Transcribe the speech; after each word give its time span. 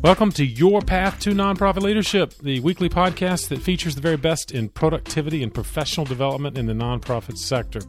Welcome 0.00 0.30
to 0.32 0.46
Your 0.46 0.80
Path 0.80 1.18
to 1.20 1.30
Nonprofit 1.30 1.82
Leadership, 1.82 2.32
the 2.34 2.60
weekly 2.60 2.88
podcast 2.88 3.48
that 3.48 3.60
features 3.60 3.96
the 3.96 4.00
very 4.00 4.16
best 4.16 4.52
in 4.52 4.68
productivity 4.68 5.42
and 5.42 5.52
professional 5.52 6.06
development 6.06 6.56
in 6.56 6.66
the 6.66 6.72
nonprofit 6.72 7.36
sector. 7.36 7.80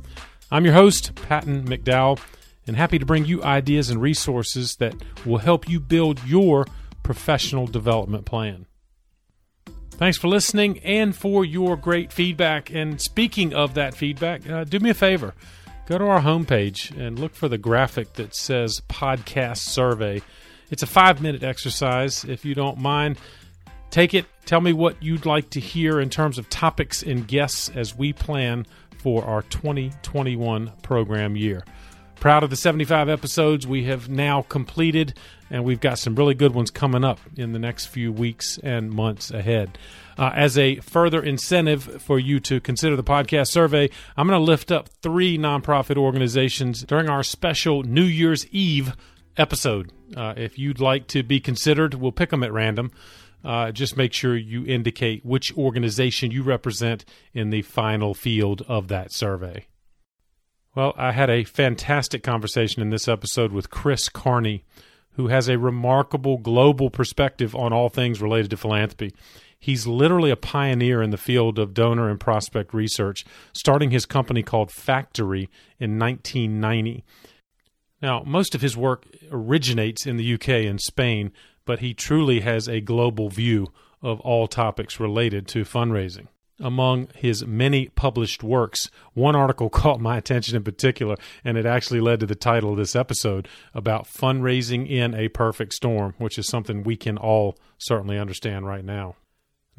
I'm 0.50 0.66
your 0.66 0.73
host, 0.73 1.14
Patton 1.14 1.66
McDowell, 1.66 2.20
and 2.66 2.75
happy 2.75 2.98
to 2.98 3.05
bring 3.05 3.25
you 3.25 3.43
ideas 3.43 3.91
and 3.91 4.02
resources 4.02 4.77
that 4.77 4.95
will 5.23 5.38
help 5.38 5.70
you 5.70 5.80
build 5.80 6.20
your 6.25 6.66
professional 7.04 7.68
development 7.68 8.26
plan. 8.26 8.66
Thanks 9.91 10.18
for 10.18 10.30
listening 10.30 10.80
and 10.80 11.16
for 11.16 11.46
your 11.46 11.78
great 11.78 12.12
feedback. 12.12 12.71
And 12.71 13.00
speaking 13.00 13.54
of 13.54 13.76
that 13.76 13.94
feedback, 13.94 14.50
uh, 14.50 14.64
do 14.64 14.80
me 14.80 14.89
a 14.89 14.96
favor 14.96 15.36
go 15.89 15.98
to 15.98 16.05
our 16.05 16.21
homepage 16.21 16.96
and 17.00 17.18
look 17.18 17.34
for 17.34 17.48
the 17.48 17.57
graphic 17.57 18.14
that 18.14 18.36
says 18.36 18.80
podcast 18.88 19.57
survey. 19.57 20.21
It's 20.70 20.83
a 20.83 20.87
five 20.87 21.21
minute 21.21 21.43
exercise. 21.43 22.23
If 22.25 22.46
you 22.46 22.54
don't 22.55 22.77
mind, 22.77 23.18
take 23.89 24.14
it. 24.14 24.25
Tell 24.46 24.61
me 24.61 24.73
what 24.73 25.01
you'd 25.01 25.25
like 25.25 25.50
to 25.51 25.60
hear 25.60 26.00
in 26.00 26.10
terms 26.10 26.37
of 26.37 26.50
topics 26.50 27.04
and 27.04 27.27
guests 27.27 27.69
as 27.69 27.96
we 27.96 28.14
plan 28.14 28.65
for 28.97 29.24
our 29.24 29.41
2021 29.43 30.71
program 30.82 31.36
year. 31.36 31.63
Proud 32.19 32.44
of 32.44 32.50
the 32.50 32.58
75 32.58 33.08
episodes 33.08 33.66
we 33.66 33.86
have 33.86 34.09
now 34.09 34.41
completed, 34.41 35.13
and 35.50 35.63
we've 35.63 35.80
got 35.80 35.97
some 35.97 36.16
really 36.16 36.33
good 36.33 36.53
ones 36.53 36.69
coming 36.69 37.05
up 37.05 37.17
in 37.38 37.53
the 37.53 37.59
next 37.59 37.86
few 37.86 38.11
weeks 38.11 38.59
and 38.61 38.91
months 38.91 39.31
ahead. 39.31 39.77
Uh, 40.17 40.31
as 40.36 40.58
a 40.58 40.75
further 40.77 41.23
incentive 41.23 42.02
for 42.02 42.19
you 42.19 42.41
to 42.41 42.59
consider 42.59 42.97
the 42.97 43.03
podcast 43.05 43.47
survey, 43.47 43.89
I'm 44.17 44.27
going 44.27 44.38
to 44.38 44.44
lift 44.44 44.69
up 44.69 44.89
three 45.02 45.38
nonprofit 45.38 45.95
organizations 45.95 46.83
during 46.83 47.09
our 47.09 47.23
special 47.23 47.83
New 47.83 48.03
Year's 48.03 48.45
Eve 48.47 48.97
episode. 49.38 49.92
Uh, 50.16 50.33
if 50.36 50.58
you'd 50.58 50.80
like 50.80 51.08
to 51.08 51.23
be 51.23 51.39
considered, 51.39 51.94
we'll 51.94 52.11
pick 52.11 52.30
them 52.30 52.44
at 52.44 52.53
random. 52.53 52.91
Uh, 53.44 53.72
just 53.72 53.95
make 53.95 54.13
sure 54.13 54.35
you 54.35 54.66
indicate 54.66 55.25
which 55.25 55.55
organization 55.58 56.31
you 56.31 56.44
represent 56.44 57.05
in 57.33 57.50
the 57.50 57.61
final 57.61 58.13
field 58.13 58.63
of 58.67 58.89
that 58.89 59.13
survey. 59.13 59.66
Well, 60.75 60.94
I 60.97 61.13
had 61.13 61.30
a 61.30 61.45
fantastic 61.45 62.22
conversation 62.22 62.81
in 62.81 62.89
this 62.89 63.07
episode 63.07 63.52
with 63.52 63.69
Chris 63.69 64.09
Carnie, 64.09 64.63
who 65.13 65.27
has 65.27 65.50
a 65.50 65.57
remarkable 65.57 66.38
global 66.38 66.89
perspective 66.89 67.55
on 67.55 67.73
all 67.73 67.89
things 67.89 68.22
related 68.22 68.52
to 68.52 68.57
philanthropy. 68.57 69.13
He's 69.59 69.88
literally 69.88 70.31
a 70.31 70.38
pioneer 70.38 71.02
in 71.02 71.09
the 71.09 71.17
field 71.17 71.59
of 71.59 71.73
donor 71.73 72.09
and 72.09 72.19
prospect 72.19 72.73
research, 72.73 73.25
starting 73.52 73.91
his 73.91 74.05
company 74.05 74.41
called 74.41 74.69
Factary 74.69 75.50
in 75.80 76.00
1990. 76.00 77.03
Now, 78.02 78.23
most 78.25 78.55
of 78.55 78.61
his 78.61 78.78
work 78.78 79.05
originates 79.31 80.05
in 80.05 80.17
the 80.17 80.33
UK 80.33 80.50
and 80.50 80.80
Spain, 80.80 81.31
but 81.66 81.80
he 81.80 81.94
truly 81.94 82.39
has 82.41 82.67
a 82.67 82.81
global 82.81 83.30
view 83.30 83.67
of 84.02 84.19
all 84.22 84.47
topics 84.47 85.00
related 85.00 85.47
to 85.50 85.66
fundraising. 85.66 86.28
Among 86.61 87.08
his 87.16 87.45
many 87.45 87.88
published 87.88 88.44
works, 88.44 88.89
one 89.14 89.36
article 89.36 89.69
caught 89.69 90.02
my 90.02 90.17
attention 90.17 90.56
in 90.56 90.64
particular, 90.64 91.16
and 91.44 91.58
it 91.58 91.66
actually 91.66 92.02
led 92.02 92.19
to 92.22 92.25
the 92.25 92.36
title 92.36 92.72
of 92.72 92.78
this 92.78 92.95
episode 92.95 93.47
about 93.73 94.06
fundraising 94.06 94.89
in 94.89 95.13
a 95.13 95.30
perfect 95.30 95.73
storm, 95.73 96.16
which 96.17 96.38
is 96.38 96.47
something 96.47 96.84
we 96.84 96.97
can 96.97 97.17
all 97.17 97.58
certainly 97.78 98.17
understand 98.17 98.66
right 98.66 98.84
now. 98.84 99.16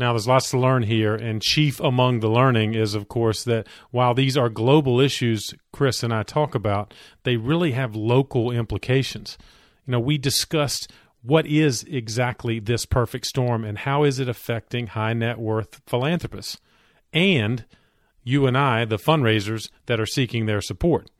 Now, 0.00 0.14
there's 0.14 0.26
lots 0.26 0.48
to 0.52 0.58
learn 0.58 0.84
here, 0.84 1.14
and 1.14 1.42
chief 1.42 1.78
among 1.78 2.20
the 2.20 2.30
learning 2.30 2.72
is, 2.72 2.94
of 2.94 3.08
course, 3.08 3.44
that 3.44 3.66
while 3.90 4.14
these 4.14 4.34
are 4.34 4.48
global 4.48 4.98
issues 4.98 5.52
Chris 5.74 6.02
and 6.02 6.10
I 6.10 6.22
talk 6.22 6.54
about, 6.54 6.94
they 7.24 7.36
really 7.36 7.72
have 7.72 7.94
local 7.94 8.50
implications. 8.50 9.36
You 9.86 9.92
know, 9.92 10.00
we 10.00 10.16
discussed 10.16 10.90
what 11.22 11.44
is 11.44 11.84
exactly 11.84 12.60
this 12.60 12.86
perfect 12.86 13.26
storm 13.26 13.62
and 13.62 13.76
how 13.76 14.04
is 14.04 14.18
it 14.18 14.26
affecting 14.26 14.86
high 14.86 15.12
net 15.12 15.38
worth 15.38 15.82
philanthropists 15.86 16.56
and 17.12 17.66
you 18.24 18.46
and 18.46 18.56
I, 18.56 18.86
the 18.86 18.96
fundraisers 18.96 19.68
that 19.84 20.00
are 20.00 20.06
seeking 20.06 20.46
their 20.46 20.62
support. 20.62 21.10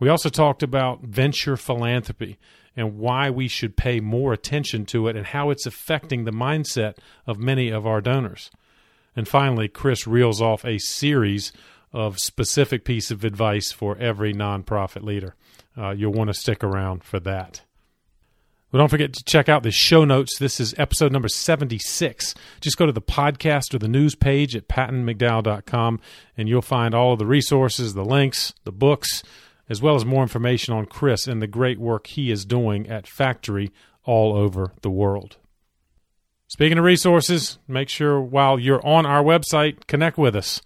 We 0.00 0.08
also 0.08 0.30
talked 0.30 0.62
about 0.62 1.02
venture 1.02 1.58
philanthropy 1.58 2.38
and 2.76 2.98
why 2.98 3.30
we 3.30 3.48
should 3.48 3.76
pay 3.76 4.00
more 4.00 4.32
attention 4.32 4.84
to 4.86 5.08
it 5.08 5.16
and 5.16 5.26
how 5.26 5.50
it's 5.50 5.66
affecting 5.66 6.24
the 6.24 6.32
mindset 6.32 6.96
of 7.26 7.38
many 7.38 7.70
of 7.70 7.86
our 7.86 8.00
donors. 8.00 8.50
And 9.16 9.28
finally, 9.28 9.68
Chris 9.68 10.06
reels 10.06 10.42
off 10.42 10.64
a 10.64 10.78
series 10.78 11.52
of 11.92 12.18
specific 12.18 12.84
piece 12.84 13.10
of 13.10 13.24
advice 13.24 13.70
for 13.70 13.96
every 13.98 14.34
nonprofit 14.34 15.02
leader. 15.02 15.36
Uh, 15.76 15.90
you'll 15.90 16.12
want 16.12 16.28
to 16.28 16.34
stick 16.34 16.64
around 16.64 17.04
for 17.04 17.20
that. 17.20 17.62
But 18.74 18.78
don't 18.78 18.88
forget 18.88 19.12
to 19.12 19.22
check 19.22 19.48
out 19.48 19.62
the 19.62 19.70
show 19.70 20.04
notes. 20.04 20.36
This 20.36 20.58
is 20.58 20.74
episode 20.76 21.12
number 21.12 21.28
76. 21.28 22.34
Just 22.60 22.76
go 22.76 22.86
to 22.86 22.92
the 22.92 23.00
podcast 23.00 23.72
or 23.72 23.78
the 23.78 23.86
news 23.86 24.16
page 24.16 24.56
at 24.56 24.66
pattonmcdowell.com 24.66 26.00
and 26.36 26.48
you'll 26.48 26.60
find 26.60 26.92
all 26.92 27.12
of 27.12 27.20
the 27.20 27.26
resources, 27.26 27.94
the 27.94 28.04
links, 28.04 28.52
the 28.64 28.72
books, 28.72 29.22
as 29.68 29.80
well 29.80 29.94
as 29.94 30.04
more 30.04 30.22
information 30.22 30.74
on 30.74 30.86
Chris 30.86 31.26
and 31.26 31.40
the 31.40 31.46
great 31.46 31.78
work 31.78 32.06
he 32.06 32.30
is 32.30 32.44
doing 32.44 32.88
at 32.88 33.06
Factary 33.06 33.70
all 34.04 34.34
over 34.34 34.72
the 34.82 34.90
world. 34.90 35.36
Speaking 36.46 36.78
of 36.78 36.84
resources, 36.84 37.58
make 37.66 37.88
sure 37.88 38.20
while 38.20 38.58
you're 38.58 38.86
on 38.86 39.06
our 39.06 39.22
website, 39.22 39.86
connect 39.86 40.18
with 40.18 40.36
us. 40.36 40.60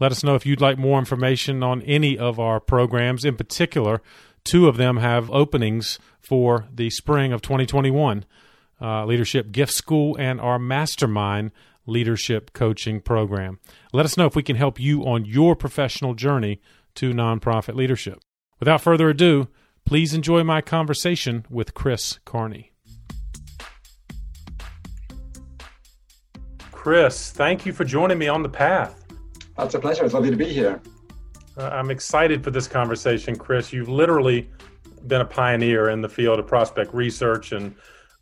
Let 0.00 0.12
us 0.12 0.24
know 0.24 0.34
if 0.34 0.46
you'd 0.46 0.62
like 0.62 0.78
more 0.78 0.98
information 0.98 1.62
on 1.62 1.82
any 1.82 2.16
of 2.16 2.40
our 2.40 2.58
programs. 2.58 3.24
In 3.24 3.36
particular, 3.36 4.00
two 4.44 4.66
of 4.66 4.78
them 4.78 4.96
have 4.96 5.30
openings 5.30 5.98
for 6.18 6.66
the 6.74 6.88
spring 6.90 7.32
of 7.32 7.42
2021 7.42 8.24
uh, 8.80 9.04
Leadership 9.04 9.52
Gift 9.52 9.72
School 9.72 10.16
and 10.18 10.40
our 10.40 10.58
Mastermind 10.58 11.52
Leadership 11.86 12.52
Coaching 12.52 13.00
Program. 13.00 13.58
Let 13.92 14.06
us 14.06 14.16
know 14.16 14.26
if 14.26 14.34
we 14.34 14.42
can 14.42 14.56
help 14.56 14.80
you 14.80 15.02
on 15.02 15.26
your 15.26 15.54
professional 15.54 16.14
journey 16.14 16.60
to 16.94 17.12
nonprofit 17.12 17.74
leadership. 17.74 18.20
Without 18.60 18.82
further 18.82 19.08
ado, 19.08 19.48
please 19.86 20.12
enjoy 20.12 20.44
my 20.44 20.60
conversation 20.60 21.46
with 21.48 21.72
Chris 21.72 22.20
Carnie. 22.26 22.70
Chris, 26.70 27.30
thank 27.30 27.66
you 27.66 27.72
for 27.72 27.84
joining 27.84 28.18
me 28.18 28.28
on 28.28 28.42
the 28.42 28.48
path. 28.48 29.04
It's 29.58 29.74
a 29.74 29.78
pleasure. 29.78 30.04
It's 30.04 30.14
lovely 30.14 30.30
to 30.30 30.36
be 30.36 30.52
here. 30.52 30.80
Uh, 31.56 31.68
I'm 31.68 31.90
excited 31.90 32.44
for 32.44 32.50
this 32.50 32.66
conversation, 32.66 33.36
Chris. 33.36 33.72
You've 33.72 33.88
literally 33.88 34.48
been 35.06 35.20
a 35.20 35.26
pioneer 35.26 35.88
in 35.88 36.00
the 36.00 36.08
field 36.08 36.38
of 36.38 36.46
prospect 36.46 36.94
research 36.94 37.52
and 37.52 37.74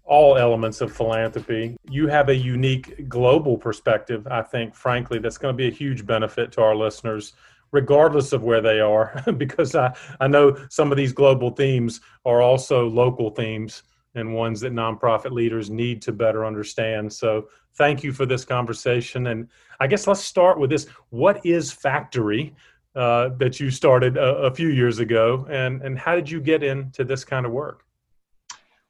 all 0.04 0.37
elements 0.37 0.81
of 0.81 0.93
philanthropy. 0.93 1.77
You 1.91 2.06
have 2.09 2.31
a 2.31 2.34
unique 2.34 3.09
global 3.09 3.59
perspective, 3.59 4.27
I 4.28 4.43
think, 4.43 4.75
frankly, 4.75 5.19
that's 5.19 5.38
going 5.38 5.53
to 5.53 5.56
be 5.56 5.69
a 5.69 5.71
huge 5.71 6.06
benefit 6.06 6.50
to 6.53 6.62
our 6.62 6.75
listeners 6.75 7.34
regardless 7.71 8.33
of 8.33 8.43
where 8.43 8.61
they 8.61 8.81
are, 8.81 9.23
because 9.37 9.75
I, 9.75 9.95
I 10.21 10.29
know 10.29 10.56
some 10.71 10.91
of 10.91 10.97
these 10.97 11.12
global 11.12 11.51
themes 11.51 12.01
are 12.25 12.43
also 12.43 12.89
local 12.89 13.31
themes 13.31 13.83
and 14.15 14.34
ones 14.34 14.61
that 14.61 14.73
nonprofit 14.73 15.33
leaders 15.33 15.71
need 15.71 16.03
to 16.03 16.12
better 16.12 16.45
understand. 16.45 17.12
So 17.12 17.49
thank 17.75 18.03
you 18.03 18.12
for 18.12 18.27
this 18.27 18.45
conversation. 18.45 19.28
And 19.28 19.49
I 19.81 19.87
guess 19.87 20.07
let's 20.07 20.25
start 20.25 20.59
with 20.59 20.71
this. 20.71 20.87
What 21.11 21.45
is 21.45 21.73
Factary 21.73 22.55
uh, 22.95 23.31
that 23.39 23.61
you 23.61 23.71
started 23.71 24.17
a, 24.17 24.37
a, 24.39 24.51
few 24.51 24.69
years 24.69 24.99
ago, 24.99 25.47
and, 25.49 25.83
and 25.83 25.97
how 25.97 26.17
did 26.17 26.28
you 26.28 26.41
get 26.41 26.65
into 26.65 27.05
this 27.05 27.23
kind 27.23 27.47
of 27.47 27.53
work? 27.53 27.84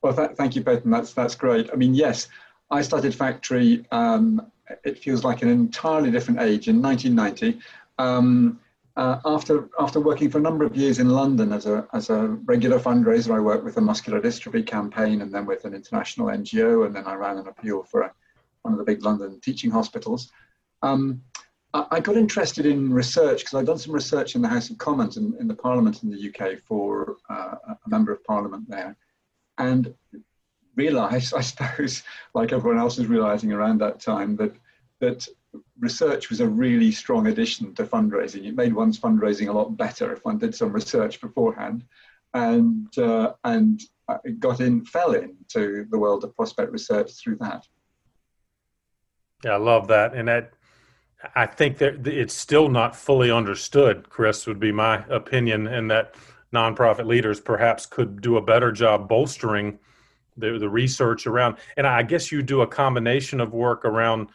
Well, 0.00 0.14
th- 0.14 0.30
thank 0.36 0.56
you, 0.56 0.62
Peyton. 0.62 0.90
That's, 0.90 1.12
that's 1.12 1.34
great. 1.34 1.68
I 1.72 1.76
mean, 1.76 1.94
yes, 1.94 2.28
I 2.70 2.80
started 2.80 3.12
Factary, 3.12 3.84
um, 3.92 4.50
it 4.84 4.98
feels 4.98 5.24
like 5.24 5.42
an 5.42 5.48
entirely 5.48 6.10
different 6.10 6.40
age, 6.40 6.68
in 6.68 6.80
1990. 6.80 7.60
Um, 7.98 8.60
uh, 8.98 9.20
after 9.24 9.68
after 9.78 10.00
working 10.00 10.28
for 10.28 10.38
a 10.38 10.40
number 10.40 10.64
of 10.64 10.76
years 10.76 10.98
in 10.98 11.08
London 11.08 11.52
as 11.52 11.66
a 11.66 11.86
as 11.92 12.10
a 12.10 12.26
regular 12.46 12.80
fundraiser, 12.80 13.32
I 13.32 13.38
worked 13.38 13.64
with 13.64 13.76
a 13.76 13.80
muscular 13.80 14.20
dystrophy 14.20 14.66
campaign, 14.66 15.22
and 15.22 15.32
then 15.32 15.46
with 15.46 15.64
an 15.64 15.72
international 15.72 16.26
NGO, 16.26 16.84
and 16.84 16.94
then 16.94 17.06
I 17.06 17.14
ran 17.14 17.38
an 17.38 17.46
appeal 17.46 17.84
for 17.84 18.02
a, 18.02 18.12
one 18.62 18.74
of 18.74 18.78
the 18.78 18.84
big 18.84 19.04
London 19.04 19.40
teaching 19.40 19.70
hospitals. 19.70 20.32
Um, 20.82 21.22
I, 21.74 21.86
I, 21.92 22.00
got 22.00 22.16
interested 22.16 22.66
in 22.66 22.92
research 22.92 23.40
because 23.40 23.54
I'd 23.54 23.66
done 23.66 23.78
some 23.78 23.94
research 23.94 24.34
in 24.34 24.42
the 24.42 24.48
House 24.48 24.68
of 24.68 24.78
Commons 24.78 25.16
in, 25.16 25.32
in 25.38 25.46
the 25.46 25.54
Parliament 25.54 26.02
in 26.02 26.10
the 26.10 26.28
UK 26.28 26.58
for 26.66 27.18
uh, 27.30 27.54
a 27.68 27.88
member 27.88 28.10
of 28.10 28.24
Parliament 28.24 28.68
there, 28.68 28.96
and 29.58 29.94
realised, 30.74 31.34
I 31.36 31.40
suppose, 31.40 32.02
like 32.34 32.52
everyone 32.52 32.80
else 32.80 32.98
is 32.98 33.06
realising 33.06 33.52
around 33.52 33.80
that 33.80 34.00
time, 34.00 34.34
that 34.36 34.56
that 35.00 35.28
research 35.80 36.30
was 36.30 36.40
a 36.40 36.48
really 36.48 36.90
strong 36.90 37.26
addition 37.28 37.74
to 37.74 37.84
fundraising. 37.84 38.46
It 38.46 38.56
made 38.56 38.74
one's 38.74 38.98
fundraising 38.98 39.48
a 39.48 39.52
lot 39.52 39.76
better 39.76 40.12
if 40.12 40.24
one 40.24 40.38
did 40.38 40.54
some 40.54 40.72
research 40.72 41.20
beforehand, 41.20 41.84
and 42.34 42.96
uh, 42.98 43.32
and 43.44 43.80
got 44.38 44.60
in, 44.60 44.84
fell 44.84 45.12
into 45.12 45.86
the 45.90 45.98
world 45.98 46.24
of 46.24 46.34
prospect 46.34 46.72
research 46.72 47.12
through 47.12 47.36
that. 47.40 47.66
Yeah, 49.44 49.52
I 49.52 49.56
love 49.58 49.88
that, 49.88 50.14
and 50.14 50.28
that 50.28 50.52
I 51.34 51.46
think 51.46 51.78
that 51.78 52.06
it's 52.06 52.34
still 52.34 52.68
not 52.68 52.96
fully 52.96 53.30
understood. 53.30 54.08
Chris 54.08 54.46
would 54.46 54.60
be 54.60 54.72
my 54.72 55.04
opinion, 55.08 55.66
and 55.66 55.90
that 55.90 56.14
nonprofit 56.52 57.06
leaders 57.06 57.40
perhaps 57.40 57.86
could 57.86 58.20
do 58.20 58.36
a 58.36 58.42
better 58.42 58.72
job 58.72 59.08
bolstering 59.08 59.78
the 60.36 60.58
the 60.58 60.68
research 60.68 61.26
around. 61.26 61.56
And 61.76 61.86
I 61.86 62.02
guess 62.02 62.32
you 62.32 62.42
do 62.42 62.62
a 62.62 62.66
combination 62.66 63.40
of 63.40 63.52
work 63.52 63.84
around. 63.84 64.28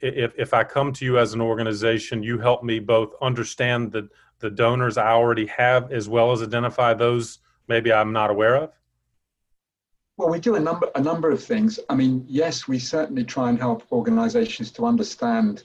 If 0.00 0.34
if 0.36 0.54
I 0.54 0.64
come 0.64 0.92
to 0.94 1.04
you 1.04 1.18
as 1.18 1.32
an 1.34 1.40
organization, 1.40 2.22
you 2.22 2.38
help 2.38 2.62
me 2.62 2.78
both 2.78 3.14
understand 3.20 3.92
the 3.92 4.08
the 4.40 4.50
donors 4.50 4.98
I 4.98 5.12
already 5.12 5.46
have, 5.46 5.92
as 5.92 6.08
well 6.08 6.32
as 6.32 6.42
identify 6.42 6.94
those 6.94 7.38
maybe 7.68 7.92
I'm 7.92 8.12
not 8.12 8.30
aware 8.30 8.56
of. 8.56 8.72
Well, 10.18 10.30
we 10.30 10.40
do 10.40 10.54
a 10.54 10.60
number 10.60 10.90
a 10.94 11.00
number 11.00 11.30
of 11.30 11.42
things. 11.42 11.78
I 11.88 11.94
mean, 11.94 12.24
yes, 12.28 12.68
we 12.68 12.78
certainly 12.78 13.24
try 13.24 13.48
and 13.48 13.58
help 13.58 13.84
organisations 13.92 14.70
to 14.72 14.86
understand 14.86 15.64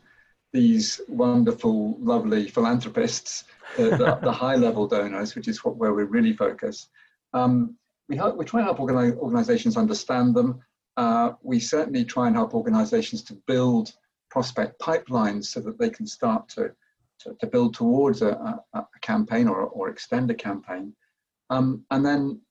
these 0.54 1.00
wonderful, 1.08 1.98
lovely 2.00 2.48
philanthropists, 2.48 3.46
the, 3.78 3.92
the, 3.92 4.20
the 4.24 4.32
high 4.32 4.56
level 4.56 4.88
donors, 4.88 5.36
which 5.36 5.48
is 5.48 5.64
what, 5.64 5.78
where 5.78 5.94
we 5.94 6.04
really 6.04 6.34
focus. 6.34 6.90
Um, 7.34 7.78
we, 8.10 8.18
help, 8.18 8.36
we 8.36 8.44
try 8.44 8.60
and 8.60 8.68
help 8.68 8.80
organizations 8.80 9.78
understand 9.78 10.36
them. 10.36 10.60
Uh, 10.98 11.34
we 11.42 11.60
certainly 11.60 12.04
try 12.04 12.28
and 12.28 12.36
help 12.36 12.54
organizations 12.54 13.24
to 13.24 13.34
build 13.48 13.94
prospect 14.32 14.80
pipelines 14.80 15.46
so 15.46 15.60
that 15.60 15.78
they 15.78 15.90
can 15.90 16.08
start 16.08 16.48
to, 16.48 16.72
to, 17.20 17.36
to 17.40 17.46
build 17.46 17.76
towards 17.76 18.22
a, 18.22 18.30
a, 18.30 18.80
a, 18.80 18.88
campaign 19.02 19.48
or, 19.48 19.64
or 19.64 19.90
extend 19.90 20.32
a 20.32 20.34
campaign. 20.34 20.94
Um, 21.50 21.84
and 21.92 22.04
then 22.04 22.42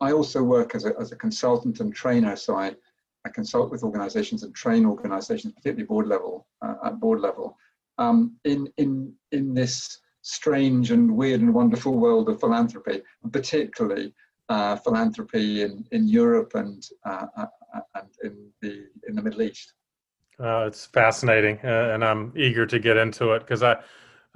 I 0.00 0.12
also 0.12 0.42
work 0.42 0.74
as 0.74 0.84
a, 0.84 0.92
as 1.00 1.12
a 1.12 1.16
consultant 1.16 1.78
and 1.80 1.94
trainer, 1.94 2.34
so 2.34 2.56
I, 2.56 2.74
I 3.24 3.28
consult 3.30 3.70
with 3.70 3.84
organizations 3.84 4.42
and 4.42 4.54
train 4.54 4.84
organizations, 4.84 5.54
particularly 5.54 5.86
board 5.86 6.08
level, 6.08 6.46
uh, 6.60 6.74
at 6.84 6.98
board 6.98 7.20
level, 7.20 7.56
um, 7.98 8.36
in, 8.44 8.68
in, 8.76 9.14
in 9.30 9.54
this 9.54 10.00
strange 10.22 10.90
and 10.90 11.16
weird 11.16 11.40
and 11.40 11.54
wonderful 11.54 11.96
world 11.98 12.28
of 12.28 12.40
philanthropy, 12.40 13.02
particularly 13.32 14.12
uh, 14.48 14.74
philanthropy 14.76 15.62
in, 15.62 15.84
in 15.92 16.08
Europe 16.08 16.52
and, 16.54 16.84
uh, 17.06 17.26
uh, 17.36 17.46
and 17.94 18.08
in, 18.24 18.50
the, 18.60 18.86
in 19.06 19.14
the 19.14 19.22
Middle 19.22 19.42
East. 19.42 19.74
Uh, 20.40 20.66
it's 20.68 20.86
fascinating, 20.86 21.58
uh, 21.64 21.90
and 21.92 22.04
I'm 22.04 22.32
eager 22.36 22.64
to 22.64 22.78
get 22.78 22.96
into 22.96 23.32
it 23.32 23.40
because 23.40 23.64
I 23.64 23.76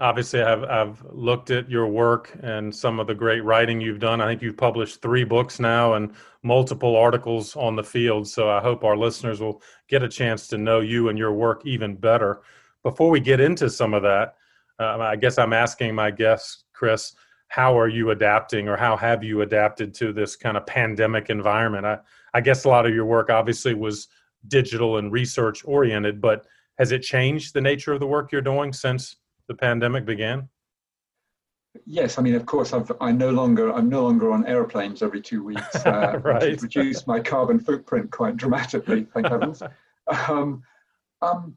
obviously 0.00 0.42
I've, 0.42 0.64
I've 0.64 1.04
looked 1.12 1.50
at 1.50 1.70
your 1.70 1.86
work 1.86 2.36
and 2.42 2.74
some 2.74 2.98
of 2.98 3.06
the 3.06 3.14
great 3.14 3.44
writing 3.44 3.80
you've 3.80 4.00
done. 4.00 4.20
I 4.20 4.26
think 4.26 4.42
you've 4.42 4.56
published 4.56 5.00
three 5.00 5.22
books 5.22 5.60
now 5.60 5.94
and 5.94 6.12
multiple 6.42 6.96
articles 6.96 7.54
on 7.54 7.76
the 7.76 7.84
field. 7.84 8.26
So 8.26 8.50
I 8.50 8.60
hope 8.60 8.82
our 8.82 8.96
listeners 8.96 9.40
will 9.40 9.62
get 9.86 10.02
a 10.02 10.08
chance 10.08 10.48
to 10.48 10.58
know 10.58 10.80
you 10.80 11.08
and 11.08 11.16
your 11.16 11.32
work 11.32 11.62
even 11.64 11.94
better. 11.94 12.40
Before 12.82 13.10
we 13.10 13.20
get 13.20 13.38
into 13.38 13.70
some 13.70 13.94
of 13.94 14.02
that, 14.02 14.34
uh, 14.80 14.98
I 14.98 15.14
guess 15.14 15.38
I'm 15.38 15.52
asking 15.52 15.94
my 15.94 16.10
guest, 16.10 16.64
Chris, 16.72 17.14
how 17.46 17.78
are 17.78 17.88
you 17.88 18.10
adapting 18.10 18.66
or 18.66 18.76
how 18.76 18.96
have 18.96 19.22
you 19.22 19.42
adapted 19.42 19.94
to 19.94 20.12
this 20.12 20.34
kind 20.34 20.56
of 20.56 20.66
pandemic 20.66 21.30
environment? 21.30 21.86
I, 21.86 21.98
I 22.34 22.40
guess 22.40 22.64
a 22.64 22.68
lot 22.68 22.86
of 22.86 22.94
your 22.94 23.04
work 23.04 23.30
obviously 23.30 23.74
was 23.74 24.08
digital 24.48 24.98
and 24.98 25.12
research 25.12 25.62
oriented, 25.64 26.20
but 26.20 26.46
has 26.78 26.92
it 26.92 27.00
changed 27.00 27.54
the 27.54 27.60
nature 27.60 27.92
of 27.92 28.00
the 28.00 28.06
work 28.06 28.32
you're 28.32 28.40
doing 28.40 28.72
since 28.72 29.16
the 29.48 29.54
pandemic 29.54 30.04
began? 30.04 30.48
Yes, 31.86 32.18
I 32.18 32.22
mean, 32.22 32.34
of 32.34 32.44
course, 32.44 32.72
I've, 32.72 32.92
I 33.00 33.12
no 33.12 33.30
longer 33.30 33.72
I'm 33.72 33.88
no 33.88 34.02
longer 34.02 34.30
on 34.30 34.46
airplanes 34.46 35.02
every 35.02 35.22
two 35.22 35.42
weeks, 35.42 35.76
uh, 35.86 36.20
right. 36.22 36.42
which 36.42 36.62
reduced 36.62 37.06
my 37.06 37.18
carbon 37.18 37.58
footprint 37.58 38.10
quite 38.10 38.36
dramatically. 38.36 39.06
Thank 39.12 39.28
heavens. 39.28 39.62
Um, 40.28 40.64
um, 41.22 41.56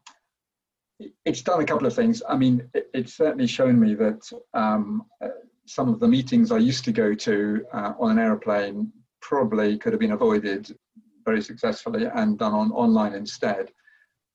it's 1.26 1.42
done 1.42 1.60
a 1.60 1.66
couple 1.66 1.88
of 1.88 1.96
things. 1.96 2.22
I 2.30 2.38
mean, 2.38 2.70
it, 2.76 2.90
it's 2.94 3.16
certainly 3.16 3.48
shown 3.48 3.80
me 3.80 3.96
that 3.96 4.32
um, 4.54 5.04
uh, 5.20 5.30
some 5.66 5.90
of 5.90 6.00
the 6.00 6.08
meetings 6.08 6.52
I 6.52 6.60
used 6.60 6.86
to 6.86 6.92
go 6.92 7.16
to 7.16 7.66
uh, 7.74 7.94
on 8.00 8.12
an 8.12 8.20
aeroplane 8.20 8.92
probably 9.20 9.80
could 9.80 9.94
have 9.94 10.00
been 10.00 10.12
avoided 10.12 10.78
very 11.26 11.42
successfully 11.42 12.06
and 12.06 12.38
done 12.38 12.54
on 12.54 12.72
online 12.72 13.14
instead. 13.14 13.72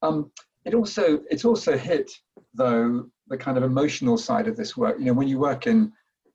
Um, 0.02 0.30
it 0.64 0.74
also 0.74 1.20
it's 1.30 1.44
also 1.44 1.76
hit 1.76 2.10
though 2.54 3.06
the 3.28 3.36
kind 3.36 3.56
of 3.56 3.62
emotional 3.62 4.18
side 4.18 4.48
of 4.48 4.56
this 4.56 4.76
work. 4.76 4.98
You 4.98 5.06
know, 5.06 5.14
when 5.14 5.28
you 5.28 5.38
work 5.38 5.66
in 5.66 5.92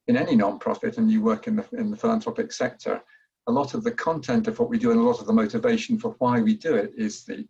in 0.07 0.17
any 0.17 0.35
nonprofit 0.35 0.97
and 0.97 1.11
you 1.11 1.21
work 1.21 1.47
in 1.47 1.57
the 1.57 1.65
in 1.73 1.91
the 1.91 1.97
philanthropic 1.97 2.51
sector, 2.51 3.01
a 3.47 3.51
lot 3.51 3.73
of 3.73 3.83
the 3.83 3.91
content 3.91 4.47
of 4.47 4.57
what 4.59 4.69
we 4.69 4.79
do 4.79 4.91
and 4.91 4.99
a 4.99 5.03
lot 5.03 5.19
of 5.19 5.27
the 5.27 5.33
motivation 5.33 5.99
for 5.99 6.15
why 6.19 6.41
we 6.41 6.55
do 6.55 6.75
it 6.75 6.93
is 6.97 7.25
the 7.25 7.47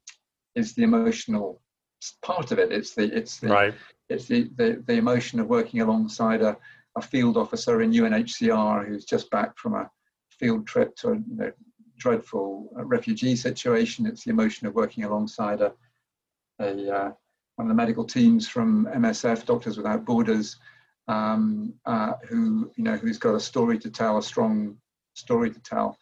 is 0.56 0.74
the 0.74 0.84
emotional 0.84 1.62
part 2.22 2.51
of 2.51 2.60
it. 2.60 2.72
It's 2.72 2.94
the 2.94 3.16
it's 3.16 3.40
the 3.40 3.48
right. 3.48 3.74
it's 4.10 4.25
the, 4.25 4.50
the 4.56 4.84
the 4.86 4.94
emotion 4.94 5.40
of 5.40 5.48
working 5.48 5.81
alongside 5.81 6.42
a 6.42 6.58
a 6.98 7.01
field 7.01 7.38
officer 7.38 7.81
in 7.81 7.92
UNHCR 7.92 8.88
who's 8.88 9.06
just 9.06 9.30
back 9.30 9.58
from 9.58 9.74
a 9.74 9.90
field 10.30 10.66
trip 10.66 10.96
to 10.98 11.10
a 11.10 11.16
you 11.16 11.24
know, 11.30 11.51
dreadful 11.98 12.70
uh, 12.78 12.86
refugee 12.86 13.36
situation. 13.36 14.06
It's 14.06 14.24
the 14.24 14.32
emotion 14.32 14.68
of 14.68 14.76
working 14.76 15.04
alongside 15.04 15.62
a, 15.62 15.74
a 16.60 16.94
uh, 16.94 17.12
one 17.56 17.68
of 17.68 17.70
the 17.70 17.74
medical 17.74 18.04
teams 18.04 18.48
from 18.48 18.86
MSF, 18.86 19.46
Doctors 19.46 19.78
Without 19.78 20.06
Borders, 20.06 20.58
um, 21.08 21.74
uh, 21.86 22.14
who 22.28 22.72
you 22.76 22.84
know 22.84 22.98
who's 22.98 23.18
got 23.18 23.36
a 23.36 23.40
story 23.40 23.80
to 23.80 23.90
tell, 23.90 24.18
a 24.18 24.24
strong 24.24 24.78
story 25.14 25.52
to 25.52 25.60
tell, 25.60 25.98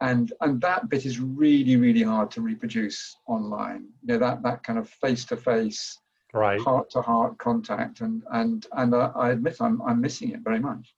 and 0.00 0.32
and 0.40 0.60
that 0.60 0.88
bit 0.88 1.06
is 1.06 1.20
really 1.20 1.76
really 1.76 2.02
hard 2.02 2.30
to 2.32 2.40
reproduce 2.40 3.16
online. 3.26 3.88
You 4.02 4.14
know 4.14 4.18
that 4.18 4.42
that 4.42 4.62
kind 4.62 4.78
of 4.78 4.88
face 4.88 5.24
to 5.26 5.36
face 5.36 5.98
right 6.34 6.60
heart 6.60 6.90
to 6.90 7.00
heart 7.00 7.38
contact 7.38 8.00
and 8.00 8.22
and 8.32 8.66
and 8.72 8.92
uh, 8.92 9.12
i 9.14 9.30
admit 9.30 9.56
i'm 9.60 9.80
i'm 9.82 10.00
missing 10.00 10.30
it 10.32 10.40
very 10.40 10.58
much 10.58 10.94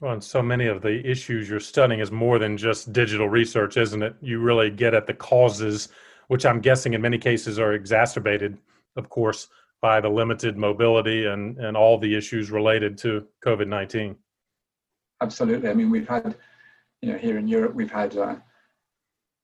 well 0.00 0.12
and 0.12 0.22
so 0.22 0.42
many 0.42 0.66
of 0.66 0.82
the 0.82 1.06
issues 1.08 1.48
you're 1.48 1.60
studying 1.60 2.00
is 2.00 2.10
more 2.10 2.38
than 2.38 2.56
just 2.56 2.92
digital 2.92 3.28
research 3.28 3.76
isn't 3.76 4.02
it? 4.02 4.16
You 4.20 4.40
really 4.40 4.70
get 4.70 4.94
at 4.94 5.06
the 5.06 5.14
causes 5.14 5.88
which 6.28 6.46
i'm 6.46 6.60
guessing 6.60 6.94
in 6.94 7.02
many 7.02 7.18
cases 7.18 7.58
are 7.58 7.72
exacerbated 7.72 8.58
of 8.96 9.08
course 9.08 9.48
by 9.80 10.00
the 10.00 10.08
limited 10.08 10.56
mobility 10.56 11.26
and 11.26 11.58
and 11.58 11.76
all 11.76 11.98
the 11.98 12.14
issues 12.14 12.50
related 12.50 12.96
to 12.98 13.26
covid-19 13.44 14.16
absolutely. 15.20 15.68
I 15.68 15.74
mean 15.74 15.90
we've 15.90 16.08
had 16.08 16.36
you 17.02 17.12
know 17.12 17.18
here 17.18 17.38
in 17.38 17.46
europe 17.48 17.74
we've 17.74 17.90
had 17.90 18.16
uh, 18.16 18.36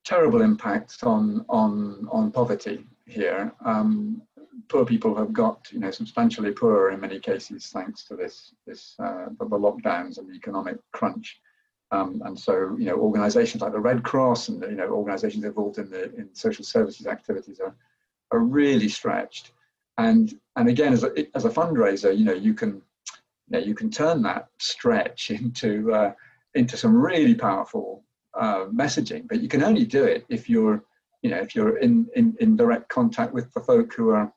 terrible 0.03 0.41
impacts 0.41 1.03
on 1.03 1.45
on 1.49 2.07
on 2.11 2.31
poverty 2.31 2.85
here. 3.05 3.51
Um, 3.65 4.21
poor 4.67 4.85
people 4.85 5.15
have 5.15 5.33
got, 5.33 5.67
you 5.71 5.79
know, 5.79 5.91
substantially 5.91 6.51
poorer 6.51 6.91
in 6.91 6.99
many 6.99 7.19
cases 7.19 7.67
thanks 7.67 8.03
to 8.05 8.15
this, 8.15 8.53
this 8.65 8.95
uh, 8.99 9.27
the, 9.39 9.45
lockdowns 9.45 10.17
and 10.17 10.29
the 10.29 10.33
economic 10.33 10.77
crunch. 10.91 11.39
Um, 11.91 12.21
and 12.25 12.39
so, 12.39 12.75
you 12.79 12.85
know, 12.85 12.95
organisations 12.95 13.61
like 13.61 13.73
the 13.73 13.79
Red 13.79 14.03
Cross 14.03 14.49
and 14.49 14.61
you 14.61 14.75
know 14.75 14.87
organisations 14.87 15.43
involved 15.43 15.77
in 15.77 15.89
the 15.89 16.03
in 16.15 16.33
social 16.33 16.63
services 16.63 17.05
activities 17.05 17.59
are 17.59 17.75
are 18.31 18.39
really 18.39 18.87
stretched. 18.87 19.51
And 19.97 20.39
and 20.55 20.69
again, 20.69 20.93
as 20.93 21.03
a 21.03 21.11
as 21.35 21.45
a 21.45 21.49
fundraiser, 21.49 22.17
you 22.17 22.23
know, 22.23 22.33
you 22.33 22.53
can 22.53 22.81
you, 23.49 23.59
know, 23.59 23.59
you 23.59 23.75
can 23.75 23.89
turn 23.89 24.21
that 24.23 24.47
stretch 24.57 25.31
into 25.31 25.93
uh, 25.93 26.13
into 26.55 26.77
some 26.77 26.95
really 26.95 27.35
powerful 27.35 28.03
uh, 28.39 28.65
messaging, 28.73 29.27
but 29.27 29.41
you 29.41 29.49
can 29.49 29.63
only 29.63 29.85
do 29.85 30.03
it 30.03 30.25
if 30.29 30.49
you're 30.49 30.83
you 31.21 31.29
know 31.29 31.37
if 31.37 31.55
you're 31.55 31.77
in, 31.77 32.07
in 32.15 32.35
in 32.39 32.55
direct 32.55 32.87
contact 32.87 33.33
with 33.33 33.51
the 33.53 33.59
folk 33.59 33.93
who 33.93 34.09
are 34.09 34.31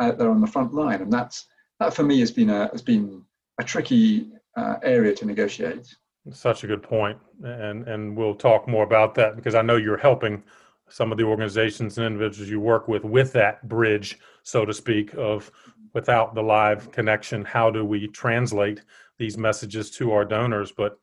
out 0.00 0.18
there 0.18 0.30
on 0.30 0.40
the 0.40 0.46
front 0.46 0.74
line, 0.74 1.02
and 1.02 1.12
that's 1.12 1.46
that 1.80 1.94
for 1.94 2.02
me 2.02 2.20
has 2.20 2.30
been 2.30 2.50
a 2.50 2.68
has 2.68 2.82
been 2.82 3.22
a 3.58 3.64
tricky 3.64 4.30
uh, 4.56 4.76
area 4.82 5.14
to 5.14 5.26
negotiate. 5.26 5.94
Such 6.30 6.64
a 6.64 6.66
good 6.66 6.82
point, 6.82 7.18
and 7.42 7.86
and 7.88 8.16
we'll 8.16 8.34
talk 8.34 8.68
more 8.68 8.84
about 8.84 9.14
that 9.16 9.36
because 9.36 9.54
I 9.54 9.62
know 9.62 9.76
you're 9.76 9.96
helping 9.96 10.42
some 10.88 11.12
of 11.12 11.18
the 11.18 11.24
organizations 11.24 11.98
and 11.98 12.06
individuals 12.06 12.50
you 12.50 12.60
work 12.60 12.88
with 12.88 13.04
with 13.04 13.32
that 13.32 13.66
bridge, 13.68 14.18
so 14.42 14.64
to 14.64 14.74
speak, 14.74 15.14
of 15.14 15.50
without 15.94 16.34
the 16.34 16.42
live 16.42 16.90
connection, 16.92 17.44
how 17.44 17.70
do 17.70 17.84
we 17.84 18.08
translate 18.08 18.82
these 19.18 19.38
messages 19.38 19.90
to 19.90 20.12
our 20.12 20.24
donors? 20.24 20.70
But 20.70 20.98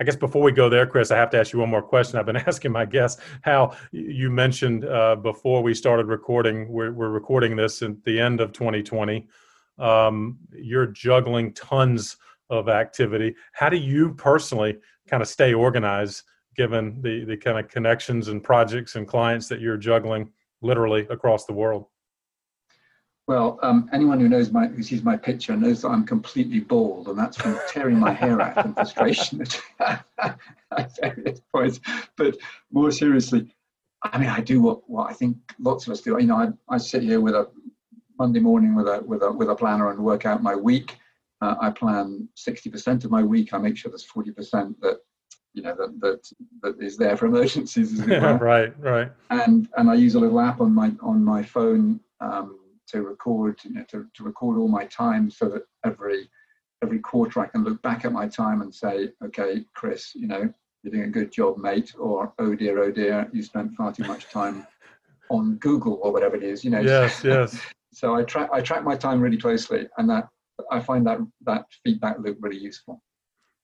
I 0.00 0.04
guess 0.04 0.16
before 0.16 0.42
we 0.42 0.50
go 0.50 0.70
there, 0.70 0.86
Chris, 0.86 1.10
I 1.10 1.18
have 1.18 1.28
to 1.30 1.38
ask 1.38 1.52
you 1.52 1.58
one 1.58 1.68
more 1.68 1.82
question. 1.82 2.18
I've 2.18 2.24
been 2.24 2.36
asking 2.48 2.72
my 2.72 2.86
guests 2.86 3.20
how 3.42 3.76
you 3.92 4.30
mentioned 4.30 4.86
uh, 4.86 5.16
before 5.16 5.62
we 5.62 5.74
started 5.74 6.06
recording, 6.06 6.68
we're, 6.68 6.90
we're, 6.90 7.10
recording 7.10 7.54
this 7.54 7.82
at 7.82 8.02
the 8.04 8.18
end 8.18 8.40
of 8.40 8.52
2020. 8.54 9.28
Um, 9.78 10.38
you're 10.52 10.86
juggling 10.86 11.52
tons 11.52 12.16
of 12.48 12.70
activity. 12.70 13.34
How 13.52 13.68
do 13.68 13.76
you 13.76 14.14
personally 14.14 14.78
kind 15.06 15.22
of 15.22 15.28
stay 15.28 15.52
organized 15.52 16.22
given 16.56 17.02
the, 17.02 17.24
the 17.26 17.36
kind 17.36 17.58
of 17.58 17.68
connections 17.68 18.28
and 18.28 18.42
projects 18.42 18.96
and 18.96 19.06
clients 19.06 19.48
that 19.48 19.60
you're 19.60 19.76
juggling 19.76 20.32
literally 20.62 21.06
across 21.10 21.44
the 21.44 21.52
world? 21.52 21.89
Well, 23.30 23.60
um, 23.62 23.88
anyone 23.92 24.18
who 24.18 24.28
knows 24.28 24.50
my 24.50 24.66
who 24.66 24.82
sees 24.82 25.04
my 25.04 25.16
picture 25.16 25.54
knows 25.56 25.82
that 25.82 25.90
I'm 25.90 26.04
completely 26.04 26.58
bald, 26.58 27.06
and 27.06 27.16
that's 27.16 27.36
from 27.36 27.60
tearing 27.68 27.96
my 27.96 28.10
hair 28.10 28.40
out 28.40 28.66
in 28.66 28.74
frustration 28.74 29.44
at, 29.78 30.04
various 31.00 31.40
points. 31.54 31.78
But 32.16 32.36
more 32.72 32.90
seriously, 32.90 33.46
I 34.02 34.18
mean, 34.18 34.28
I 34.28 34.40
do 34.40 34.60
what, 34.60 34.90
what 34.90 35.08
I 35.08 35.12
think 35.12 35.36
lots 35.60 35.86
of 35.86 35.92
us 35.92 36.00
do. 36.00 36.16
You 36.18 36.26
know, 36.26 36.38
I, 36.38 36.48
I 36.68 36.78
sit 36.78 37.04
here 37.04 37.20
with 37.20 37.36
a 37.36 37.48
Monday 38.18 38.40
morning 38.40 38.74
with 38.74 38.88
a 38.88 39.00
with 39.06 39.22
a 39.22 39.30
with 39.30 39.48
a 39.48 39.54
planner 39.54 39.92
and 39.92 40.00
work 40.00 40.26
out 40.26 40.42
my 40.42 40.56
week. 40.56 40.96
Uh, 41.40 41.54
I 41.60 41.70
plan 41.70 42.28
60% 42.36 43.04
of 43.04 43.12
my 43.12 43.22
week. 43.22 43.54
I 43.54 43.58
make 43.58 43.76
sure 43.76 43.92
there's 43.92 44.04
40% 44.04 44.74
that 44.80 44.98
you 45.54 45.62
know 45.62 45.76
that 45.76 46.00
that 46.00 46.32
that 46.62 46.84
is 46.84 46.96
there 46.96 47.16
for 47.16 47.26
emergencies. 47.26 48.04
Yeah, 48.08 48.38
right, 48.40 48.76
right. 48.80 49.12
And 49.30 49.68
and 49.76 49.88
I 49.88 49.94
use 49.94 50.16
a 50.16 50.18
little 50.18 50.40
app 50.40 50.60
on 50.60 50.74
my 50.74 50.90
on 51.00 51.22
my 51.22 51.44
phone 51.44 52.00
um, 52.20 52.59
to 52.90 53.02
record 53.02 53.58
you 53.64 53.72
know 53.72 53.84
to, 53.88 54.06
to 54.14 54.24
record 54.24 54.58
all 54.58 54.68
my 54.68 54.84
time 54.86 55.30
so 55.30 55.48
that 55.48 55.62
every 55.84 56.28
every 56.82 56.98
quarter 56.98 57.40
I 57.40 57.46
can 57.46 57.64
look 57.64 57.80
back 57.82 58.04
at 58.04 58.12
my 58.12 58.26
time 58.26 58.62
and 58.62 58.74
say, 58.74 59.10
okay, 59.24 59.64
Chris, 59.74 60.14
you 60.14 60.26
know 60.26 60.52
you're 60.82 60.92
doing 60.92 61.04
a 61.04 61.12
good 61.12 61.30
job, 61.30 61.58
mate, 61.58 61.94
or 61.98 62.32
oh 62.38 62.54
dear, 62.54 62.82
oh 62.82 62.90
dear, 62.90 63.28
you 63.32 63.42
spent 63.42 63.74
far 63.74 63.92
too 63.92 64.04
much 64.04 64.30
time 64.30 64.66
on 65.30 65.56
Google 65.56 65.98
or 66.02 66.12
whatever 66.12 66.36
it 66.36 66.42
is. 66.42 66.64
You 66.64 66.70
know. 66.70 66.80
Yes, 66.80 67.22
yes. 67.22 67.60
so 67.92 68.14
I 68.14 68.22
track 68.22 68.50
I 68.52 68.60
track 68.60 68.84
my 68.84 68.96
time 68.96 69.20
really 69.20 69.36
closely, 69.36 69.88
and 69.98 70.08
that 70.08 70.28
I 70.70 70.80
find 70.80 71.06
that 71.06 71.18
that 71.42 71.66
feedback 71.84 72.18
loop 72.18 72.38
really 72.40 72.58
useful. 72.58 73.02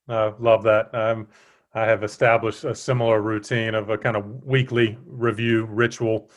I 0.08 0.32
love 0.38 0.62
that. 0.64 0.94
Um, 0.94 1.28
I 1.74 1.84
have 1.84 2.04
established 2.04 2.64
a 2.64 2.74
similar 2.74 3.20
routine 3.20 3.74
of 3.74 3.90
a 3.90 3.98
kind 3.98 4.16
of 4.16 4.44
weekly 4.44 4.98
review 5.04 5.66
ritual, 5.66 6.30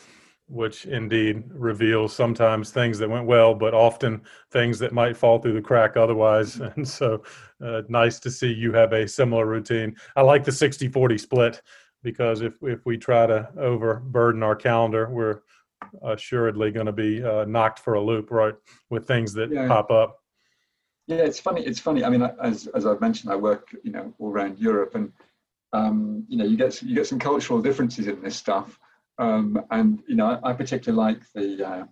which 0.50 0.84
indeed 0.86 1.44
reveals 1.48 2.12
sometimes 2.12 2.70
things 2.70 2.98
that 2.98 3.08
went 3.08 3.24
well, 3.24 3.54
but 3.54 3.72
often 3.72 4.20
things 4.50 4.80
that 4.80 4.92
might 4.92 5.16
fall 5.16 5.38
through 5.38 5.54
the 5.54 5.60
crack 5.60 5.96
otherwise. 5.96 6.60
And 6.76 6.86
so, 6.86 7.22
uh, 7.64 7.82
nice 7.88 8.18
to 8.20 8.30
see 8.30 8.52
you 8.52 8.72
have 8.72 8.92
a 8.92 9.06
similar 9.06 9.46
routine. 9.46 9.96
I 10.16 10.22
like 10.22 10.44
the 10.44 10.52
60 10.52 10.88
40 10.88 11.18
split 11.18 11.62
because 12.02 12.40
if, 12.40 12.54
if 12.62 12.84
we 12.84 12.96
try 12.96 13.26
to 13.26 13.48
overburden 13.58 14.42
our 14.42 14.56
calendar, 14.56 15.08
we're 15.10 15.40
assuredly 16.02 16.70
going 16.70 16.86
to 16.86 16.92
be 16.92 17.22
uh, 17.22 17.44
knocked 17.44 17.78
for 17.78 17.94
a 17.94 18.00
loop, 18.00 18.30
right, 18.30 18.54
with 18.90 19.06
things 19.06 19.32
that 19.34 19.52
yeah. 19.52 19.68
pop 19.68 19.90
up. 19.90 20.18
Yeah, 21.06 21.18
it's 21.18 21.40
funny. 21.40 21.64
It's 21.64 21.80
funny. 21.80 22.04
I 22.04 22.08
mean, 22.08 22.22
as 22.42 22.68
as 22.68 22.86
I've 22.86 23.00
mentioned, 23.00 23.32
I 23.32 23.36
work, 23.36 23.74
you 23.82 23.90
know, 23.90 24.14
all 24.18 24.30
around 24.30 24.58
Europe, 24.58 24.94
and 24.94 25.12
um, 25.72 26.24
you 26.28 26.36
know, 26.36 26.44
you 26.44 26.56
get 26.56 26.80
you 26.82 26.94
get 26.94 27.06
some 27.06 27.18
cultural 27.18 27.60
differences 27.60 28.06
in 28.06 28.22
this 28.22 28.36
stuff. 28.36 28.78
Um, 29.20 29.62
and 29.70 30.02
you 30.08 30.16
know, 30.16 30.40
I, 30.42 30.50
I 30.50 30.52
particularly 30.52 31.12
like 31.12 31.22
the 31.34 31.68
uh, 31.68 31.84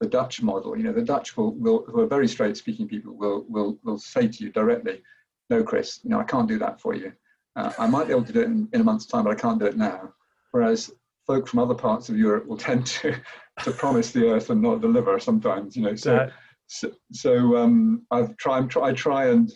the 0.00 0.08
Dutch 0.08 0.40
model. 0.42 0.76
You 0.76 0.84
know, 0.84 0.92
the 0.92 1.02
Dutch 1.02 1.36
will, 1.36 1.52
will 1.54 1.84
who 1.86 2.00
are 2.00 2.06
very 2.06 2.28
straight 2.28 2.56
speaking 2.56 2.88
people 2.88 3.16
will 3.16 3.44
will 3.48 3.78
will 3.84 3.98
say 3.98 4.28
to 4.28 4.44
you 4.44 4.50
directly, 4.52 5.02
"No, 5.50 5.62
Chris, 5.62 6.00
you 6.02 6.10
know, 6.10 6.20
I 6.20 6.24
can't 6.24 6.48
do 6.48 6.58
that 6.58 6.80
for 6.80 6.94
you. 6.94 7.12
Uh, 7.56 7.72
I 7.78 7.86
might 7.86 8.06
be 8.06 8.12
able 8.12 8.24
to 8.24 8.32
do 8.32 8.40
it 8.40 8.46
in, 8.46 8.68
in 8.72 8.80
a 8.80 8.84
month's 8.84 9.06
time, 9.06 9.24
but 9.24 9.36
I 9.36 9.40
can't 9.40 9.58
do 9.58 9.66
it 9.66 9.76
now." 9.76 10.14
Whereas 10.52 10.90
folk 11.26 11.48
from 11.48 11.58
other 11.58 11.74
parts 11.74 12.08
of 12.08 12.16
Europe 12.16 12.46
will 12.46 12.56
tend 12.68 12.86
to 12.86 13.16
to 13.64 13.70
promise 13.72 14.12
the 14.12 14.30
earth 14.30 14.50
and 14.50 14.62
not 14.62 14.80
deliver 14.80 15.18
sometimes. 15.18 15.76
You 15.76 15.82
know, 15.82 15.94
so. 15.96 16.14
That- 16.14 16.32
so, 16.72 16.92
so 17.10 17.56
um, 17.56 18.06
I've 18.12 18.36
tried. 18.36 18.76
I 18.76 18.92
try 18.92 19.26
and 19.26 19.52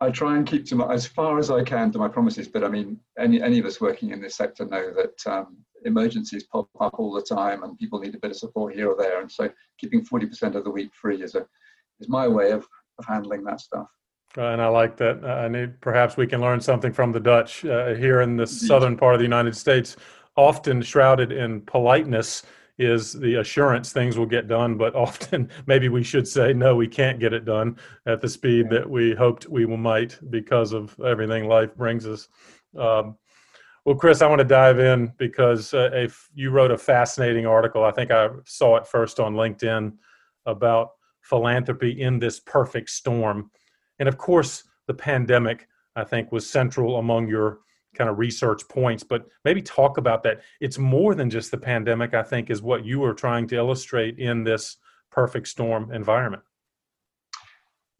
I 0.00 0.10
try 0.10 0.36
and 0.36 0.46
keep 0.46 0.64
to 0.66 0.74
my, 0.76 0.92
as 0.92 1.06
far 1.06 1.38
as 1.38 1.50
I 1.50 1.62
can 1.62 1.92
to 1.92 1.98
my 1.98 2.08
promises. 2.08 2.48
But 2.48 2.64
I 2.64 2.68
mean, 2.68 2.98
any 3.18 3.42
any 3.42 3.58
of 3.58 3.66
us 3.66 3.80
working 3.80 4.10
in 4.10 4.22
this 4.22 4.36
sector 4.36 4.64
know 4.64 4.92
that 4.94 5.26
um, 5.30 5.58
emergencies 5.86 6.44
pop 6.44 6.68
up 6.80 6.94
all 6.98 7.12
the 7.12 7.22
time, 7.22 7.62
and 7.62 7.78
people 7.78 7.98
need 7.98 8.14
a 8.14 8.18
bit 8.18 8.32
of 8.32 8.36
support 8.36 8.74
here 8.74 8.90
or 8.90 8.96
there. 8.96 9.20
And 9.20 9.30
so, 9.30 9.50
keeping 9.78 10.04
forty 10.04 10.26
percent 10.26 10.54
of 10.56 10.64
the 10.64 10.70
week 10.70 10.90
free 10.94 11.22
is 11.22 11.34
a 11.34 11.46
is 12.00 12.08
my 12.08 12.28
way 12.28 12.50
of, 12.50 12.66
of 12.98 13.04
handling 13.06 13.44
that 13.44 13.60
stuff. 13.60 13.88
Uh, 14.36 14.48
and 14.48 14.60
I 14.60 14.68
like 14.68 14.96
that. 14.98 15.24
Uh, 15.24 15.28
I 15.28 15.48
need 15.48 15.80
perhaps 15.80 16.16
we 16.16 16.26
can 16.26 16.40
learn 16.40 16.60
something 16.60 16.92
from 16.92 17.12
the 17.12 17.20
Dutch 17.20 17.64
uh, 17.64 17.94
here 17.94 18.20
in 18.20 18.36
the 18.36 18.46
southern 18.46 18.96
part 18.96 19.14
of 19.14 19.20
the 19.20 19.24
United 19.24 19.56
States, 19.56 19.96
often 20.36 20.82
shrouded 20.82 21.32
in 21.32 21.62
politeness 21.62 22.42
is 22.78 23.14
the 23.14 23.36
assurance 23.36 23.92
things 23.92 24.18
will 24.18 24.26
get 24.26 24.48
done, 24.48 24.76
but 24.76 24.94
often 25.06 25.48
maybe 25.66 25.88
we 25.88 26.02
should 26.02 26.28
say, 26.28 26.52
no, 26.52 26.76
we 26.76 26.88
can't 26.88 27.18
get 27.18 27.32
it 27.32 27.44
done 27.44 27.76
at 28.06 28.20
the 28.20 28.28
speed 28.28 28.68
that 28.70 28.88
we 28.88 29.14
hoped 29.14 29.48
we 29.48 29.64
might 29.66 30.18
because 30.30 30.72
of 30.72 30.98
everything 31.00 31.48
life 31.48 31.74
brings 31.74 32.06
us. 32.06 32.28
Um, 32.78 33.16
well, 33.86 33.94
Chris, 33.94 34.20
I 34.20 34.26
want 34.26 34.40
to 34.40 34.44
dive 34.44 34.80
in 34.80 35.12
because 35.16 35.72
uh, 35.72 35.90
if 35.92 36.28
you 36.34 36.50
wrote 36.50 36.72
a 36.72 36.76
fascinating 36.76 37.46
article, 37.46 37.84
I 37.84 37.92
think 37.92 38.10
I 38.10 38.28
saw 38.44 38.76
it 38.78 38.86
first 38.86 39.20
on 39.20 39.34
LinkedIn 39.34 39.92
about 40.44 40.90
philanthropy 41.20 42.02
in 42.02 42.18
this 42.18 42.40
perfect 42.40 42.90
storm. 42.90 43.48
And 44.00 44.08
of 44.08 44.18
course, 44.18 44.64
the 44.88 44.94
pandemic, 44.94 45.68
I 45.94 46.02
think, 46.02 46.32
was 46.32 46.50
central 46.50 46.96
among 46.96 47.28
your 47.28 47.60
kind 47.94 48.10
of 48.10 48.18
research 48.18 48.66
points, 48.68 49.04
but 49.04 49.28
maybe 49.44 49.62
talk 49.62 49.98
about 49.98 50.24
that. 50.24 50.40
It's 50.60 50.78
more 50.78 51.14
than 51.14 51.30
just 51.30 51.52
the 51.52 51.56
pandemic, 51.56 52.12
I 52.12 52.24
think, 52.24 52.50
is 52.50 52.62
what 52.62 52.84
you 52.84 53.04
are 53.04 53.14
trying 53.14 53.46
to 53.48 53.56
illustrate 53.56 54.18
in 54.18 54.42
this 54.42 54.78
perfect 55.12 55.46
storm 55.46 55.92
environment. 55.92 56.42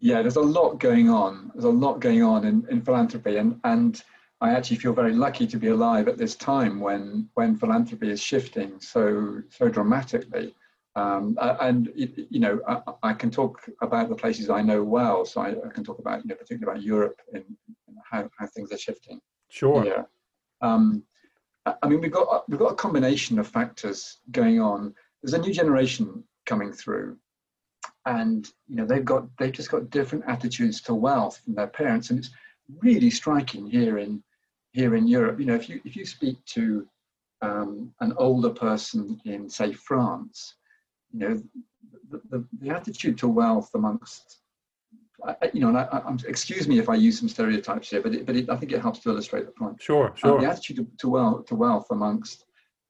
Yeah, 0.00 0.21
there's 0.21 0.35
a 0.35 0.40
lot 0.40 0.81
going 0.81 1.11
on. 1.11 1.52
There's 1.55 1.64
a 1.64 1.69
lot 1.69 2.00
going 2.00 2.25
on 2.25 2.45
in, 2.45 2.66
in 2.69 2.83
philanthropy, 2.83 3.37
and 3.37 3.61
and 3.62 4.02
I 4.40 4.50
actually 4.50 4.76
feel 4.76 4.93
very 4.93 5.14
lucky 5.14 5.47
to 5.47 5.57
be 5.57 5.69
alive 5.69 6.09
at 6.09 6.19
this 6.19 6.35
time 6.35 6.81
when 6.81 7.28
when 7.35 7.57
philanthropy 7.57 8.11
is 8.11 8.23
shifting 8.23 8.81
so 8.81 9.43
so 9.49 9.69
dramatically. 9.69 10.55
Um, 10.95 11.37
and 11.61 11.93
you 11.95 12.40
know, 12.40 12.59
I, 12.66 12.81
I, 13.02 13.12
can 13.12 13.31
talk 13.31 13.69
about 13.83 14.09
the 14.09 14.14
places 14.14 14.49
I 14.49 14.62
know 14.62 14.83
well. 14.83 15.26
So 15.26 15.43
I, 15.43 15.50
I 15.50 15.69
can 15.69 15.85
talk 15.85 15.99
about, 15.99 16.23
you 16.25 16.28
know, 16.28 16.37
particularly 16.37 16.73
about 16.73 16.83
Europe 16.83 17.21
and 17.35 17.45
how, 18.02 18.31
how 18.38 18.47
things 18.47 18.73
are 18.73 18.78
shifting. 18.78 19.21
Sure. 19.50 19.85
Yeah. 19.85 20.05
Um, 20.62 21.02
I 21.83 21.88
mean, 21.88 22.00
we've 22.00 22.12
got 22.12 22.49
we've 22.49 22.59
got 22.59 22.73
a 22.73 22.76
combination 22.76 23.38
of 23.38 23.47
factors 23.47 24.21
going 24.31 24.61
on. 24.61 24.95
There's 25.23 25.35
a 25.35 25.38
new 25.38 25.52
generation 25.52 26.25
coming 26.47 26.73
through, 26.73 27.19
and 28.07 28.49
you 28.69 28.76
know 28.76 28.87
they've 28.87 29.05
got 29.05 29.26
they've 29.38 29.52
just 29.52 29.71
got 29.71 29.90
different 29.90 30.25
attitudes 30.28 30.81
to 30.83 30.95
wealth 30.95 31.40
from 31.45 31.57
their 31.57 31.66
parents, 31.66 32.11
and 32.11 32.19
it's 32.19 32.31
really 32.81 33.11
striking 33.11 33.69
here 33.69 33.99
in 33.99 34.23
here 34.76 34.95
in 34.95 35.09
Europe. 35.09 35.40
You 35.40 35.47
know, 35.47 35.54
if 35.54 35.68
you 35.68 35.80
if 35.85 35.97
you 35.97 36.04
speak 36.04 36.45
to 36.56 36.87
um, 37.42 37.92
an 38.00 38.12
older 38.18 38.50
person 38.50 39.21
in 39.25 39.49
say 39.49 39.73
France, 39.73 40.54
you 41.12 41.18
know, 41.21 41.42
the, 42.11 42.21
the, 42.30 42.45
the 42.61 42.71
attitude 42.71 43.16
to 43.18 43.28
wealth 43.28 43.71
amongst 43.75 44.40
you 45.52 45.61
know, 45.61 45.68
and 45.68 45.78
I, 45.78 45.85
I, 45.92 46.16
excuse 46.28 46.68
me 46.68 46.78
if 46.78 46.88
I 46.88 46.95
use 46.95 47.18
some 47.18 47.28
stereotypes 47.28 47.90
here, 47.90 48.02
but 48.02 48.14
it, 48.14 48.26
but 48.26 48.37
it, 48.37 48.50
I 48.50 48.56
think 48.56 48.73
it 48.73 48.83
helps 48.83 49.00
to 49.00 49.11
illustrate 49.11 49.47
the 49.47 49.52
point. 49.52 49.80
Sure, 49.80 50.12
sure. 50.14 50.35
Um, 50.35 50.42
the 50.42 50.50
attitude 50.50 50.76
to, 50.76 50.87
to, 50.99 51.09
wealth, 51.09 51.47
to 51.47 51.54
wealth 51.54 51.87
amongst 51.90 52.45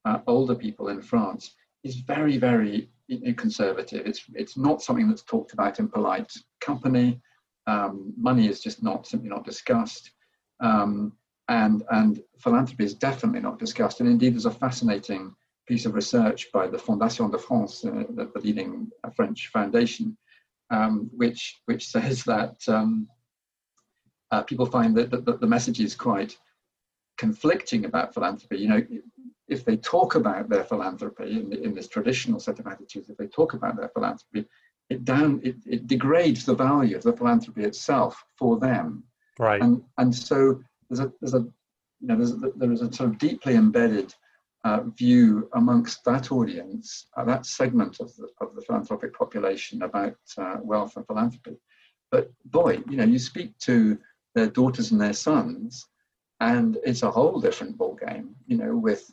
uh, 0.05 0.19
older 0.27 0.55
people 0.55 0.89
in 0.89 1.01
France 1.01 1.55
is 1.85 1.97
very, 1.97 2.37
very 2.37 2.91
conservative. 3.37 4.07
It's 4.07 4.25
it's 4.35 4.57
not 4.57 4.83
something 4.83 5.09
that's 5.09 5.23
talked 5.23 5.53
about 5.53 5.79
in 5.79 5.89
polite 5.89 6.33
company. 6.61 7.21
Um, 7.69 8.13
money 8.17 8.49
is 8.49 8.61
just 8.61 8.83
not 8.83 9.07
simply 9.07 9.29
not 9.29 9.45
discussed, 9.45 10.11
um, 10.61 11.13
and 11.49 11.83
and 11.91 12.23
philanthropy 12.39 12.85
is 12.85 12.95
definitely 12.95 13.41
not 13.41 13.59
discussed. 13.59 14.01
And 14.01 14.09
indeed, 14.09 14.35
there's 14.35 14.47
a 14.47 14.51
fascinating 14.51 15.35
piece 15.67 15.87
of 15.87 15.95
research 15.95 16.51
by 16.53 16.67
the 16.67 16.79
Fondation 16.79 17.31
de 17.31 17.39
France, 17.39 17.85
uh, 17.85 18.05
the, 18.11 18.31
the, 18.33 18.41
leading 18.41 18.89
uh, 19.03 19.11
French 19.11 19.49
foundation, 19.49 20.17
um, 20.71 21.11
which 21.13 21.61
which 21.67 21.87
says 21.89 22.25
that 22.25 22.57
um, 22.69 23.09
uh, 24.31 24.43
people 24.43 24.67
find 24.67 24.97
that, 24.97 25.11
that, 25.11 25.25
that, 25.25 25.41
the 25.41 25.47
message 25.47 25.81
is 25.81 25.95
quite 25.95 26.37
conflicting 27.17 27.85
about 27.85 28.15
philanthropy. 28.15 28.59
You 28.59 28.69
know, 28.69 28.87
if 29.49 29.65
they 29.65 29.77
talk 29.77 30.17
about 30.17 30.49
their 30.49 30.65
philanthropy 30.65 31.33
in, 31.33 31.53
in 31.53 31.75
this 31.75 31.89
traditional 31.89 32.41
set 32.41 32.59
of 32.59 32.67
attitudes, 32.67 33.09
if 33.09 33.17
they 33.17 33.29
talk 33.29 33.55
about 33.55 33.77
their 33.77 33.89
philanthropy, 33.89 34.49
it 34.91 35.05
down 35.05 35.41
it, 35.45 35.57
it 35.67 35.87
degrades 35.87 36.45
the 36.45 36.55
value 36.55 36.97
of 36.97 37.03
the 37.03 37.13
philanthropy 37.13 37.65
itself 37.65 38.25
for 38.37 38.59
them. 38.59 39.05
Right. 39.39 39.61
And 39.61 39.83
and 39.99 40.15
so 40.15 40.63
there's 40.89 41.01
a 41.01 41.13
there's 41.21 41.35
a 41.35 41.47
you 42.01 42.09
know 42.09 42.17
there's 42.17 42.33
a, 42.33 42.51
there 42.57 42.73
is 42.73 42.83
a 42.83 42.93
sort 42.93 43.11
of 43.11 43.19
deeply 43.19 43.55
embedded 43.55 44.15
uh, 44.65 44.83
view 44.99 45.49
amongst 45.55 46.05
that 46.05 46.33
audience, 46.33 47.07
uh, 47.17 47.25
that 47.25 47.47
segment 47.47 48.01
of 48.01 48.15
the, 48.17 48.29
of 48.41 48.55
the 48.57 48.63
philanthropic 48.63 49.17
population 49.17 49.83
about 49.83 50.17
uh, 50.39 50.57
wealth 50.61 50.97
and 50.97 51.07
philanthropy. 51.07 51.57
But 52.11 52.33
boy, 52.47 52.83
you 52.89 52.97
know, 52.97 53.05
you 53.05 53.21
speak 53.21 53.57
to 53.59 53.97
their 54.35 54.49
daughters 54.49 54.91
and 54.91 55.01
their 55.01 55.13
sons, 55.13 55.87
and 56.41 56.79
it's 56.85 57.05
a 57.05 57.11
whole 57.11 57.41
different 57.41 57.79
ballgame. 57.79 58.31
You 58.47 58.57
know, 58.57 58.77
with 58.77 59.09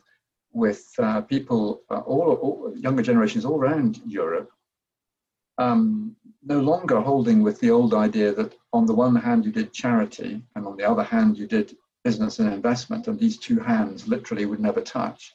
with 0.52 0.88
uh, 0.98 1.20
people, 1.20 1.82
uh, 1.90 1.98
all, 2.00 2.32
all, 2.34 2.74
younger 2.76 3.02
generations 3.02 3.44
all 3.44 3.58
around 3.58 4.00
Europe, 4.06 4.50
um, 5.58 6.14
no 6.44 6.60
longer 6.60 7.00
holding 7.00 7.42
with 7.42 7.58
the 7.60 7.70
old 7.70 7.94
idea 7.94 8.32
that 8.32 8.54
on 8.72 8.86
the 8.86 8.94
one 8.94 9.16
hand 9.16 9.44
you 9.44 9.52
did 9.52 9.72
charity, 9.72 10.42
and 10.54 10.66
on 10.66 10.76
the 10.76 10.84
other 10.84 11.02
hand 11.02 11.38
you 11.38 11.46
did 11.46 11.76
business 12.02 12.38
and 12.38 12.52
investment, 12.52 13.08
and 13.08 13.18
these 13.18 13.38
two 13.38 13.58
hands 13.58 14.06
literally 14.06 14.46
would 14.46 14.60
never 14.60 14.80
touch 14.80 15.34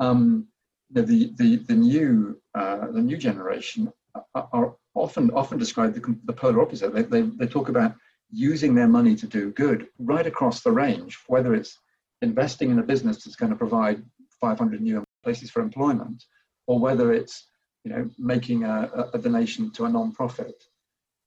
um, 0.00 0.46
the, 0.90 1.02
the, 1.36 1.56
the 1.56 1.74
new 1.74 2.40
uh, 2.54 2.90
the 2.92 3.00
new 3.00 3.16
generation 3.16 3.92
are, 4.34 4.76
often 4.94 5.30
often 5.32 5.58
described 5.58 5.94
the, 5.94 6.16
the 6.24 6.32
polar 6.32 6.62
opposite. 6.62 6.94
They, 6.94 7.02
they, 7.02 7.22
they 7.22 7.46
talk 7.46 7.68
about 7.68 7.94
using 8.30 8.74
their 8.74 8.88
money 8.88 9.14
to 9.16 9.26
do 9.26 9.52
good 9.52 9.88
right 9.98 10.26
across 10.26 10.62
the 10.62 10.72
range, 10.72 11.18
whether 11.26 11.54
it's 11.54 11.78
investing 12.22 12.70
in 12.70 12.78
a 12.78 12.82
business 12.82 13.22
that's 13.22 13.36
going 13.36 13.52
to 13.52 13.58
provide 13.58 14.02
500 14.40 14.80
new 14.80 15.04
places 15.22 15.50
for 15.50 15.60
employment, 15.60 16.24
or 16.66 16.78
whether 16.78 17.12
it's 17.12 17.48
you 17.86 17.92
know 17.92 18.10
making 18.18 18.64
a, 18.64 19.08
a 19.14 19.18
donation 19.18 19.70
to 19.70 19.84
a 19.84 19.88
non-profit. 19.88 20.64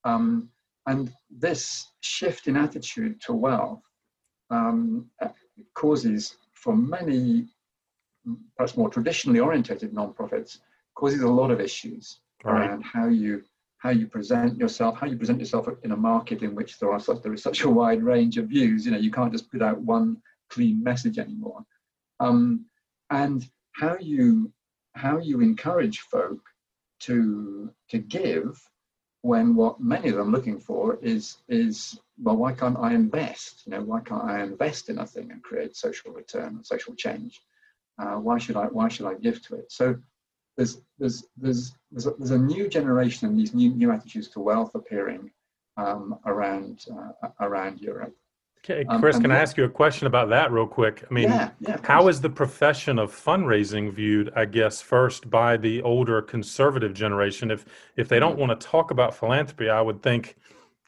Um, 0.04 0.50
and 0.88 1.10
this 1.30 1.88
shift 2.02 2.48
in 2.48 2.58
attitude 2.58 3.22
to 3.22 3.34
wealth 3.34 3.84
um, 4.50 5.10
causes 5.74 6.36
for 6.54 6.76
many, 6.76 7.48
perhaps 8.58 8.76
more 8.76 8.90
traditionally 8.90 9.40
orientated 9.40 9.94
nonprofits, 9.94 10.58
causes 10.96 11.22
a 11.22 11.28
lot 11.30 11.50
of 11.50 11.62
issues 11.62 12.20
right. 12.44 12.68
around 12.68 12.82
how 12.82 13.08
you 13.08 13.42
how 13.78 13.92
you 13.92 14.08
present 14.08 14.58
yourself, 14.58 14.98
how 14.98 15.08
you 15.08 15.16
present 15.16 15.40
yourself 15.40 15.70
in 15.84 15.94
a 15.94 15.96
market 15.96 16.42
in 16.42 16.54
which 16.54 16.78
there 16.80 16.92
are 16.92 17.00
such, 17.00 17.22
there 17.22 17.34
is 17.34 17.42
such 17.42 17.62
a 17.62 17.70
wide 17.70 18.04
range 18.04 18.38
of 18.38 18.50
views. 18.50 18.86
You 18.86 18.92
know, 18.92 18.98
you 18.98 19.10
can't 19.10 19.32
just 19.32 19.50
put 19.50 19.62
out 19.62 19.80
one 19.80 20.18
clean 20.50 20.84
message 20.84 21.18
anymore, 21.18 21.62
um, 22.20 22.66
and 23.10 23.48
how 23.72 23.96
you 23.98 24.52
how 24.96 25.20
you 25.20 25.40
encourage 25.40 26.00
folk 26.00 26.42
to 27.02 27.74
to 27.90 27.98
give 27.98 28.60
when 29.22 29.56
what 29.56 29.82
many 29.82 30.10
of 30.10 30.16
them 30.16 30.32
looking 30.32 30.60
for 30.60 30.98
is 31.02 31.38
is 31.48 32.00
well 32.22 32.38
why 32.38 32.54
can't 32.54 32.78
i 32.80 32.94
invest? 32.94 33.64
You 33.66 33.72
know 33.74 33.82
why 33.82 34.02
can't 34.02 34.24
i 34.24 34.42
invest 34.42 34.90
in 34.90 35.00
a 35.00 35.06
thing 35.06 35.32
and 35.32 35.44
create 35.44 35.76
social 35.76 36.12
return 36.12 36.56
and 36.56 36.66
social 36.66 36.96
change? 36.96 37.42
Uh, 37.98 38.16
why 38.16 38.38
should 38.38 38.56
i 38.56 38.66
why 38.66 38.88
should 38.88 39.08
i 39.08 39.16
give 39.16 39.42
to 39.44 39.56
it? 39.56 39.72
So 39.72 39.96
there's 40.56 40.82
there's 40.98 41.26
there's 41.38 41.74
there's 41.92 42.08
a, 42.08 42.12
there's 42.18 42.32
a 42.32 42.38
new 42.38 42.68
generation 42.68 43.28
and 43.28 43.40
these 43.40 43.54
new 43.54 43.72
new 43.72 43.92
attitudes 43.92 44.30
to 44.30 44.40
wealth 44.40 44.76
appearing 44.76 45.32
um, 45.78 46.20
around 46.26 46.86
uh, 46.92 47.30
around 47.40 47.80
Europe. 47.80 48.16
Okay, 48.64 48.86
um, 48.86 49.00
Chris, 49.00 49.16
um, 49.16 49.22
can 49.22 49.32
I 49.32 49.38
ask 49.38 49.56
you 49.56 49.64
a 49.64 49.70
question 49.70 50.08
about 50.08 50.30
that 50.30 50.52
real 50.52 50.68
quick? 50.68 51.04
I 51.10 51.14
mean, 51.14 51.30
yeah, 51.30 51.52
yeah, 51.60 51.78
how 51.84 52.08
is 52.08 52.20
the 52.20 52.30
profession 52.30 53.00
of 53.00 53.12
fundraising 53.12 53.92
viewed? 53.94 54.32
I 54.36 54.46
guess 54.46 54.82
first 54.82 55.30
by 55.30 55.56
the 55.58 55.82
older 55.82 56.22
conservative 56.22 56.94
generation. 56.94 57.52
If 57.52 57.66
if 57.96 58.10
they 58.10 58.20
don't 58.20 58.34
mm-hmm. 58.34 58.48
want 58.48 58.60
to 58.60 58.68
talk 58.68 58.92
about 58.92 59.16
philanthropy, 59.16 59.70
I 59.70 59.82
would 59.82 60.04
think, 60.04 60.36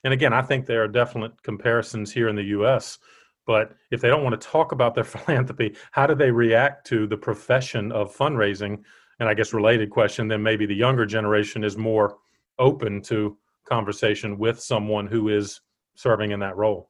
and 0.04 0.13
again, 0.13 0.34
I 0.34 0.42
think 0.42 0.66
there 0.66 0.84
are 0.84 0.88
definite 0.88 1.42
comparisons 1.44 2.12
here 2.12 2.28
in 2.28 2.36
the 2.36 2.44
U.S. 2.44 3.00
But 3.48 3.74
if 3.90 4.01
they 4.01 4.10
don't 4.10 4.24
want 4.24 4.40
to 4.40 4.48
talk 4.48 4.72
about 4.72 4.94
their 4.94 5.04
philanthropy, 5.16 5.75
how 5.92 6.08
do 6.08 6.13
they 6.13 6.32
react 6.32 6.86
to 6.88 7.08
the 7.08 7.18
profession 7.18 7.92
of 7.92 8.16
fundraising? 8.16 8.84
and 9.22 9.30
I 9.30 9.36
guess 9.36 9.54
related 9.54 9.92
question, 9.92 10.28
then 10.28 10.42
maybe 10.42 10.66
the 10.66 10.74
younger 10.74 11.06
generation 11.06 11.63
is 11.63 11.78
more 11.78 12.18
open 12.58 13.04
to 13.04 13.38
conversation 13.70 14.40
with 14.40 14.60
someone 14.60 15.06
who 15.06 15.30
is 15.30 15.62
serving 15.94 16.32
in 16.32 16.40
that 16.40 16.58
role. 16.58 16.90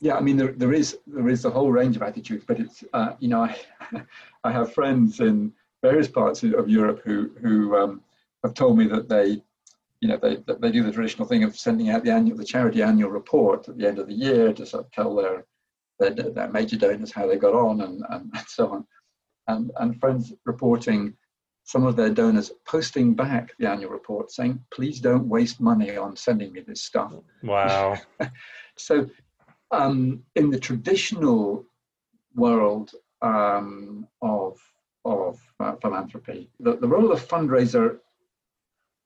Yeah, 0.00 0.16
I 0.16 0.20
mean 0.20 0.36
there, 0.36 0.52
there 0.52 0.72
is 0.72 0.98
there 1.06 1.28
is 1.28 1.44
a 1.44 1.50
whole 1.50 1.72
range 1.72 1.96
of 1.96 2.02
attitudes, 2.02 2.44
but 2.46 2.60
it's 2.60 2.84
uh, 2.92 3.12
you 3.18 3.28
know 3.28 3.42
I 3.42 3.56
I 4.44 4.52
have 4.52 4.74
friends 4.74 5.20
in 5.20 5.52
various 5.82 6.08
parts 6.08 6.42
of 6.42 6.68
Europe 6.68 7.00
who 7.04 7.30
who 7.40 7.76
um, 7.76 8.02
have 8.44 8.54
told 8.54 8.78
me 8.78 8.86
that 8.88 9.08
they 9.08 9.42
you 10.00 10.08
know 10.08 10.18
they 10.20 10.36
they 10.60 10.70
do 10.70 10.82
the 10.82 10.92
traditional 10.92 11.26
thing 11.26 11.44
of 11.44 11.56
sending 11.56 11.90
out 11.90 12.04
the 12.04 12.12
annual 12.12 12.36
the 12.36 12.44
charity 12.44 12.82
annual 12.82 13.10
report 13.10 13.68
at 13.68 13.78
the 13.78 13.86
end 13.86 13.98
of 13.98 14.06
the 14.06 14.14
year 14.14 14.52
to 14.52 14.66
sort 14.66 14.84
of 14.84 14.90
tell 14.92 15.14
their 15.14 15.46
their, 15.98 16.10
their 16.10 16.48
major 16.48 16.76
donors 16.76 17.12
how 17.12 17.26
they 17.26 17.36
got 17.36 17.54
on 17.54 17.80
and, 17.80 18.04
and 18.10 18.30
so 18.46 18.68
on 18.68 18.86
and, 19.48 19.70
and 19.76 19.98
friends 20.00 20.32
reporting 20.44 21.16
some 21.64 21.84
of 21.84 21.96
their 21.96 22.10
donors 22.10 22.52
posting 22.64 23.14
back 23.14 23.52
the 23.58 23.68
annual 23.68 23.90
report 23.90 24.30
saying, 24.30 24.60
please 24.72 25.00
don't 25.00 25.28
waste 25.28 25.60
money 25.60 25.96
on 25.96 26.16
sending 26.16 26.52
me 26.52 26.60
this 26.60 26.82
stuff. 26.82 27.12
Wow. 27.42 27.96
so, 28.76 29.08
um, 29.70 30.22
in 30.34 30.50
the 30.50 30.58
traditional 30.58 31.64
world 32.34 32.92
um, 33.22 34.06
of, 34.22 34.58
of 35.04 35.38
uh, 35.60 35.74
philanthropy, 35.76 36.50
the, 36.60 36.76
the 36.76 36.88
role 36.88 37.12
of 37.12 37.26
fundraiser 37.26 37.98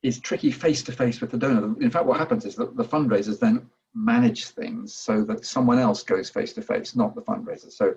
is 0.02 0.18
tricky 0.18 0.50
face 0.50 0.82
to 0.82 0.92
face 0.92 1.20
with 1.20 1.30
the 1.30 1.38
donor. 1.38 1.74
In 1.80 1.90
fact, 1.90 2.06
what 2.06 2.18
happens 2.18 2.44
is 2.44 2.56
that 2.56 2.76
the 2.76 2.84
fundraisers 2.84 3.38
then 3.38 3.68
manage 3.94 4.46
things 4.46 4.94
so 4.94 5.24
that 5.24 5.44
someone 5.44 5.78
else 5.78 6.02
goes 6.02 6.30
face 6.30 6.52
to 6.54 6.62
face, 6.62 6.96
not 6.96 7.14
the 7.14 7.22
fundraiser. 7.22 7.70
So 7.70 7.86
you 7.86 7.94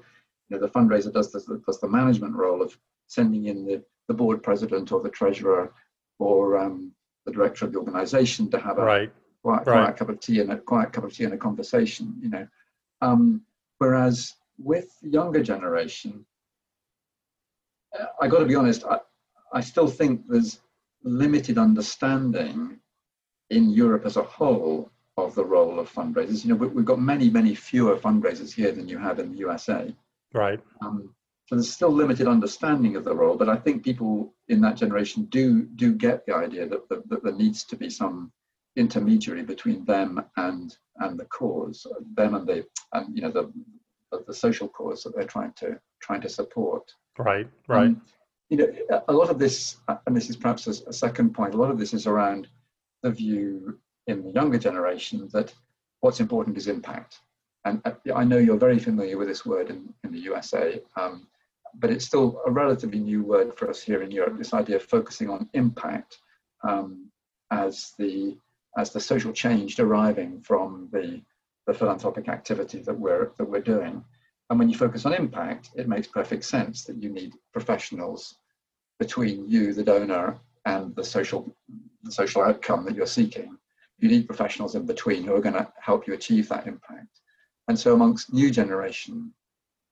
know, 0.49 0.59
the 0.59 0.69
fundraiser 0.69 1.13
does 1.13 1.31
the, 1.31 1.61
does 1.65 1.79
the 1.79 1.87
management 1.87 2.35
role 2.35 2.61
of 2.61 2.77
sending 3.07 3.45
in 3.45 3.65
the, 3.65 3.83
the 4.07 4.13
board 4.13 4.43
president 4.43 4.91
or 4.91 5.01
the 5.01 5.09
treasurer 5.09 5.73
or 6.19 6.57
um, 6.57 6.91
the 7.25 7.31
director 7.31 7.65
of 7.65 7.71
the 7.71 7.79
organization 7.79 8.49
to 8.51 8.59
have 8.59 8.77
a 8.77 8.83
right. 8.83 9.13
Quiet, 9.43 9.67
right. 9.67 9.83
quiet 9.83 9.97
cup 9.97 10.09
of 10.09 10.19
tea 10.19 10.39
and 10.39 10.51
a 10.51 10.57
quiet 10.57 10.91
cup 10.93 11.03
of 11.03 11.13
tea 11.13 11.25
and 11.25 11.33
a 11.33 11.37
conversation, 11.37 12.15
you 12.19 12.29
know. 12.29 12.47
Um, 13.01 13.41
whereas 13.77 14.35
with 14.57 14.95
younger 15.01 15.43
generation, 15.43 16.25
I 18.21 18.27
got 18.27 18.39
to 18.39 18.45
be 18.45 18.55
honest, 18.55 18.85
I, 18.85 18.99
I 19.51 19.61
still 19.61 19.87
think 19.87 20.23
there's 20.27 20.61
limited 21.03 21.57
understanding 21.57 22.79
in 23.49 23.69
Europe 23.69 24.05
as 24.05 24.17
a 24.17 24.23
whole 24.23 24.89
of 25.17 25.35
the 25.35 25.45
role 25.45 25.79
of 25.79 25.93
fundraisers. 25.93 26.43
You 26.43 26.51
know, 26.51 26.55
we, 26.55 26.67
have 26.67 26.85
got 26.85 26.99
many, 26.99 27.29
many 27.29 27.53
fewer 27.53 27.97
fundraisers 27.97 28.51
here 28.51 28.71
than 28.71 28.87
you 28.87 28.97
have 28.97 29.19
in 29.19 29.31
the 29.31 29.37
USA. 29.39 29.93
Right. 30.33 30.59
Um, 30.81 31.13
so 31.45 31.55
there's 31.55 31.71
still 31.71 31.91
limited 31.91 32.27
understanding 32.27 32.95
of 32.95 33.03
the 33.03 33.13
role, 33.13 33.35
but 33.35 33.49
I 33.49 33.57
think 33.57 33.83
people 33.83 34.33
in 34.47 34.61
that 34.61 34.77
generation 34.77 35.25
do 35.25 35.63
do 35.63 35.93
get 35.93 36.25
the 36.25 36.33
idea 36.33 36.67
that, 36.67 36.87
that, 36.89 37.07
that 37.09 37.23
there 37.23 37.33
needs 37.33 37.65
to 37.65 37.75
be 37.75 37.89
some 37.89 38.31
intermediary 38.75 39.43
between 39.43 39.85
them 39.85 40.23
and 40.37 40.75
and 40.97 41.19
the 41.19 41.25
cause, 41.25 41.85
them 42.15 42.35
and 42.35 42.47
the 42.47 42.65
and 42.93 43.15
you 43.15 43.21
know 43.21 43.31
the 43.31 43.51
the 44.27 44.33
social 44.33 44.67
cause 44.67 45.03
that 45.03 45.15
they're 45.15 45.25
trying 45.25 45.53
to 45.53 45.79
trying 46.01 46.21
to 46.21 46.29
support. 46.29 46.91
Right. 47.17 47.47
Right. 47.67 47.87
Um, 47.87 48.01
you 48.49 48.57
know, 48.57 49.01
a 49.07 49.13
lot 49.13 49.29
of 49.29 49.39
this, 49.39 49.77
and 50.05 50.15
this 50.15 50.29
is 50.29 50.35
perhaps 50.35 50.67
a, 50.67 50.89
a 50.89 50.93
second 50.93 51.33
point. 51.33 51.55
A 51.55 51.57
lot 51.57 51.71
of 51.71 51.79
this 51.79 51.93
is 51.93 52.05
around 52.05 52.47
the 53.01 53.09
view 53.09 53.79
in 54.05 54.23
the 54.23 54.31
younger 54.31 54.59
generation 54.59 55.27
that 55.33 55.51
what's 56.01 56.19
important 56.19 56.57
is 56.57 56.67
impact 56.67 57.21
and 57.65 57.81
uh, 57.85 57.91
I 58.13 58.23
know 58.23 58.37
you're 58.37 58.57
very 58.57 58.79
familiar 58.79 59.17
with 59.17 59.27
this 59.27 59.45
word 59.45 59.69
in, 59.69 59.93
in 60.03 60.11
the 60.11 60.19
USA, 60.19 60.81
um, 60.97 61.27
but 61.75 61.89
it's 61.89 62.05
still 62.05 62.41
a 62.45 62.51
relatively 62.51 62.99
new 62.99 63.23
word 63.23 63.55
for 63.55 63.69
us 63.69 63.81
here 63.81 64.03
in 64.03 64.11
Europe. 64.11 64.37
This 64.37 64.53
idea 64.53 64.77
of 64.77 64.83
focusing 64.83 65.29
on 65.29 65.49
impact 65.53 66.19
um, 66.67 67.09
as 67.51 67.93
the 67.97 68.37
as 68.77 68.91
the 68.91 68.99
social 68.99 69.31
change 69.33 69.75
deriving 69.75 70.41
from 70.41 70.89
the 70.91 71.21
the 71.65 71.73
philanthropic 71.73 72.27
activity 72.27 72.79
that 72.79 72.97
we're 72.97 73.31
that 73.37 73.49
we're 73.49 73.61
doing. 73.61 74.03
And 74.49 74.59
when 74.59 74.69
you 74.69 74.77
focus 74.77 75.05
on 75.05 75.13
impact, 75.13 75.69
it 75.75 75.87
makes 75.87 76.07
perfect 76.07 76.43
sense 76.45 76.83
that 76.85 77.01
you 77.01 77.09
need 77.09 77.33
professionals 77.53 78.35
between 78.99 79.49
you, 79.49 79.73
the 79.73 79.83
donor, 79.83 80.39
and 80.65 80.95
the 80.95 81.03
social 81.03 81.55
the 82.03 82.11
social 82.11 82.41
outcome 82.41 82.85
that 82.85 82.95
you're 82.95 83.05
seeking. 83.05 83.57
You 83.99 84.09
need 84.09 84.27
professionals 84.27 84.75
in 84.75 84.85
between 84.85 85.23
who 85.23 85.35
are 85.35 85.41
going 85.41 85.55
to 85.55 85.71
help 85.79 86.05
you 86.07 86.13
achieve 86.13 86.49
that 86.49 86.67
impact. 86.67 87.21
And 87.67 87.79
so 87.79 87.93
amongst 87.93 88.33
new 88.33 88.51
generation 88.51 89.33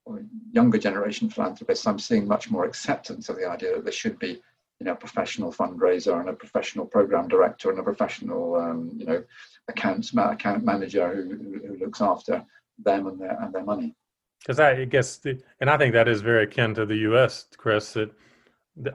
or 0.05 0.23
younger 0.51 0.77
generation 0.77 1.29
philanthropists, 1.29 1.87
I'm 1.87 1.99
seeing 1.99 2.27
much 2.27 2.49
more 2.49 2.65
acceptance 2.65 3.29
of 3.29 3.37
the 3.37 3.47
idea 3.47 3.75
that 3.75 3.83
there 3.83 3.93
should 3.93 4.19
be, 4.19 4.41
you 4.81 4.85
know, 4.85 4.93
a 4.93 4.95
professional 4.95 5.53
fundraiser 5.53 6.19
and 6.19 6.27
a 6.27 6.33
professional 6.33 6.87
program 6.87 7.27
director 7.27 7.69
and 7.69 7.77
a 7.77 7.83
professional, 7.83 8.55
um, 8.55 8.89
you 8.97 9.05
know, 9.05 9.23
accounts 9.67 10.11
account 10.17 10.63
manager 10.65 11.13
who, 11.13 11.67
who 11.67 11.77
looks 11.77 12.01
after 12.01 12.43
them 12.83 13.05
and 13.05 13.21
their 13.21 13.39
and 13.43 13.53
their 13.53 13.63
money. 13.63 13.95
Because 14.39 14.59
I 14.59 14.85
guess, 14.85 15.17
the, 15.17 15.39
and 15.59 15.69
I 15.69 15.77
think 15.77 15.93
that 15.93 16.07
is 16.07 16.21
very 16.21 16.45
akin 16.45 16.73
to 16.73 16.87
the 16.87 16.95
U.S., 16.95 17.45
Chris. 17.57 17.93
That 17.93 18.09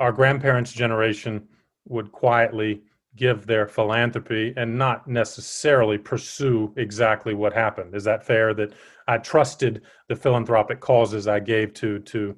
our 0.00 0.10
grandparents' 0.10 0.72
generation 0.72 1.46
would 1.86 2.10
quietly 2.10 2.82
give 3.14 3.46
their 3.46 3.68
philanthropy 3.68 4.54
and 4.56 4.76
not 4.76 5.06
necessarily 5.06 5.98
pursue 5.98 6.74
exactly 6.76 7.32
what 7.32 7.52
happened. 7.52 7.94
Is 7.94 8.02
that 8.02 8.26
fair? 8.26 8.54
That 8.54 8.72
I 9.06 9.18
trusted 9.18 9.82
the 10.08 10.16
philanthropic 10.16 10.80
causes 10.80 11.28
I 11.28 11.38
gave 11.38 11.74
to 11.74 12.00
to 12.00 12.36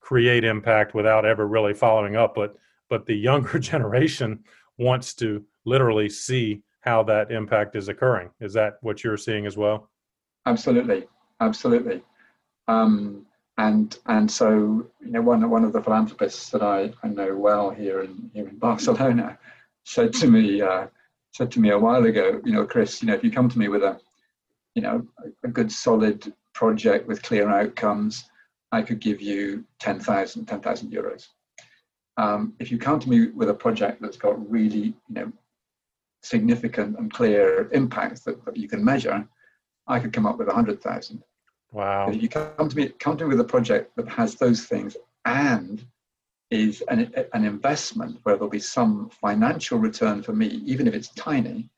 create 0.00 0.42
impact 0.42 0.94
without 0.94 1.26
ever 1.26 1.46
really 1.46 1.74
following 1.74 2.16
up. 2.16 2.34
But 2.34 2.56
but 2.88 3.06
the 3.06 3.14
younger 3.14 3.58
generation 3.72 4.44
wants 4.78 5.14
to 5.14 5.44
literally 5.64 6.08
see 6.08 6.62
how 6.80 7.02
that 7.02 7.30
impact 7.30 7.76
is 7.76 7.88
occurring. 7.88 8.30
Is 8.40 8.52
that 8.54 8.78
what 8.80 9.02
you're 9.02 9.16
seeing 9.16 9.46
as 9.46 9.56
well? 9.56 9.90
Absolutely, 10.46 11.06
absolutely. 11.40 12.02
Um, 12.68 13.26
and 13.58 13.98
and 14.06 14.30
so 14.30 14.86
you 15.00 15.10
know 15.10 15.20
one 15.20 15.48
one 15.50 15.64
of 15.64 15.72
the 15.72 15.82
philanthropists 15.82 16.50
that 16.50 16.62
I, 16.62 16.92
I 17.02 17.08
know 17.08 17.36
well 17.36 17.70
here 17.70 18.02
in 18.02 18.30
here 18.32 18.48
in 18.48 18.56
Barcelona 18.58 19.38
said 19.84 20.12
to 20.14 20.28
me 20.28 20.62
uh, 20.62 20.86
said 21.32 21.50
to 21.52 21.60
me 21.60 21.70
a 21.70 21.78
while 21.78 22.04
ago, 22.04 22.40
you 22.44 22.52
know, 22.52 22.66
Chris, 22.66 23.02
you 23.02 23.08
know, 23.08 23.14
if 23.14 23.22
you 23.22 23.30
come 23.30 23.48
to 23.48 23.58
me 23.58 23.68
with 23.68 23.82
a, 23.82 23.98
you 24.74 24.82
know, 24.82 25.06
a, 25.44 25.48
good 25.48 25.70
solid 25.70 26.32
project 26.54 27.06
with 27.06 27.22
clear 27.22 27.48
outcomes, 27.48 28.24
I 28.72 28.82
could 28.82 29.00
give 29.00 29.20
you 29.20 29.64
10,000 29.78 30.46
10,000 30.46 30.92
euros. 30.92 31.28
Um, 32.18 32.54
if 32.58 32.70
you 32.72 32.78
come 32.78 32.98
to 32.98 33.08
me 33.08 33.28
with 33.28 33.48
a 33.48 33.54
project 33.54 34.02
that's 34.02 34.16
got 34.16 34.50
really, 34.50 34.94
you 35.08 35.14
know, 35.14 35.32
significant 36.22 36.98
and 36.98 37.12
clear 37.12 37.70
impacts 37.72 38.22
that, 38.22 38.44
that 38.44 38.56
you 38.56 38.68
can 38.68 38.84
measure, 38.84 39.26
I 39.86 40.00
could 40.00 40.12
come 40.12 40.26
up 40.26 40.36
with 40.36 40.48
100,000. 40.48 41.22
Wow. 41.70 42.06
But 42.06 42.16
if 42.16 42.22
you 42.22 42.28
come 42.28 42.68
to 42.68 42.76
me, 42.76 42.88
come 42.98 43.16
to 43.16 43.24
me 43.24 43.30
with 43.30 43.40
a 43.40 43.44
project 43.44 43.94
that 43.96 44.08
has 44.08 44.34
those 44.34 44.64
things 44.64 44.96
and 45.24 45.84
is 46.50 46.82
an, 46.88 47.12
an 47.34 47.44
investment 47.44 48.18
where 48.24 48.34
there'll 48.34 48.50
be 48.50 48.58
some 48.58 49.10
financial 49.10 49.78
return 49.78 50.22
for 50.22 50.32
me, 50.32 50.46
even 50.66 50.88
if 50.88 50.94
it's 50.94 51.10
tiny, 51.10 51.70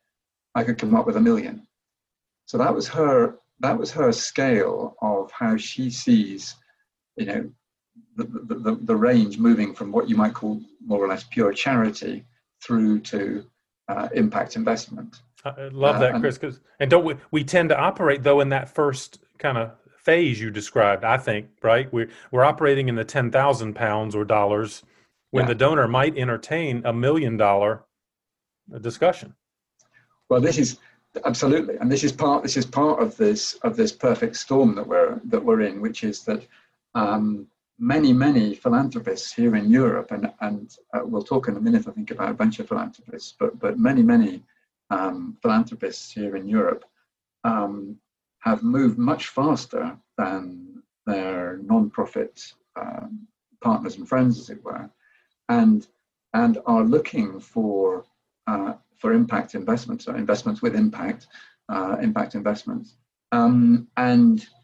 I 0.54 0.64
could 0.64 0.78
come 0.78 0.94
up 0.94 1.06
with 1.06 1.16
a 1.16 1.20
million. 1.20 1.66
So 2.46 2.56
that 2.58 2.74
was 2.74 2.88
her 2.88 3.36
that 3.60 3.78
was 3.78 3.90
her 3.90 4.10
scale 4.10 4.96
of 5.02 5.30
how 5.32 5.56
she 5.58 5.90
sees, 5.90 6.56
you 7.16 7.26
know, 7.26 7.50
the, 8.24 8.54
the, 8.54 8.78
the, 8.82 8.96
range 8.96 9.38
moving 9.38 9.74
from 9.74 9.92
what 9.92 10.08
you 10.08 10.16
might 10.16 10.34
call 10.34 10.60
more 10.84 11.04
or 11.04 11.08
less 11.08 11.24
pure 11.24 11.52
charity 11.52 12.24
through 12.62 13.00
to 13.00 13.44
uh, 13.88 14.08
impact 14.14 14.56
investment. 14.56 15.20
I 15.44 15.68
love 15.72 16.00
that, 16.00 16.14
uh, 16.14 16.20
Chris. 16.20 16.38
Cause, 16.38 16.60
and 16.80 16.90
don't 16.90 17.04
we, 17.04 17.14
we 17.30 17.44
tend 17.44 17.70
to 17.70 17.78
operate 17.78 18.22
though 18.22 18.40
in 18.40 18.50
that 18.50 18.68
first 18.68 19.18
kind 19.38 19.58
of 19.58 19.72
phase 19.96 20.40
you 20.40 20.50
described? 20.50 21.04
I 21.04 21.16
think 21.16 21.48
right. 21.62 21.92
We're 21.92 22.10
we're 22.30 22.44
operating 22.44 22.88
in 22.88 22.94
the 22.94 23.04
ten 23.04 23.30
thousand 23.30 23.74
pounds 23.74 24.14
or 24.14 24.24
dollars 24.24 24.82
when 25.30 25.44
yeah. 25.44 25.48
the 25.48 25.54
donor 25.54 25.88
might 25.88 26.16
entertain 26.16 26.82
a 26.84 26.92
million 26.92 27.36
dollar 27.36 27.84
discussion. 28.80 29.34
Well, 30.28 30.40
this 30.40 30.58
is 30.58 30.78
absolutely, 31.24 31.76
and 31.76 31.90
this 31.90 32.04
is 32.04 32.12
part. 32.12 32.42
This 32.42 32.56
is 32.56 32.66
part 32.66 33.02
of 33.02 33.16
this 33.16 33.54
of 33.62 33.76
this 33.76 33.92
perfect 33.92 34.36
storm 34.36 34.74
that 34.74 34.86
we're 34.86 35.20
that 35.24 35.44
we're 35.44 35.62
in, 35.62 35.80
which 35.80 36.04
is 36.04 36.22
that 36.24 36.46
um, 36.94 37.46
many 37.80 38.12
many 38.12 38.54
philanthropists 38.54 39.32
here 39.32 39.56
in 39.56 39.70
Europe, 39.70 40.10
and 40.12 40.32
and 40.40 40.76
uh, 40.94 41.00
we'll 41.02 41.22
talk 41.22 41.48
in 41.48 41.56
a 41.56 41.60
minute, 41.60 41.88
I 41.88 41.92
think, 41.92 42.10
about 42.10 42.38
venture 42.38 42.62
philanthropists, 42.62 43.34
but 43.38 43.58
but 43.58 43.78
many 43.78 44.02
many 44.02 44.44
um, 44.90 45.36
philanthropists 45.42 46.12
here 46.12 46.36
in 46.36 46.46
Europe 46.46 46.84
um, 47.44 47.96
have 48.40 48.62
moved 48.62 48.98
much 48.98 49.28
faster 49.28 49.96
than 50.18 50.82
their 51.06 51.58
non-profit 51.62 52.52
um, 52.76 53.26
partners 53.62 53.96
and 53.96 54.08
friends, 54.08 54.38
as 54.38 54.50
it 54.50 54.62
were, 54.62 54.88
and 55.48 55.86
and 56.34 56.58
are 56.66 56.84
looking 56.84 57.40
for 57.40 58.04
uh, 58.46 58.74
for 58.98 59.12
impact 59.14 59.54
investments, 59.54 60.06
or 60.06 60.16
investments 60.16 60.60
with 60.60 60.76
impact, 60.76 61.28
uh, 61.70 61.96
impact 62.02 62.34
investments, 62.34 62.96
um, 63.32 63.88
and 63.96 64.40
uh, 64.42 64.59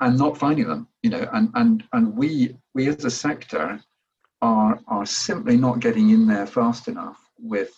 and 0.00 0.18
not 0.18 0.36
finding 0.36 0.68
them, 0.68 0.88
you 1.02 1.10
know, 1.10 1.28
and 1.32 1.50
and 1.54 1.84
and 1.92 2.16
we 2.16 2.56
we 2.74 2.88
as 2.88 3.04
a 3.04 3.10
sector 3.10 3.80
are 4.42 4.80
are 4.86 5.06
simply 5.06 5.56
not 5.56 5.80
getting 5.80 6.10
in 6.10 6.26
there 6.26 6.46
fast 6.46 6.88
enough 6.88 7.18
with 7.38 7.72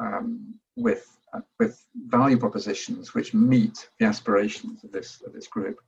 um, 0.00 0.54
with 0.76 1.06
uh, 1.32 1.40
with 1.58 1.84
value 2.06 2.38
propositions 2.38 3.14
which 3.14 3.34
meet 3.34 3.88
the 3.98 4.06
aspirations 4.06 4.84
of 4.84 4.92
this 4.92 5.22
of 5.26 5.32
this 5.32 5.48
group. 5.48 5.78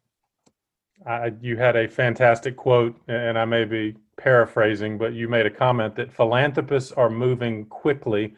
Uh, 1.07 1.31
you 1.41 1.57
had 1.57 1.77
a 1.77 1.89
fantastic 1.89 2.57
quote, 2.57 2.97
and 3.07 3.39
I 3.39 3.45
may 3.45 3.65
be 3.65 3.95
paraphrasing, 4.17 4.99
but 4.99 5.13
you 5.13 5.29
made 5.29 5.47
a 5.47 5.51
comment 5.51 5.95
that 5.95 6.13
philanthropists 6.13 6.91
are 6.93 7.09
moving 7.09 7.67
quickly, 7.67 8.35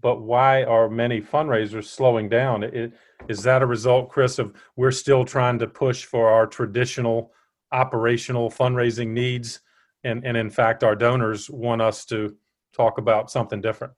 but 0.00 0.22
why 0.22 0.62
are 0.64 0.88
many 0.88 1.20
fundraisers 1.20 1.84
slowing 1.84 2.28
down? 2.28 2.62
It, 2.62 2.92
is 3.28 3.42
that 3.42 3.62
a 3.62 3.66
result, 3.66 4.10
Chris, 4.10 4.38
of 4.38 4.54
we're 4.76 4.92
still 4.92 5.24
trying 5.24 5.58
to 5.58 5.66
push 5.66 6.04
for 6.04 6.28
our 6.28 6.46
traditional 6.46 7.32
operational 7.72 8.50
fundraising 8.50 9.08
needs, 9.08 9.60
and, 10.04 10.24
and 10.24 10.36
in 10.36 10.50
fact, 10.50 10.84
our 10.84 10.94
donors 10.94 11.50
want 11.50 11.82
us 11.82 12.04
to 12.06 12.36
talk 12.72 12.98
about 12.98 13.30
something 13.30 13.60
different? 13.60 13.92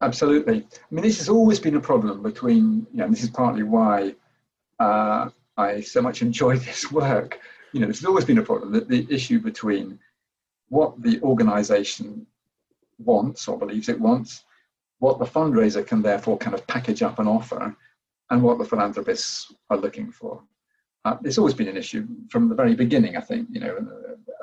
Absolutely. 0.00 0.66
I 0.70 0.94
mean, 0.94 1.02
this 1.02 1.18
has 1.18 1.28
always 1.28 1.58
been 1.58 1.76
a 1.76 1.80
problem 1.80 2.22
between, 2.22 2.86
you 2.92 2.98
know, 2.98 3.08
this 3.08 3.22
is 3.22 3.30
partly 3.30 3.62
why 3.62 4.14
uh, 4.78 5.28
I 5.56 5.80
so 5.80 6.02
much 6.02 6.22
enjoy 6.22 6.56
this 6.58 6.90
work. 6.90 7.38
You 7.72 7.80
know, 7.80 7.86
there's 7.86 8.04
always 8.04 8.24
been 8.24 8.38
a 8.38 8.42
problem 8.42 8.72
that 8.72 8.88
the 8.88 9.06
issue 9.10 9.40
between 9.40 9.98
what 10.68 11.00
the 11.02 11.20
organization 11.22 12.26
wants 12.98 13.48
or 13.48 13.58
believes 13.58 13.88
it 13.88 14.00
wants, 14.00 14.44
what 14.98 15.18
the 15.18 15.24
fundraiser 15.24 15.86
can 15.86 16.02
therefore 16.02 16.38
kind 16.38 16.54
of 16.54 16.66
package 16.66 17.02
up 17.02 17.18
and 17.18 17.28
offer, 17.28 17.76
and 18.30 18.42
what 18.42 18.58
the 18.58 18.64
philanthropists 18.64 19.52
are 19.70 19.76
looking 19.76 20.10
for. 20.10 20.42
Uh, 21.04 21.16
it's 21.24 21.38
always 21.38 21.54
been 21.54 21.68
an 21.68 21.76
issue 21.76 22.06
from 22.30 22.48
the 22.48 22.54
very 22.54 22.74
beginning, 22.74 23.16
I 23.16 23.20
think. 23.20 23.48
You 23.50 23.60
know, 23.60 23.88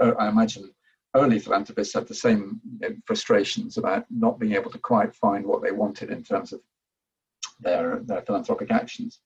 uh, 0.01 0.13
I 0.17 0.29
imagine 0.29 0.73
early 1.15 1.39
philanthropists 1.39 1.93
had 1.93 2.07
the 2.07 2.15
same 2.15 2.59
you 2.81 2.89
know, 2.89 2.95
frustrations 3.05 3.77
about 3.77 4.05
not 4.09 4.39
being 4.39 4.53
able 4.53 4.71
to 4.71 4.79
quite 4.79 5.13
find 5.15 5.45
what 5.45 5.61
they 5.61 5.71
wanted 5.71 6.09
in 6.09 6.23
terms 6.23 6.53
of 6.53 6.61
their, 7.59 7.99
their 8.03 8.21
philanthropic 8.21 8.71
actions. 8.71 9.19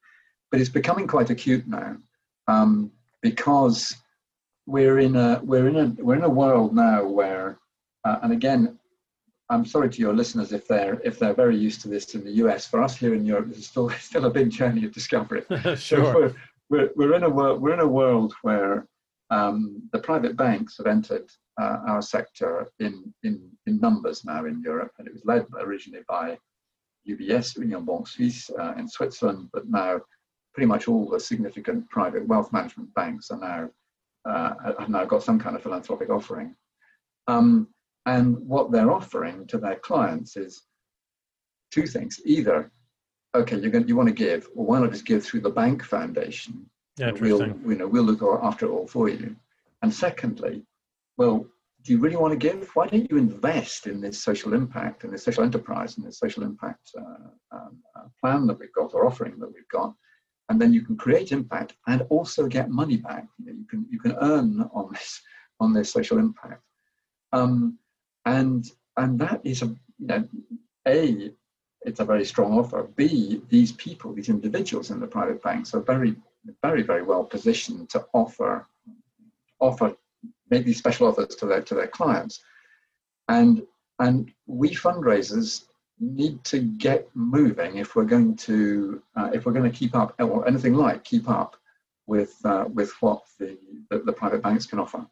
But 0.51 0.59
it's 0.59 0.69
becoming 0.69 1.07
quite 1.07 1.29
acute 1.29 1.67
now 1.67 1.97
um, 2.47 2.91
because 3.21 3.95
we're 4.65 4.99
in 4.99 5.15
a 5.15 5.41
we're 5.43 5.67
in 5.67 5.77
a 5.77 6.03
we're 6.03 6.15
in 6.15 6.23
a 6.23 6.29
world 6.29 6.75
now 6.75 7.05
where, 7.05 7.59
uh, 8.03 8.17
and 8.23 8.33
again, 8.33 8.78
I'm 9.49 9.65
sorry 9.65 9.89
to 9.89 9.99
your 9.99 10.13
listeners 10.13 10.51
if 10.51 10.67
they're 10.67 10.99
if 11.03 11.17
they're 11.17 11.33
very 11.33 11.57
used 11.57 11.81
to 11.81 11.88
this 11.88 12.13
in 12.13 12.23
the 12.23 12.31
US. 12.43 12.67
For 12.67 12.83
us 12.83 12.95
here 12.95 13.13
in 13.13 13.25
Europe, 13.25 13.47
it's 13.49 13.67
still 13.67 13.89
still 13.99 14.25
a 14.25 14.29
big 14.29 14.51
journey 14.51 14.85
of 14.85 14.93
discovery. 14.93 15.43
sure. 15.49 15.75
So 15.75 16.13
we're, 16.19 16.33
we're, 16.69 16.89
we're 16.95 17.15
in 17.15 17.23
a 17.23 17.29
world 17.29 17.62
we're 17.62 17.73
in 17.73 17.79
a 17.79 17.88
world 17.88 18.33
where 18.43 18.88
um, 19.31 19.89
the 19.93 19.99
private 19.99 20.35
banks 20.35 20.77
have 20.77 20.88
entered 20.88 21.29
uh, 21.62 21.79
our 21.88 22.01
sector 22.01 22.67
in, 22.79 23.13
in, 23.23 23.49
in 23.67 23.79
numbers 23.79 24.25
now 24.25 24.45
in 24.45 24.62
Europe, 24.62 24.91
and 24.97 25.07
it 25.07 25.13
was 25.13 25.25
led 25.25 25.45
originally 25.59 26.03
by 26.07 26.38
UBS, 27.07 27.57
Union 27.57 27.85
Banque 27.85 28.07
Suisse 28.07 28.49
uh, 28.57 28.73
in 28.77 28.88
Switzerland, 28.88 29.49
but 29.53 29.69
now 29.69 29.99
pretty 30.53 30.67
much 30.67 30.88
all 30.88 31.09
the 31.09 31.19
significant 31.19 31.88
private 31.89 32.27
wealth 32.27 32.51
management 32.51 32.93
banks 32.93 33.29
are 33.29 33.39
now 33.39 33.69
uh, 34.25 34.73
have 34.79 34.89
now 34.89 35.05
got 35.05 35.23
some 35.23 35.39
kind 35.39 35.55
of 35.55 35.63
philanthropic 35.63 36.09
offering. 36.09 36.55
Um, 37.27 37.67
and 38.10 38.38
what 38.48 38.72
they're 38.72 38.91
offering 38.91 39.45
to 39.48 39.58
their 39.58 39.76
clients 39.76 40.36
is 40.36 40.63
two 41.72 41.86
things: 41.86 42.19
either, 42.26 42.72
okay, 43.36 43.58
you're 43.58 43.72
going, 43.72 43.88
you 43.88 43.95
want 43.95 44.10
to 44.10 44.24
give, 44.28 44.48
or 44.56 44.65
why 44.65 44.80
not 44.80 44.91
just 44.91 45.06
give 45.06 45.24
through 45.24 45.41
the 45.41 45.58
bank 45.62 45.84
foundation? 45.84 46.69
Yeah, 46.98 47.12
we'll, 47.12 47.48
you 47.48 47.76
know, 47.76 47.88
we'll 47.88 48.04
look 48.04 48.24
after 48.43 48.65
it 48.65 48.72
all 48.72 48.88
for 48.88 49.08
you. 49.10 49.36
And 49.82 49.93
secondly, 49.93 50.63
well, 51.17 51.45
do 51.84 51.93
you 51.93 52.00
really 52.00 52.17
want 52.17 52.34
to 52.34 52.48
give? 52.48 52.69
Why 52.74 52.88
don't 52.88 53.10
you 53.10 53.17
invest 53.17 53.88
in 53.88 54.02
this 54.02 54.22
social 54.22 54.54
impact 54.54 55.04
and 55.04 55.13
this 55.13 55.24
social 55.24 55.43
enterprise 55.43 55.95
and 55.95 56.06
this 56.06 56.19
social 56.19 56.43
impact 56.43 56.91
uh, 56.98 57.56
um, 57.56 57.78
uh, 57.95 58.08
plan 58.19 58.48
that 58.48 58.60
we've 58.60 58.74
got 58.74 58.93
or 58.93 59.06
offering 59.06 59.39
that 59.39 59.54
we've 59.54 59.67
got? 59.72 59.93
And 60.50 60.60
then 60.60 60.74
you 60.74 60.82
can 60.82 60.98
create 60.98 61.32
impact 61.32 61.76
and 61.88 62.02
also 62.10 62.48
get 62.48 62.69
money 62.69 62.98
back. 62.98 63.28
You, 63.38 63.45
know, 63.45 63.60
you 63.60 63.65
can 63.69 63.86
you 63.89 64.00
can 64.00 64.15
earn 64.19 64.67
on 64.74 64.91
this 64.91 65.22
on 65.60 65.74
this 65.74 65.91
social 65.91 66.17
impact, 66.17 66.63
um, 67.34 67.78
and 68.37 68.71
and 68.97 69.19
that 69.19 69.41
is 69.43 69.61
a 69.61 69.67
you 69.97 70.07
know 70.07 70.27
a 70.87 71.31
it's 71.81 72.01
a 72.01 72.05
very 72.05 72.25
strong 72.25 72.51
offer. 72.59 72.83
B 72.95 73.41
these 73.49 73.71
people 73.73 74.13
these 74.13 74.29
individuals 74.29 74.91
in 74.91 74.99
the 74.99 75.07
private 75.07 75.41
banks 75.41 75.73
are 75.73 75.81
very 75.81 76.15
very 76.61 76.83
very 76.83 77.03
well 77.03 77.23
positioned 77.23 77.89
to 77.89 78.05
offer 78.13 78.67
offer 79.59 79.95
these 80.49 80.77
special 80.77 81.07
offers 81.07 81.35
to 81.35 81.45
their 81.45 81.61
to 81.61 81.75
their 81.75 81.87
clients, 81.99 82.41
and 83.27 83.63
and 83.99 84.31
we 84.45 84.69
fundraisers 84.69 85.65
need 85.99 86.41
to 86.45 86.59
get 86.59 87.09
moving 87.13 87.77
if 87.77 87.95
we're 87.95 88.11
going 88.15 88.35
to 88.35 89.01
uh, 89.17 89.29
if 89.33 89.45
we're 89.45 89.57
going 89.59 89.69
to 89.71 89.77
keep 89.81 89.95
up 89.95 90.15
or 90.19 90.47
anything 90.47 90.73
like 90.73 91.03
keep 91.03 91.29
up 91.29 91.55
with 92.07 92.33
uh, 92.45 92.65
with 92.73 92.91
what 93.01 93.21
the, 93.37 93.57
the, 93.89 93.99
the 93.99 94.13
private 94.13 94.41
banks 94.41 94.65
can 94.65 94.79
offer. 94.79 95.05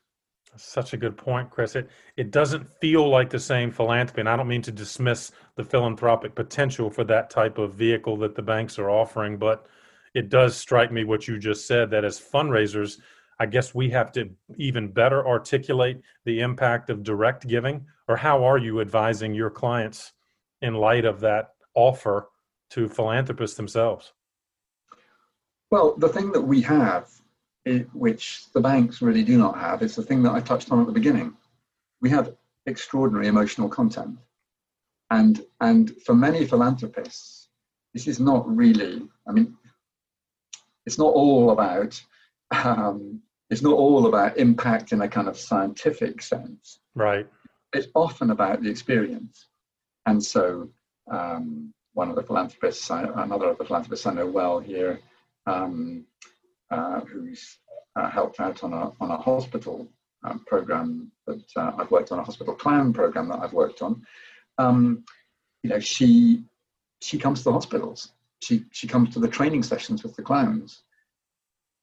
Such 0.58 0.94
a 0.94 0.98
good 0.98 1.18
point, 1.18 1.50
Chris. 1.50 1.76
It 1.76 1.90
it 2.16 2.32
doesn't 2.32 2.68
feel 2.80 3.08
like 3.10 3.30
the 3.30 3.40
same 3.40 3.72
philanthropy, 3.72 4.22
and 4.22 4.30
I 4.30 4.36
don't 4.36 4.48
mean 4.48 4.62
to 4.64 4.72
dismiss 4.72 5.32
the 5.56 5.64
philanthropic 5.64 6.36
potential 6.36 6.90
for 6.90 7.04
that 7.06 7.30
type 7.30 7.58
of 7.58 7.74
vehicle 7.74 8.18
that 8.18 8.36
the 8.36 8.42
banks 8.42 8.80
are 8.80 8.90
offering, 8.90 9.38
but 9.38 9.68
it 10.14 10.30
does 10.30 10.56
strike 10.56 10.92
me 10.92 11.04
what 11.04 11.28
you 11.28 11.38
just 11.38 11.68
said 11.68 11.92
that 11.92 12.04
as 12.04 12.20
fundraisers, 12.20 13.00
I 13.40 13.46
guess 13.46 13.76
we 13.76 13.90
have 13.92 14.12
to 14.14 14.30
even 14.58 14.92
better 14.92 15.28
articulate 15.28 16.02
the 16.26 16.40
impact 16.40 16.90
of 16.90 17.04
direct 17.04 17.48
giving, 17.48 17.86
or 18.08 18.18
how 18.18 18.44
are 18.44 18.58
you 18.58 18.82
advising 18.82 19.34
your 19.34 19.52
clients 19.52 20.14
in 20.62 20.74
light 20.74 21.06
of 21.06 21.20
that 21.20 21.54
offer 21.76 22.30
to 22.72 22.90
philanthropists 22.90 23.58
themselves? 23.58 24.14
Well, 25.70 25.96
the 25.98 26.10
thing 26.10 26.32
that 26.32 26.42
we 26.42 26.62
have, 26.62 27.10
which 27.94 28.52
the 28.54 28.62
banks 28.62 29.02
really 29.02 29.24
do 29.24 29.38
not 29.38 29.58
have, 29.58 29.82
is 29.82 29.96
the 29.96 30.04
thing 30.04 30.24
that 30.24 30.34
I 30.34 30.40
touched 30.40 30.72
on 30.72 30.80
at 30.82 30.88
the 30.88 30.94
beginning. 30.94 31.34
We 32.02 32.10
have 32.10 32.36
extraordinary 32.66 33.28
emotional 33.28 33.70
content. 33.70 34.18
And, 35.10 35.42
and 35.62 35.96
for 36.06 36.14
many 36.14 36.46
philanthropists, 36.46 37.50
this 37.94 38.08
is 38.08 38.20
not 38.20 38.48
really, 38.48 39.02
I 39.28 39.32
mean, 39.32 39.56
it's 40.86 40.98
not 40.98 41.14
all 41.14 41.52
about 41.52 42.02
um, 42.52 43.22
it's 43.50 43.62
not 43.62 43.74
all 43.74 44.08
about 44.08 44.38
impact 44.38 44.92
in 44.92 45.02
a 45.02 45.08
kind 45.08 45.28
of 45.28 45.38
scientific 45.38 46.22
sense. 46.22 46.80
Right. 46.96 47.28
It's 47.74 47.88
often 47.96 48.32
about 48.32 48.62
the 48.62 48.70
experience. 48.70 49.48
And 50.06 50.24
so, 50.24 50.70
um, 51.10 51.74
one 51.94 52.10
of 52.10 52.16
the 52.16 52.24
philanthropists, 52.24 52.90
another 52.90 53.50
of 53.50 53.58
the 53.58 53.66
philanthropists 53.66 54.06
I 54.06 54.14
know 54.14 54.28
well 54.28 54.60
here, 54.60 55.00
um, 55.46 56.06
uh, 56.72 57.02
who's 57.02 57.58
uh, 57.96 58.10
helped 58.10 58.40
out 58.40 58.64
on 58.64 58.74
a, 58.74 58.92
on 59.00 59.12
a 59.12 59.18
hospital 59.18 59.88
um, 60.24 60.44
program 60.46 61.12
that 61.26 61.44
uh, 61.56 61.72
I've 61.78 61.92
worked 61.92 62.12
on, 62.12 62.20
a 62.20 62.24
hospital 62.24 62.56
clown 62.56 62.94
program 62.94 63.30
that 63.30 63.40
I've 63.40 63.54
worked 63.54 63.82
on. 63.82 64.06
Um, 64.58 65.04
you 65.64 65.70
know, 65.70 65.80
she 65.80 66.44
she 67.02 67.20
comes 67.20 67.40
to 67.40 67.44
the 67.46 67.54
hospitals. 67.54 68.12
She 68.42 68.66
she 68.72 68.88
comes 68.88 69.14
to 69.14 69.20
the 69.20 69.28
training 69.28 69.64
sessions 69.64 70.04
with 70.04 70.16
the 70.16 70.24
clowns 70.24 70.84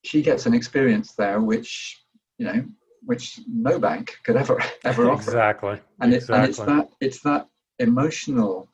she 0.04 0.22
gets 0.22 0.46
an 0.46 0.54
experience 0.54 1.12
there 1.12 1.40
which 1.40 2.00
you 2.38 2.46
know 2.46 2.64
which 3.06 3.40
no 3.48 3.78
bank 3.78 4.16
could 4.24 4.36
ever 4.36 4.62
ever 4.84 5.10
offer. 5.10 5.30
Exactly. 5.30 5.80
And, 6.00 6.14
exactly. 6.14 6.36
It, 6.36 6.40
and 6.40 6.48
it's 6.48 6.58
that 6.58 6.88
it's 7.00 7.20
that 7.22 7.48
emotional 7.78 8.68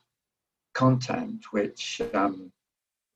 content 0.73 1.45
which 1.51 2.01
um, 2.13 2.51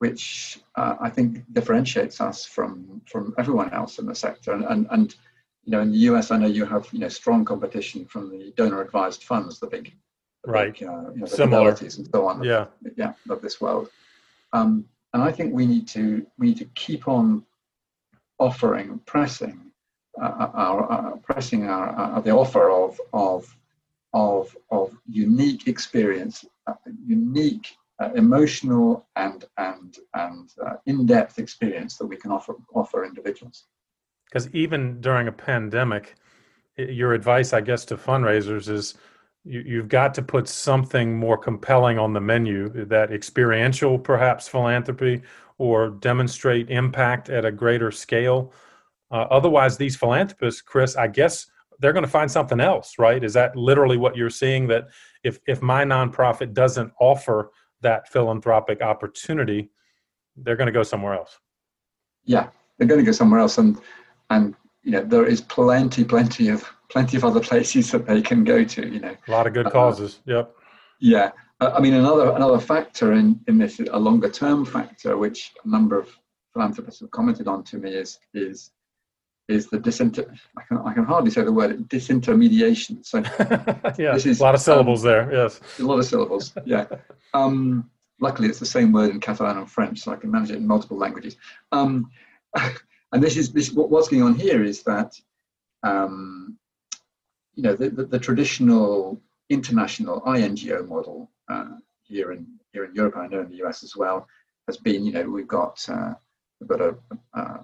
which 0.05 0.59
uh, 0.75 0.95
I 1.07 1.09
think 1.15 1.29
differentiates 1.57 2.17
us 2.21 2.37
from 2.55 3.01
from 3.11 3.23
everyone 3.41 3.71
else 3.79 3.93
in 3.99 4.05
the 4.05 4.17
sector. 4.25 4.51
And, 4.55 4.63
and, 4.71 4.87
and 4.91 5.15
you 5.63 5.71
know, 5.71 5.81
in 5.85 5.91
the 5.91 6.01
US, 6.09 6.25
I 6.31 6.37
know 6.37 6.51
you 6.59 6.65
have 6.73 6.85
you 6.93 6.99
know 6.99 7.11
strong 7.21 7.41
competition 7.51 8.05
from 8.05 8.23
the 8.33 8.53
donor 8.57 8.81
advised 8.81 9.23
funds, 9.23 9.59
the 9.59 9.69
big, 9.75 9.85
the 10.43 10.51
right, 10.51 10.73
big, 10.73 10.87
uh, 10.87 11.05
you 11.13 11.21
know, 11.21 11.25
Similar. 11.25 11.69
and 11.69 12.07
so 12.13 12.27
on. 12.29 12.43
Yeah, 12.43 12.65
yeah, 13.01 13.13
of 13.29 13.41
this 13.41 13.59
world. 13.63 13.89
Um, 14.53 14.71
and 15.13 15.23
I 15.29 15.31
think 15.35 15.47
we 15.59 15.65
need 15.73 15.87
to 15.97 16.05
we 16.37 16.43
need 16.49 16.59
to 16.65 16.69
keep 16.83 17.07
on 17.07 17.43
offering, 18.37 18.99
pressing 19.13 19.57
uh, 20.21 20.49
our, 20.65 20.79
uh, 20.91 21.15
pressing 21.27 21.61
our, 21.73 21.87
uh, 21.99 22.19
the 22.21 22.33
offer 22.43 22.65
of 22.69 22.91
of 23.27 23.39
of 24.13 24.55
of 24.69 24.85
unique 25.07 25.63
experience, 25.73 26.45
uh, 26.67 26.73
unique 27.17 27.67
uh, 27.99 28.11
emotional 28.15 29.07
and 29.15 29.45
and 29.57 29.97
and 30.13 30.49
uh, 30.65 30.73
in-depth 30.85 31.39
experience 31.39 31.97
that 31.97 32.05
we 32.05 32.17
can 32.17 32.31
offer 32.31 32.55
offer 32.73 33.05
individuals. 33.05 33.65
Because 34.25 34.53
even 34.53 34.99
during 35.01 35.27
a 35.27 35.31
pandemic, 35.31 36.15
your 36.77 37.13
advice, 37.13 37.53
I 37.53 37.61
guess, 37.61 37.85
to 37.85 37.97
fundraisers 37.97 38.69
is 38.69 38.95
you, 39.43 39.61
you've 39.61 39.87
got 39.87 40.13
to 40.15 40.21
put 40.21 40.47
something 40.47 41.17
more 41.17 41.37
compelling 41.37 41.97
on 41.97 42.11
the 42.11 42.21
menu. 42.21 42.69
That 42.85 43.11
experiential, 43.11 43.97
perhaps 43.97 44.47
philanthropy, 44.47 45.21
or 45.57 45.89
demonstrate 45.89 46.69
impact 46.69 47.29
at 47.29 47.45
a 47.45 47.51
greater 47.51 47.91
scale. 47.91 48.51
Uh, 49.11 49.27
otherwise, 49.29 49.77
these 49.77 49.95
philanthropists, 49.95 50.61
Chris, 50.61 50.97
I 50.97 51.07
guess 51.07 51.47
they're 51.79 51.93
going 51.93 52.03
to 52.03 52.09
find 52.09 52.29
something 52.29 52.59
else, 52.59 52.95
right? 52.97 53.23
Is 53.23 53.33
that 53.33 53.55
literally 53.55 53.97
what 53.97 54.17
you're 54.17 54.29
seeing? 54.29 54.67
That 54.67 54.87
if 55.23 55.39
if 55.47 55.61
my 55.61 55.85
nonprofit 55.85 56.53
doesn't 56.53 56.91
offer 56.99 57.51
that 57.81 58.11
philanthropic 58.11 58.81
opportunity, 58.81 59.69
they're 60.35 60.55
going 60.55 60.67
to 60.67 60.73
go 60.73 60.83
somewhere 60.83 61.13
else. 61.13 61.39
Yeah, 62.25 62.49
they're 62.77 62.87
going 62.87 62.99
to 62.99 63.05
go 63.05 63.11
somewhere 63.11 63.39
else, 63.39 63.57
and 63.57 63.77
and 64.29 64.55
you 64.83 64.91
know 64.91 65.01
there 65.01 65.25
is 65.25 65.41
plenty, 65.41 66.03
plenty 66.03 66.49
of 66.49 66.67
plenty 66.89 67.17
of 67.17 67.25
other 67.25 67.39
places 67.39 67.91
that 67.91 68.05
they 68.05 68.21
can 68.21 68.43
go 68.43 68.63
to. 68.63 68.87
You 68.87 68.99
know, 68.99 69.15
a 69.27 69.31
lot 69.31 69.47
of 69.47 69.53
good 69.53 69.67
uh, 69.67 69.71
causes. 69.71 70.19
Uh, 70.27 70.35
yep. 70.35 70.55
Yeah, 70.99 71.31
I 71.59 71.79
mean 71.79 71.93
another 71.93 72.31
another 72.31 72.59
factor 72.59 73.13
in 73.13 73.39
in 73.47 73.57
this, 73.57 73.79
a 73.79 73.99
longer 73.99 74.29
term 74.29 74.65
factor, 74.65 75.17
which 75.17 75.51
a 75.63 75.67
number 75.67 75.97
of 75.99 76.09
philanthropists 76.53 77.01
have 77.01 77.11
commented 77.11 77.47
on 77.47 77.63
to 77.65 77.77
me, 77.77 77.91
is 77.91 78.19
is 78.33 78.71
is 79.47 79.67
the 79.67 79.77
disinter. 79.77 80.33
I 80.57 80.63
can 80.63 80.77
I 80.77 80.93
can 80.93 81.05
hardly 81.05 81.31
say 81.31 81.43
the 81.43 81.51
word 81.51 81.87
disintermediation. 81.89 83.05
So 83.05 83.19
yeah, 84.01 84.13
this 84.13 84.25
is 84.25 84.39
a 84.39 84.43
lot 84.43 84.55
of 84.55 84.61
syllables 84.61 85.05
um, 85.05 85.11
there. 85.11 85.33
Yes, 85.33 85.59
a 85.79 85.83
lot 85.83 85.99
of 85.99 86.05
syllables. 86.05 86.53
Yeah. 86.65 86.85
Um, 87.33 87.89
luckily, 88.21 88.47
it's 88.47 88.59
the 88.59 88.65
same 88.65 88.93
word 88.93 89.09
in 89.09 89.19
Catalan 89.19 89.57
and 89.57 89.69
French, 89.69 89.99
so 89.99 90.13
I 90.13 90.15
can 90.15 90.31
manage 90.31 90.51
it 90.51 90.55
in 90.55 90.65
multiple 90.65 90.97
languages. 90.97 91.35
Um, 91.73 92.09
and 93.11 93.21
this 93.21 93.35
is 93.35 93.51
this 93.51 93.71
what's 93.71 94.07
going 94.07 94.23
on 94.23 94.35
here 94.35 94.63
is 94.63 94.83
that 94.83 95.19
um, 95.83 96.57
you 97.55 97.63
know 97.63 97.75
the, 97.75 97.89
the, 97.89 98.05
the, 98.05 98.19
traditional 98.19 99.21
international 99.49 100.21
INGO 100.33 100.85
model 100.87 101.29
uh, 101.49 101.71
here 102.03 102.31
in 102.31 102.47
here 102.71 102.85
in 102.85 102.95
Europe, 102.95 103.17
I 103.17 103.27
know 103.27 103.41
in 103.41 103.49
the 103.49 103.65
US 103.65 103.83
as 103.83 103.97
well, 103.97 104.27
has 104.67 104.77
been 104.77 105.05
you 105.05 105.11
know 105.11 105.29
we've 105.29 105.47
got 105.47 105.83
uh, 105.89 106.13
we've 106.59 106.69
got 106.69 106.81
a, 106.81 106.95
a 107.33 107.59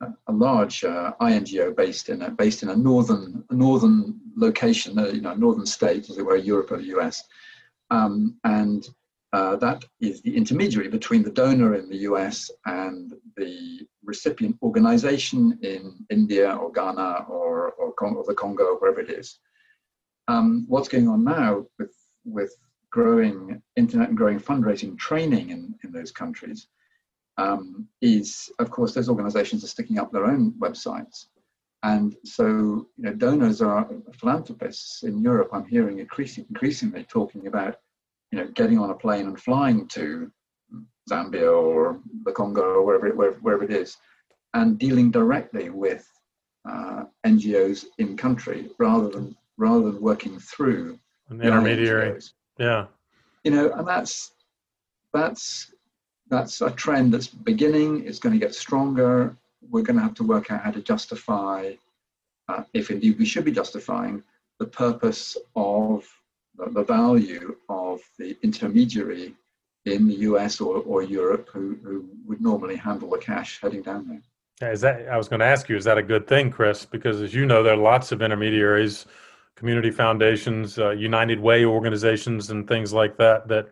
a 0.00 0.32
large 0.32 0.84
uh, 0.84 1.12
INGO 1.20 1.72
based 1.72 2.08
in 2.08 2.22
a 2.22 2.30
based 2.30 2.62
in 2.62 2.70
a 2.70 2.76
northern 2.76 3.44
northern 3.50 4.18
location, 4.36 4.98
uh, 4.98 5.06
you 5.06 5.20
know, 5.20 5.34
northern 5.34 5.66
state, 5.66 6.08
as 6.08 6.18
it 6.18 6.24
were, 6.24 6.36
Europe 6.36 6.70
or 6.70 6.78
the 6.78 6.94
US, 6.98 7.24
um, 7.90 8.36
and 8.44 8.88
uh, 9.32 9.56
that 9.56 9.84
is 10.00 10.22
the 10.22 10.36
intermediary 10.36 10.88
between 10.88 11.22
the 11.22 11.30
donor 11.30 11.74
in 11.74 11.88
the 11.88 11.98
US 11.98 12.50
and 12.66 13.14
the 13.36 13.86
recipient 14.04 14.56
organization 14.62 15.58
in 15.62 15.94
India 16.10 16.54
or 16.54 16.72
Ghana 16.72 17.26
or 17.28 17.72
or, 17.72 17.92
Con- 17.92 18.16
or 18.16 18.24
the 18.24 18.34
Congo, 18.34 18.76
wherever 18.78 19.00
it 19.00 19.10
is. 19.10 19.38
Um, 20.28 20.64
what's 20.68 20.88
going 20.88 21.08
on 21.08 21.24
now 21.24 21.66
with 21.78 21.94
with 22.24 22.54
growing 22.90 23.62
internet 23.76 24.08
and 24.08 24.16
growing 24.16 24.40
fundraising 24.40 24.98
training 24.98 25.50
in, 25.50 25.74
in 25.84 25.92
those 25.92 26.10
countries 26.10 26.66
um, 27.38 27.86
is, 28.00 28.50
of 28.58 28.70
course, 28.70 28.94
those 28.94 29.08
organizations 29.08 29.64
are 29.64 29.68
sticking 29.68 29.98
up 29.98 30.10
their 30.12 30.26
own 30.26 30.52
websites. 30.58 31.26
And 31.82 32.14
so, 32.24 32.44
you 32.44 33.04
know, 33.04 33.14
donors 33.14 33.62
are 33.62 33.88
philanthropists 34.18 35.02
in 35.02 35.22
Europe. 35.22 35.50
I'm 35.52 35.66
hearing 35.66 35.98
increasing, 35.98 36.44
increasingly 36.48 37.04
talking 37.04 37.46
about, 37.46 37.76
you 38.30 38.38
know, 38.38 38.48
getting 38.48 38.78
on 38.78 38.90
a 38.90 38.94
plane 38.94 39.26
and 39.26 39.40
flying 39.40 39.88
to 39.88 40.30
Zambia 41.10 41.50
or 41.50 42.00
the 42.24 42.32
Congo 42.32 42.62
or 42.62 42.84
wherever 42.84 43.06
it, 43.06 43.16
wherever, 43.16 43.38
wherever 43.40 43.64
it 43.64 43.70
is, 43.70 43.96
and 44.54 44.78
dealing 44.78 45.10
directly 45.10 45.70
with 45.70 46.06
uh, 46.68 47.04
NGOs 47.26 47.86
in 47.98 48.16
country 48.16 48.70
rather 48.78 49.08
than 49.08 49.36
rather 49.56 49.90
than 49.90 50.00
working 50.00 50.38
through 50.38 50.98
an 51.28 51.40
intermediary. 51.40 52.20
Yeah, 52.58 52.86
you 53.44 53.50
know, 53.50 53.72
and 53.72 53.88
that's 53.88 54.32
that's 55.12 55.72
that's 56.30 56.60
a 56.60 56.70
trend 56.70 57.12
that's 57.12 57.26
beginning. 57.26 58.06
It's 58.06 58.18
going 58.18 58.32
to 58.32 58.38
get 58.38 58.54
stronger. 58.54 59.36
We're 59.68 59.82
going 59.82 59.96
to 59.96 60.02
have 60.02 60.14
to 60.14 60.24
work 60.24 60.50
out 60.50 60.62
how 60.62 60.70
to 60.70 60.80
justify, 60.80 61.72
uh, 62.48 62.62
if 62.72 62.90
indeed 62.90 63.18
we 63.18 63.26
should 63.26 63.44
be 63.44 63.52
justifying, 63.52 64.22
the 64.58 64.66
purpose 64.66 65.36
of 65.56 66.06
the, 66.56 66.70
the 66.70 66.84
value 66.84 67.56
of 67.68 68.00
the 68.18 68.36
intermediary 68.42 69.34
in 69.86 70.06
the 70.06 70.14
US 70.14 70.60
or, 70.60 70.76
or 70.82 71.02
Europe 71.02 71.48
who, 71.52 71.76
who 71.82 72.08
would 72.26 72.40
normally 72.40 72.76
handle 72.76 73.10
the 73.10 73.18
cash 73.18 73.58
heading 73.60 73.82
down 73.82 74.08
there. 74.08 74.72
Is 74.72 74.82
that 74.82 75.08
I 75.08 75.16
was 75.16 75.28
going 75.28 75.40
to 75.40 75.46
ask 75.46 75.68
you, 75.68 75.76
is 75.76 75.84
that 75.84 75.98
a 75.98 76.02
good 76.02 76.26
thing, 76.26 76.50
Chris? 76.50 76.84
Because 76.84 77.22
as 77.22 77.34
you 77.34 77.46
know, 77.46 77.62
there 77.62 77.72
are 77.72 77.78
lots 77.78 78.12
of 78.12 78.20
intermediaries, 78.20 79.06
community 79.56 79.90
foundations, 79.90 80.78
uh, 80.78 80.90
United 80.90 81.40
Way 81.40 81.64
organizations, 81.64 82.50
and 82.50 82.68
things 82.68 82.92
like 82.92 83.16
that 83.16 83.48
that 83.48 83.70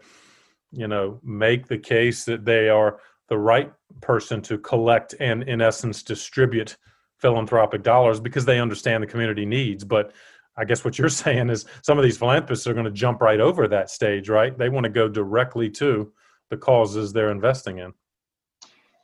you 0.73 0.89
know 0.89 1.19
make 1.23 1.67
the 1.67 1.79
case 1.79 2.25
that 2.25 2.45
they 2.45 2.69
are 2.69 3.01
the 3.29 3.39
right 3.39 3.73
person 4.01 4.41
to 4.43 4.59
collect 4.59 5.15
and 5.21 5.43
in 5.45 5.61
essence 5.61 6.03
distribute 6.03 6.77
philanthropic 7.19 7.83
dollars 7.83 8.21
because 8.21 8.45
they 8.45 8.61
understand 8.61 9.03
the 9.03 9.07
community 9.07 9.47
needs. 9.47 9.85
But 9.85 10.13
i 10.57 10.65
guess 10.65 10.85
what 10.85 10.99
you're 10.99 11.09
saying 11.25 11.51
is 11.51 11.67
some 11.83 11.99
of 11.99 12.05
these 12.05 12.19
philanthropists 12.19 12.67
are 12.67 12.75
going 12.75 12.85
to 12.85 12.91
jump 12.91 13.21
right 13.21 13.41
over 13.41 13.69
that 13.69 13.91
stage 13.91 14.29
right? 14.29 14.57
They 14.57 14.69
want 14.69 14.85
to 14.85 14.91
go 14.91 15.09
directly 15.09 15.71
to 15.71 16.13
the 16.51 16.57
causes 16.57 17.13
they're 17.13 17.31
investing 17.31 17.79
in. 17.79 17.93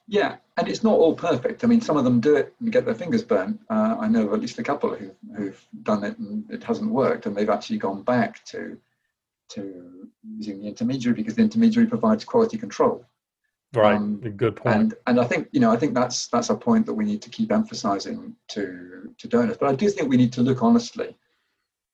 Yeah 0.06 0.36
and 0.56 0.68
it's 0.68 0.84
not 0.84 0.94
all 0.94 1.14
perfect. 1.14 1.64
I 1.64 1.66
mean 1.66 1.80
some 1.80 1.96
of 1.96 2.04
them 2.04 2.20
do 2.20 2.36
it 2.36 2.54
and 2.60 2.72
get 2.72 2.84
their 2.84 2.94
fingers 2.94 3.24
burnt. 3.24 3.60
Uh, 3.70 3.96
i 4.00 4.08
know 4.08 4.26
of 4.26 4.34
at 4.34 4.40
least 4.40 4.58
a 4.58 4.62
couple 4.62 4.94
who, 4.94 5.10
who've 5.36 5.66
done 5.82 6.04
it 6.04 6.18
and 6.18 6.48
it 6.50 6.62
hasn't 6.62 6.90
worked 6.90 7.26
and 7.26 7.36
they've 7.36 7.50
actually 7.50 7.78
gone 7.78 8.02
back 8.02 8.44
to 8.46 8.78
to 9.50 10.08
using 10.36 10.60
the 10.60 10.68
intermediary 10.68 11.14
because 11.14 11.34
the 11.34 11.42
intermediary 11.42 11.86
provides 11.86 12.24
quality 12.24 12.58
control. 12.58 13.04
Right. 13.74 13.96
Um, 13.96 14.20
good 14.36 14.56
point. 14.56 14.76
And 14.76 14.94
and 15.06 15.20
I 15.20 15.24
think 15.24 15.48
you 15.52 15.60
know 15.60 15.70
I 15.70 15.76
think 15.76 15.94
that's 15.94 16.28
that's 16.28 16.50
a 16.50 16.54
point 16.54 16.86
that 16.86 16.94
we 16.94 17.04
need 17.04 17.22
to 17.22 17.30
keep 17.30 17.50
emphasising 17.50 18.36
to 18.48 19.14
to 19.18 19.28
donors. 19.28 19.56
But 19.58 19.70
I 19.70 19.74
do 19.74 19.88
think 19.90 20.08
we 20.08 20.16
need 20.16 20.32
to 20.34 20.42
look 20.42 20.62
honestly 20.62 21.16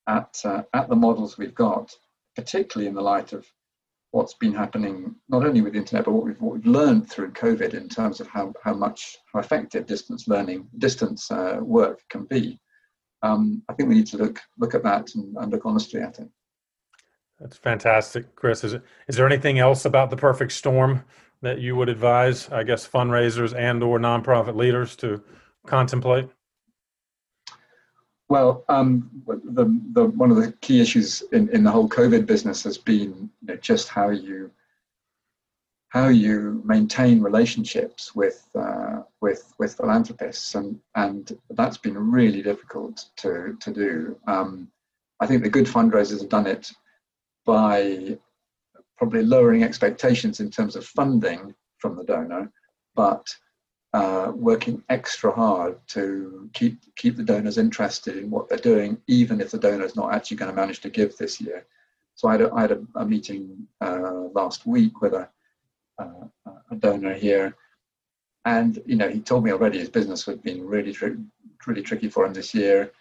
at 0.06 0.40
uh, 0.44 0.62
at 0.74 0.88
the 0.88 0.96
models 0.96 1.38
we've 1.38 1.54
got, 1.54 1.94
particularly 2.36 2.88
in 2.88 2.94
the 2.94 3.00
light 3.02 3.32
of 3.32 3.46
what's 4.12 4.34
been 4.34 4.52
happening 4.52 5.14
not 5.28 5.44
only 5.46 5.60
with 5.60 5.72
the 5.72 5.78
internet 5.78 6.04
but 6.04 6.12
what 6.12 6.24
we've 6.24 6.40
what 6.40 6.54
we've 6.54 6.66
learned 6.66 7.08
through 7.08 7.30
COVID 7.30 7.74
in 7.74 7.88
terms 7.88 8.20
of 8.20 8.26
how 8.26 8.52
how 8.62 8.74
much 8.74 9.16
how 9.32 9.40
effective 9.40 9.86
distance 9.86 10.28
learning 10.28 10.68
distance 10.78 11.30
uh, 11.30 11.58
work 11.62 12.00
can 12.10 12.24
be. 12.24 12.60
Um, 13.22 13.62
I 13.68 13.74
think 13.74 13.88
we 13.88 13.94
need 13.94 14.08
to 14.08 14.18
look 14.18 14.38
look 14.58 14.74
at 14.74 14.82
that 14.82 15.14
and, 15.14 15.36
and 15.36 15.52
look 15.52 15.64
honestly 15.64 16.00
at 16.00 16.18
it. 16.18 16.28
That's 17.40 17.56
fantastic, 17.56 18.36
Chris. 18.36 18.62
Is, 18.64 18.76
is 19.08 19.16
there 19.16 19.26
anything 19.26 19.58
else 19.58 19.86
about 19.86 20.10
the 20.10 20.16
perfect 20.16 20.52
storm 20.52 21.04
that 21.40 21.58
you 21.58 21.74
would 21.74 21.88
advise, 21.88 22.50
I 22.50 22.64
guess, 22.64 22.86
fundraisers 22.86 23.56
and 23.56 23.82
or 23.82 23.98
nonprofit 23.98 24.54
leaders 24.54 24.94
to 24.96 25.22
contemplate? 25.66 26.28
Well, 28.28 28.64
um, 28.68 29.10
the, 29.26 29.80
the, 29.92 30.04
one 30.04 30.30
of 30.30 30.36
the 30.36 30.52
key 30.60 30.80
issues 30.80 31.22
in, 31.32 31.48
in 31.48 31.64
the 31.64 31.70
whole 31.70 31.88
COVID 31.88 32.26
business 32.26 32.62
has 32.64 32.76
been 32.76 33.30
you 33.40 33.46
know, 33.48 33.56
just 33.56 33.88
how 33.88 34.10
you 34.10 34.50
how 35.88 36.06
you 36.06 36.62
maintain 36.64 37.20
relationships 37.20 38.14
with 38.14 38.46
uh, 38.54 39.00
with 39.20 39.52
with 39.58 39.74
philanthropists, 39.74 40.54
and 40.54 40.78
and 40.94 41.36
that's 41.50 41.78
been 41.78 41.98
really 41.98 42.42
difficult 42.42 43.06
to 43.16 43.56
to 43.58 43.72
do. 43.72 44.16
Um, 44.28 44.70
I 45.18 45.26
think 45.26 45.42
the 45.42 45.50
good 45.50 45.66
fundraisers 45.66 46.20
have 46.20 46.28
done 46.28 46.46
it 46.46 46.70
by 47.44 48.18
probably 48.96 49.22
lowering 49.22 49.62
expectations 49.62 50.40
in 50.40 50.50
terms 50.50 50.76
of 50.76 50.86
funding 50.86 51.54
from 51.78 51.96
the 51.96 52.04
donor, 52.04 52.52
but 52.94 53.26
uh, 53.92 54.30
working 54.34 54.82
extra 54.88 55.32
hard 55.32 55.76
to 55.88 56.48
keep 56.52 56.78
keep 56.96 57.16
the 57.16 57.24
donors 57.24 57.58
interested 57.58 58.16
in 58.16 58.30
what 58.30 58.48
they're 58.48 58.58
doing, 58.58 59.00
even 59.08 59.40
if 59.40 59.50
the 59.50 59.58
donor 59.58 59.84
is 59.84 59.96
not 59.96 60.14
actually 60.14 60.36
going 60.36 60.50
to 60.50 60.54
manage 60.54 60.80
to 60.80 60.90
give 60.90 61.16
this 61.16 61.40
year. 61.40 61.66
So 62.14 62.28
I 62.28 62.32
had 62.32 62.42
a, 62.42 62.52
I 62.54 62.60
had 62.60 62.72
a, 62.72 62.82
a 62.96 63.06
meeting 63.06 63.66
uh, 63.80 64.28
last 64.34 64.66
week 64.66 65.00
with 65.00 65.14
a, 65.14 65.28
uh, 65.98 66.26
a 66.70 66.76
donor 66.76 67.14
here, 67.14 67.56
and 68.44 68.80
you 68.86 68.96
know 68.96 69.08
he 69.08 69.20
told 69.20 69.44
me 69.44 69.50
already 69.50 69.78
his 69.78 69.88
business 69.88 70.26
had 70.26 70.42
been 70.42 70.64
really 70.64 70.92
tri- 70.92 71.16
really 71.66 71.82
tricky 71.82 72.08
for 72.08 72.24
him 72.26 72.32
this 72.32 72.54
year. 72.54 72.92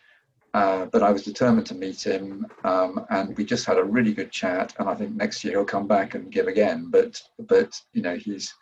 Uh, 0.54 0.86
but 0.86 1.04
I 1.04 1.12
was 1.12 1.24
determined 1.24 1.68
to 1.68 1.76
meet 1.76 2.04
him, 2.04 2.48
um, 2.64 3.06
and 3.12 3.38
we 3.38 3.46
just 3.46 3.66
had 3.66 3.78
a 3.78 3.84
really 3.84 4.14
good 4.14 4.32
chat. 4.32 4.74
And 4.80 4.90
I 4.90 4.96
think 4.96 5.16
next 5.16 5.44
year 5.44 5.54
he'll 5.54 5.66
come 5.66 5.88
back 5.88 6.16
and 6.16 6.32
give 6.32 6.48
again. 6.48 6.90
But 6.90 7.22
but 7.38 7.80
you 7.94 8.02
know 8.02 8.16
he's 8.16 8.54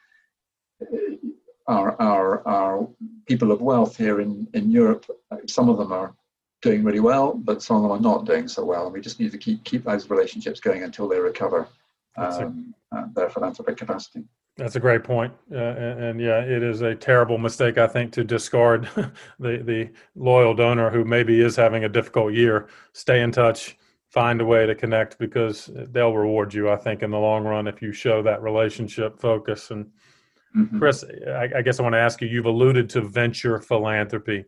our, 1.67 2.01
our, 2.01 2.47
our 2.47 2.89
people 3.27 3.51
of 3.51 3.61
wealth 3.61 3.97
here 3.97 4.21
in, 4.21 4.47
in 4.53 4.71
Europe, 4.71 5.05
some 5.47 5.69
of 5.69 5.77
them 5.77 5.91
are 5.91 6.15
doing 6.61 6.83
really 6.83 6.99
well, 6.99 7.33
but 7.33 7.61
some 7.61 7.77
of 7.77 7.83
them 7.83 7.91
are 7.91 7.99
not 7.99 8.25
doing 8.25 8.47
so 8.47 8.63
well. 8.63 8.85
And 8.85 8.93
we 8.93 9.01
just 9.01 9.19
need 9.19 9.31
to 9.31 9.37
keep, 9.37 9.63
keep 9.63 9.83
those 9.83 10.09
relationships 10.09 10.59
going 10.59 10.83
until 10.83 11.07
they 11.07 11.19
recover 11.19 11.67
um, 12.15 12.73
uh, 12.95 13.05
their 13.13 13.29
philanthropic 13.29 13.77
capacity. 13.77 14.23
That's 14.57 14.75
a 14.75 14.79
great 14.79 15.03
point. 15.03 15.33
Uh, 15.51 15.57
and, 15.57 16.03
and, 16.03 16.19
yeah, 16.19 16.39
it 16.39 16.63
is 16.63 16.81
a 16.81 16.95
terrible 16.95 17.37
mistake, 17.37 17.77
I 17.77 17.87
think, 17.87 18.11
to 18.13 18.23
discard 18.23 18.89
the, 19.39 19.57
the 19.57 19.91
loyal 20.15 20.55
donor 20.55 20.89
who 20.89 21.05
maybe 21.05 21.41
is 21.41 21.55
having 21.55 21.83
a 21.83 21.89
difficult 21.89 22.33
year. 22.33 22.67
Stay 22.93 23.21
in 23.21 23.31
touch, 23.31 23.77
find 24.09 24.41
a 24.41 24.45
way 24.45 24.65
to 24.65 24.73
connect 24.73 25.19
because 25.19 25.69
they'll 25.73 26.15
reward 26.15 26.53
you, 26.53 26.71
I 26.71 26.75
think, 26.75 27.03
in 27.03 27.11
the 27.11 27.19
long 27.19 27.43
run 27.43 27.67
if 27.67 27.83
you 27.83 27.91
show 27.91 28.23
that 28.23 28.41
relationship 28.41 29.19
focus. 29.19 29.69
And 29.69 29.91
Mm-hmm. 30.57 30.79
Chris, 30.79 31.05
I, 31.27 31.49
I, 31.57 31.61
guess 31.61 31.79
I 31.79 31.83
want 31.83 31.93
to 31.93 31.99
ask 31.99 32.21
you. 32.21 32.27
You've 32.27 32.45
alluded 32.45 32.89
to 32.91 33.01
venture 33.01 33.59
philanthropy. 33.59 34.45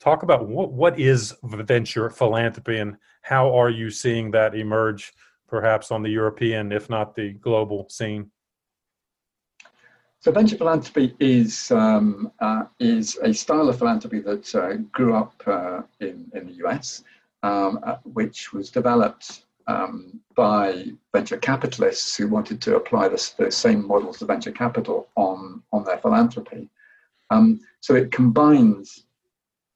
Talk 0.00 0.22
about 0.22 0.48
what 0.48 0.72
what 0.72 0.98
is 0.98 1.34
venture 1.42 2.10
philanthropy 2.10 2.78
and 2.78 2.96
how 3.22 3.56
are 3.56 3.70
you 3.70 3.90
seeing 3.90 4.30
that 4.32 4.54
emerge, 4.54 5.12
perhaps 5.48 5.90
on 5.90 6.02
the 6.02 6.10
European, 6.10 6.72
if 6.72 6.88
not 6.88 7.14
the 7.14 7.32
global 7.34 7.88
scene. 7.88 8.30
So 10.20 10.32
venture 10.32 10.56
philanthropy 10.56 11.14
is 11.20 11.70
um, 11.70 12.32
uh, 12.40 12.64
is 12.80 13.16
a 13.22 13.32
style 13.32 13.68
of 13.68 13.78
philanthropy 13.78 14.20
that 14.20 14.54
uh, 14.54 14.74
grew 14.92 15.14
up 15.14 15.40
uh, 15.46 15.82
in 16.00 16.30
in 16.34 16.46
the 16.46 16.66
US, 16.66 17.04
um, 17.42 17.80
uh, 17.84 17.96
which 18.04 18.52
was 18.52 18.70
developed 18.70 19.44
um, 19.68 20.20
by 20.34 20.86
venture 21.14 21.36
capitalists 21.36 22.16
who 22.16 22.26
wanted 22.26 22.60
to 22.62 22.76
apply 22.76 23.06
the, 23.08 23.32
the, 23.38 23.50
same 23.50 23.86
models 23.86 24.20
of 24.22 24.28
venture 24.28 24.50
capital 24.50 25.08
on, 25.14 25.62
on 25.72 25.84
their 25.84 25.98
philanthropy. 25.98 26.70
Um, 27.30 27.60
so 27.80 27.94
it 27.94 28.10
combines 28.10 29.04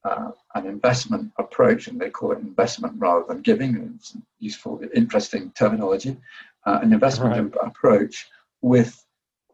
uh, 0.04 0.30
an 0.54 0.66
investment 0.66 1.30
approach, 1.38 1.88
and 1.88 2.00
they 2.00 2.08
call 2.10 2.32
it 2.32 2.38
investment 2.38 2.94
rather 2.96 3.24
than 3.28 3.42
giving. 3.42 3.92
It's 3.96 4.16
useful, 4.38 4.80
interesting 4.94 5.52
terminology. 5.52 6.16
Uh, 6.64 6.80
an 6.82 6.92
investment 6.92 7.54
right. 7.54 7.66
approach 7.66 8.28
with 8.62 9.04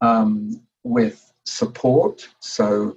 um, 0.01 0.63
with 0.85 1.33
support. 1.45 2.29
So 2.41 2.97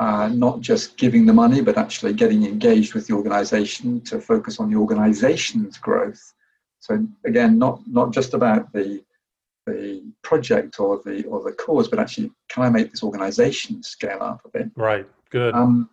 uh, 0.00 0.28
not 0.28 0.60
just 0.60 0.96
giving 0.96 1.26
the 1.26 1.32
money, 1.32 1.60
but 1.60 1.78
actually 1.78 2.12
getting 2.12 2.44
engaged 2.44 2.94
with 2.94 3.06
the 3.06 3.14
organization 3.14 4.00
to 4.02 4.20
focus 4.20 4.58
on 4.58 4.70
the 4.70 4.76
organization's 4.76 5.78
growth 5.78 6.32
so 6.82 7.06
again, 7.24 7.58
not 7.58 7.80
not 7.86 8.12
just 8.12 8.34
about 8.34 8.72
the 8.72 9.04
the 9.66 10.02
project 10.22 10.80
or 10.80 11.00
the 11.04 11.24
or 11.26 11.40
the 11.40 11.52
cause, 11.52 11.86
but 11.86 12.00
actually, 12.00 12.32
can 12.48 12.64
I 12.64 12.70
make 12.70 12.90
this 12.90 13.04
organization 13.04 13.84
scale 13.84 14.18
up 14.20 14.40
a 14.44 14.48
bit? 14.48 14.70
Right. 14.74 15.06
Good. 15.30 15.54
Um, 15.54 15.88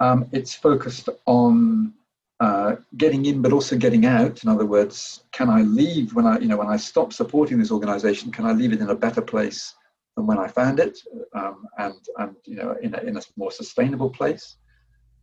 um, 0.00 0.28
it's 0.32 0.52
focused 0.52 1.08
on 1.26 1.94
uh, 2.40 2.74
getting 2.96 3.24
in, 3.26 3.40
but 3.40 3.52
also 3.52 3.76
getting 3.76 4.04
out. 4.04 4.42
In 4.42 4.50
other 4.50 4.66
words, 4.66 5.22
can 5.30 5.48
I 5.48 5.62
leave 5.62 6.12
when 6.12 6.26
I 6.26 6.40
you 6.40 6.48
know 6.48 6.56
when 6.56 6.68
I 6.68 6.76
stop 6.76 7.12
supporting 7.12 7.58
this 7.60 7.70
organization? 7.70 8.32
Can 8.32 8.46
I 8.46 8.52
leave 8.52 8.72
it 8.72 8.80
in 8.80 8.90
a 8.90 8.96
better 8.96 9.22
place 9.22 9.74
than 10.16 10.26
when 10.26 10.38
I 10.38 10.48
found 10.48 10.80
it, 10.80 10.98
um, 11.34 11.66
and 11.78 11.94
and 12.18 12.36
you 12.44 12.56
know 12.56 12.76
in 12.82 12.94
a, 12.94 12.98
in 12.98 13.16
a 13.16 13.22
more 13.36 13.50
sustainable 13.50 14.10
place? 14.10 14.56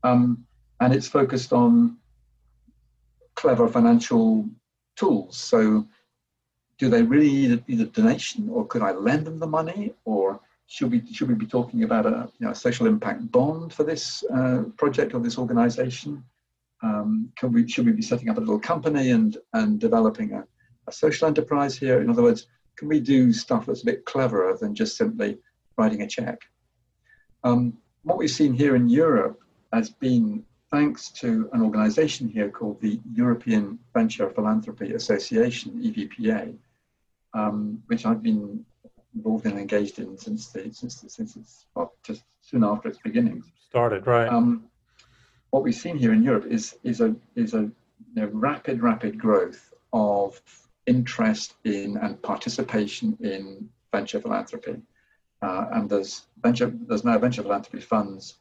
Um, 0.04 0.46
and 0.80 0.94
it's 0.94 1.08
focused 1.08 1.54
on 1.54 1.98
clever 3.36 3.68
financial 3.68 4.48
tools. 4.96 5.38
So, 5.38 5.88
do 6.78 6.90
they 6.90 7.02
really 7.02 7.48
need, 7.48 7.68
need 7.68 7.82
a 7.82 7.86
donation, 7.86 8.50
or 8.50 8.68
could 8.68 8.82
I 8.82 8.92
lend 8.92 9.26
them 9.26 9.40
the 9.40 9.48
money, 9.48 9.94
or 10.06 10.40
should 10.68 10.92
we 10.92 11.02
should 11.12 11.30
we 11.30 11.36
be 11.36 11.48
talking 11.48 11.84
about 11.84 12.06
a, 12.06 12.30
you 12.38 12.46
know, 12.46 12.52
a 12.52 12.56
social 12.56 12.86
impact 12.86 13.32
bond 13.32 13.74
for 13.74 13.84
this 13.84 14.24
uh, 14.34 14.64
project 14.78 15.14
or 15.14 15.20
this 15.20 15.38
organization? 15.38 16.24
Um, 16.84 17.32
can 17.36 17.52
we 17.52 17.68
should 17.68 17.86
we 17.86 17.94
be 17.94 18.02
setting 18.02 18.30
up 18.30 18.38
a 18.38 18.42
little 18.42 18.60
company 18.60 19.12
and 19.12 19.38
and 19.54 19.80
developing 19.80 20.34
a, 20.34 20.46
a 20.88 20.92
social 20.92 21.28
enterprise 21.28 21.76
here? 21.78 22.02
In 22.02 22.10
other 22.10 22.24
words, 22.24 22.48
can 22.78 22.88
we 22.88 23.00
do 23.00 23.32
stuff 23.34 23.66
that's 23.66 23.84
a 23.84 23.86
bit 23.86 24.06
cleverer 24.06 24.58
than 24.58 24.76
just 24.76 24.98
simply 24.98 25.38
writing 25.78 26.02
a 26.02 26.08
check? 26.08 26.42
Um, 27.44 27.78
what 28.04 28.18
we've 28.18 28.30
seen 28.30 28.54
here 28.54 28.76
in 28.76 28.90
Europe 28.90 29.40
has 29.72 29.90
been 29.90 30.44
thanks 30.72 31.10
to 31.10 31.50
an 31.54 31.62
organization 31.62 32.28
here 32.28 32.50
called 32.50 32.82
the 32.82 33.00
European 33.14 33.78
Venture 33.94 34.30
Philanthropy 34.30 34.94
Association, 34.94 35.72
EVPA, 35.82 36.56
um, 37.34 37.82
which 37.88 38.06
I've 38.06 38.24
been 38.24 38.66
involved 39.16 39.46
in 39.46 39.52
and 39.52 39.62
engaged 39.62 40.00
in 40.00 40.18
since 40.18 40.48
the, 40.48 40.74
since 40.74 41.02
the, 41.02 41.10
since 41.10 41.36
it's 41.36 41.66
well, 41.76 41.94
just 42.04 42.24
soon 42.42 42.64
after 42.64 42.90
its 42.90 42.98
beginnings. 42.98 43.46
Started 43.70 44.08
right. 44.08 44.28
Um, 44.28 44.66
what 45.52 45.64
we've 45.64 45.76
seen 45.76 45.98
here 45.98 46.14
in 46.14 46.24
Europe 46.24 46.46
is 46.48 46.78
is 46.84 47.00
a 47.02 47.16
is 47.36 47.54
a 47.54 47.62
you 47.62 47.74
know, 48.16 48.30
rapid 48.34 48.82
rapid 48.82 49.20
growth 49.20 49.72
of 49.94 50.42
interest 50.86 51.56
in 51.64 51.98
and 51.98 52.22
participation 52.22 53.18
in 53.22 53.70
venture 53.92 54.20
philanthropy, 54.20 54.82
uh, 55.42 55.68
and 55.74 55.90
there's 55.90 56.28
venture 56.42 56.74
there's 56.88 57.04
now 57.04 57.18
venture 57.18 57.44
philanthropy 57.44 57.82
funds 57.82 58.38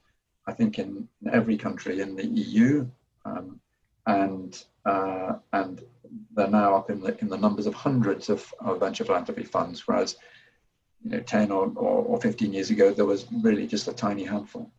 I 0.46 0.52
think, 0.52 0.78
in, 0.78 1.08
every 1.30 1.56
country 1.56 2.00
in 2.00 2.16
the 2.16 2.26
EU, 2.26 2.86
um, 3.24 3.60
and 4.06 4.62
uh, 4.84 5.34
and 5.52 5.82
they're 6.34 6.48
now 6.48 6.76
up 6.76 6.90
in 6.90 7.00
the 7.00 7.18
in 7.20 7.28
the 7.28 7.36
numbers 7.36 7.66
of 7.66 7.74
hundreds 7.74 8.28
of, 8.28 8.52
of 8.60 8.80
venture 8.80 9.04
philanthropy 9.04 9.44
funds, 9.44 9.86
whereas 9.86 10.16
you 11.04 11.10
know 11.10 11.20
10 11.20 11.52
or, 11.52 11.72
or, 11.76 12.04
or 12.04 12.20
15 12.20 12.52
years 12.52 12.70
ago 12.70 12.92
there 12.92 13.04
was 13.04 13.26
really 13.42 13.66
just 13.66 13.86
a 13.88 13.92
tiny 13.92 14.24
handful. 14.24 14.70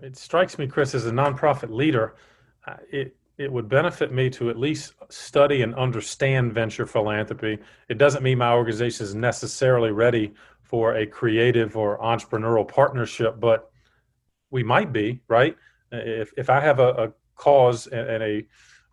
It 0.00 0.16
strikes 0.16 0.58
me, 0.58 0.66
Chris, 0.66 0.94
as 0.94 1.06
a 1.06 1.12
nonprofit 1.12 1.70
leader, 1.70 2.14
uh, 2.66 2.76
it 2.90 3.16
it 3.38 3.50
would 3.50 3.68
benefit 3.68 4.12
me 4.12 4.30
to 4.30 4.50
at 4.50 4.58
least 4.58 4.94
study 5.08 5.62
and 5.62 5.74
understand 5.74 6.52
venture 6.52 6.86
philanthropy. 6.86 7.58
It 7.88 7.98
doesn't 7.98 8.22
mean 8.22 8.38
my 8.38 8.52
organization 8.52 9.04
is 9.04 9.14
necessarily 9.14 9.90
ready 9.90 10.34
for 10.62 10.94
a 10.96 11.06
creative 11.06 11.76
or 11.76 11.98
entrepreneurial 11.98 12.66
partnership, 12.66 13.40
but 13.40 13.70
we 14.50 14.62
might 14.62 14.92
be 14.92 15.20
right? 15.28 15.56
If 15.90 16.32
if 16.36 16.48
i 16.48 16.60
have 16.60 16.78
a, 16.78 16.88
a 16.88 17.12
cause 17.36 17.86
and, 17.88 18.08
and, 18.08 18.22
a 18.22 18.46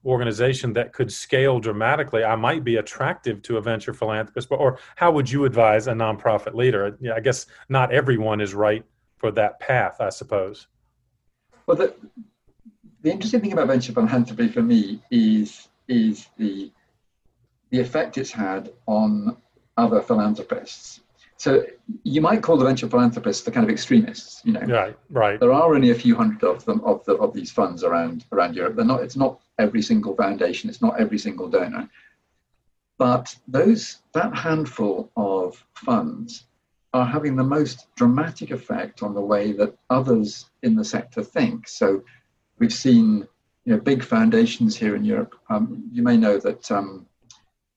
organization 0.06 0.72
that 0.72 0.94
could 0.94 1.12
scale 1.12 1.60
dramatically 1.60 2.24
i 2.24 2.34
might 2.34 2.64
be 2.64 2.78
attractive 2.78 3.42
to 3.42 3.58
a 3.58 3.62
venture 3.62 3.94
philanthropist 3.94 4.48
but, 4.48 4.56
or 4.56 4.80
how 4.96 5.12
would 5.12 5.30
you 5.30 5.44
advise 5.44 5.88
a 5.88 5.92
nonprofit 5.92 6.54
leader? 6.54 6.98
Yeah, 7.02 7.16
i 7.16 7.20
guess 7.20 7.46
not 7.68 7.92
everyone 7.94 8.40
is 8.40 8.54
right 8.54 8.84
for 9.18 9.30
that 9.32 9.60
path 9.60 9.98
i 10.00 10.10
suppose. 10.10 10.68
Well 11.68 11.78
the, 11.78 11.94
the 13.02 13.12
interesting 13.12 13.42
thing 13.42 13.54
about 13.54 13.68
venture 13.68 13.94
philanthropy 13.94 14.48
for 14.48 14.62
me 14.62 15.02
is 15.12 15.68
is 15.88 16.28
the 16.38 16.72
the 17.72 17.80
effect 17.80 18.18
it's 18.18 18.32
had 18.32 18.72
on 18.88 19.38
other 19.78 20.02
philanthropists 20.02 21.02
so 21.40 21.64
you 22.04 22.20
might 22.20 22.44
call 22.44 22.58
the 22.58 22.66
venture 22.66 22.90
philanthropists 22.90 23.44
the 23.44 23.52
kind 23.52 23.64
of 23.64 23.70
extremists, 23.70 24.42
you 24.44 24.52
know. 24.52 24.60
Right, 24.60 24.98
right. 25.10 25.40
There 25.40 25.54
are 25.54 25.74
only 25.74 25.92
a 25.92 25.96
few 25.96 26.14
hundred 26.14 26.44
of 26.44 26.66
them 26.66 26.82
of 26.84 27.06
the 27.06 27.14
of 27.16 27.34
these 27.34 27.50
funds 27.50 27.86
around 27.86 28.26
around 28.34 28.58
Europe. 28.58 28.76
They're 28.76 28.84
not. 28.84 29.02
It's 29.04 29.16
not 29.16 29.40
every 29.58 29.82
single 29.82 30.14
foundation. 30.18 30.70
It's 30.70 30.82
not 30.82 31.00
every 31.00 31.18
single 31.18 31.48
donor. 31.48 31.90
But 32.98 33.34
those 33.48 34.00
that 34.14 34.36
handful 34.36 35.10
of 35.16 35.64
funds 35.76 36.44
are 36.94 37.06
having 37.06 37.38
the 37.38 37.44
most 37.46 37.88
dramatic 37.96 38.52
effect 38.52 39.02
on 39.02 39.14
the 39.14 39.22
way 39.22 39.54
that 39.54 39.78
others 39.90 40.50
in 40.64 40.76
the 40.76 40.84
sector 40.84 41.24
think. 41.24 41.70
So 41.70 42.04
we've 42.60 42.74
seen 42.74 43.28
you 43.66 43.74
know 43.74 43.80
big 43.80 44.04
foundations 44.04 44.76
here 44.76 44.96
in 44.96 45.04
Europe. 45.04 45.36
Um, 45.50 45.90
you 45.92 46.04
may 46.04 46.18
know 46.18 46.38
that. 46.38 46.70
Um, 46.72 47.06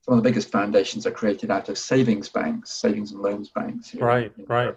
some 0.05 0.19
of 0.19 0.25
the 0.25 0.29
biggest 0.29 0.51
foundations 0.51 1.07
are 1.07 1.13
created 1.13 1.49
out 1.53 1.69
of 1.69 1.79
savings 1.79 2.29
banks, 2.29 2.73
savings 2.73 3.13
and 3.13 3.23
loans 3.23 3.51
banks. 3.51 3.95
Right, 3.95 4.33
right. 4.49 4.75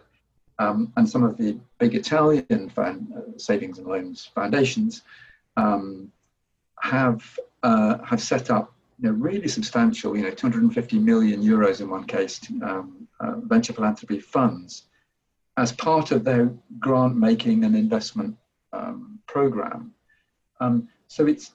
Um, 0.59 0.93
and 0.97 1.09
some 1.09 1.23
of 1.23 1.35
the 1.35 1.57
big 1.79 1.95
Italian 1.95 2.69
fan, 2.69 3.11
uh, 3.17 3.35
savings 3.37 3.79
and 3.79 3.87
loans 3.87 4.29
foundations 4.35 5.01
um, 5.57 6.11
have 6.79 7.23
uh, 7.63 7.97
have 8.03 8.21
set 8.21 8.51
up 8.51 8.71
you 9.01 9.09
know, 9.09 9.15
really 9.15 9.47
substantial, 9.47 10.15
you 10.15 10.23
know, 10.23 10.29
250 10.29 10.99
million 10.99 11.41
euros 11.41 11.81
in 11.81 11.89
one 11.89 12.05
case, 12.05 12.39
um, 12.61 13.07
uh, 13.19 13.35
venture 13.41 13.73
philanthropy 13.73 14.19
funds, 14.19 14.83
as 15.57 15.71
part 15.71 16.11
of 16.11 16.23
their 16.23 16.53
grant 16.79 17.17
making 17.17 17.63
and 17.63 17.75
investment 17.75 18.37
um, 18.73 19.19
program. 19.27 19.94
Um, 20.59 20.87
so 21.07 21.27
it's, 21.27 21.53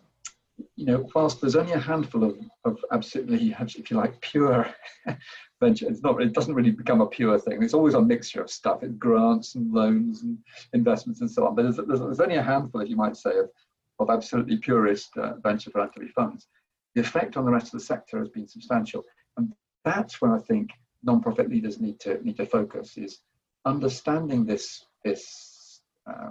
you 0.76 0.86
know, 0.86 1.08
whilst 1.14 1.40
there's 1.40 1.56
only 1.56 1.72
a 1.72 1.78
handful 1.78 2.24
of, 2.24 2.38
of 2.64 2.78
absolutely, 2.92 3.54
if 3.58 3.90
you 3.90 3.96
like, 3.96 4.20
pure 4.20 4.72
venture, 5.60 5.88
it's 5.88 6.02
not, 6.02 6.20
it 6.20 6.32
doesn't 6.32 6.54
really 6.54 6.70
become 6.70 7.00
a 7.00 7.06
pure 7.06 7.38
thing. 7.38 7.62
It's 7.62 7.74
always 7.74 7.94
a 7.94 8.00
mixture 8.00 8.42
of 8.42 8.50
stuff, 8.50 8.82
it's 8.82 8.94
grants 8.94 9.54
and 9.54 9.72
loans 9.72 10.22
and 10.22 10.38
investments 10.72 11.20
and 11.20 11.30
so 11.30 11.46
on. 11.46 11.54
But 11.54 11.62
there's, 11.62 11.76
there's, 11.76 12.00
there's 12.00 12.20
only 12.20 12.36
a 12.36 12.42
handful, 12.42 12.80
if 12.80 12.88
you 12.88 12.96
might 12.96 13.16
say, 13.16 13.38
of, 13.38 13.50
of 13.98 14.10
absolutely 14.10 14.58
purist 14.58 15.16
uh, 15.16 15.34
venture 15.42 15.70
philanthropy 15.70 16.08
funds. 16.08 16.46
The 16.94 17.00
effect 17.00 17.36
on 17.36 17.44
the 17.44 17.52
rest 17.52 17.66
of 17.66 17.72
the 17.72 17.80
sector 17.80 18.18
has 18.18 18.28
been 18.28 18.48
substantial. 18.48 19.04
And 19.36 19.52
that's 19.84 20.20
where 20.20 20.34
I 20.34 20.40
think 20.40 20.70
non-profit 21.02 21.48
leaders 21.48 21.80
need 21.80 21.98
to 22.00 22.22
need 22.22 22.36
to 22.36 22.46
focus 22.46 22.96
is 22.98 23.20
understanding 23.64 24.44
this 24.44 24.84
this, 25.04 25.80
uh, 26.06 26.30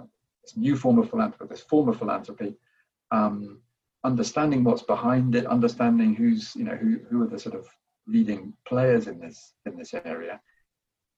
new 0.56 0.76
form 0.76 0.98
of 0.98 1.10
philanthropy, 1.10 1.54
this 1.54 1.62
form 1.62 1.88
of 1.88 1.98
philanthropy, 1.98 2.54
um, 3.10 3.60
understanding 4.04 4.64
what's 4.64 4.82
behind 4.82 5.34
it, 5.34 5.46
understanding 5.46 6.14
who's 6.14 6.54
you 6.56 6.64
know 6.64 6.76
who 6.76 6.98
who 7.08 7.22
are 7.22 7.26
the 7.26 7.38
sort 7.38 7.54
of 7.54 7.68
leading 8.06 8.52
players 8.66 9.06
in 9.06 9.18
this 9.18 9.54
in 9.66 9.76
this 9.76 9.94
area, 10.04 10.40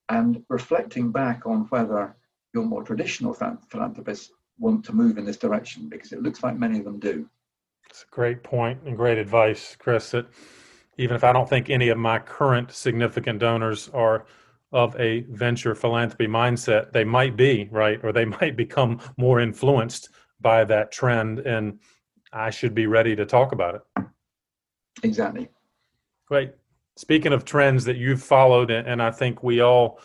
and 0.08 0.42
reflecting 0.48 1.12
back 1.12 1.46
on 1.46 1.66
whether 1.70 2.16
your 2.54 2.64
more 2.64 2.82
traditional 2.82 3.34
philanthropists 3.68 4.30
want 4.58 4.84
to 4.84 4.92
move 4.92 5.18
in 5.18 5.24
this 5.24 5.38
direction 5.38 5.88
because 5.88 6.12
it 6.12 6.22
looks 6.22 6.42
like 6.42 6.56
many 6.58 6.78
of 6.78 6.84
them 6.84 6.98
do. 6.98 7.28
It's 7.88 8.04
a 8.04 8.14
great 8.14 8.42
point 8.42 8.80
and 8.84 8.96
great 8.96 9.18
advice, 9.18 9.76
Chris. 9.78 10.10
That 10.10 10.26
even 10.98 11.16
if 11.16 11.24
I 11.24 11.32
don't 11.32 11.48
think 11.48 11.70
any 11.70 11.88
of 11.88 11.98
my 11.98 12.18
current 12.18 12.72
significant 12.72 13.38
donors 13.38 13.88
are 13.90 14.26
of 14.72 14.98
a 14.98 15.20
venture 15.30 15.74
philanthropy 15.74 16.26
mindset, 16.26 16.92
they 16.92 17.04
might 17.04 17.36
be, 17.36 17.68
right? 17.70 18.00
Or 18.02 18.12
they 18.12 18.24
might 18.40 18.56
become 18.56 19.00
more 19.16 19.40
influenced 19.40 20.10
by 20.40 20.64
that 20.64 20.90
trend. 20.90 21.40
And 21.40 21.78
I 22.32 22.50
should 22.50 22.74
be 22.74 22.86
ready 22.86 23.14
to 23.16 23.26
talk 23.26 23.52
about 23.52 23.76
it. 23.76 24.04
Exactly. 25.02 25.48
Great. 26.26 26.52
Speaking 26.96 27.32
of 27.32 27.44
trends 27.44 27.84
that 27.84 27.96
you've 27.96 28.22
followed, 28.22 28.70
and 28.70 29.02
I 29.02 29.10
think 29.10 29.42
we 29.42 29.60
all 29.60 29.98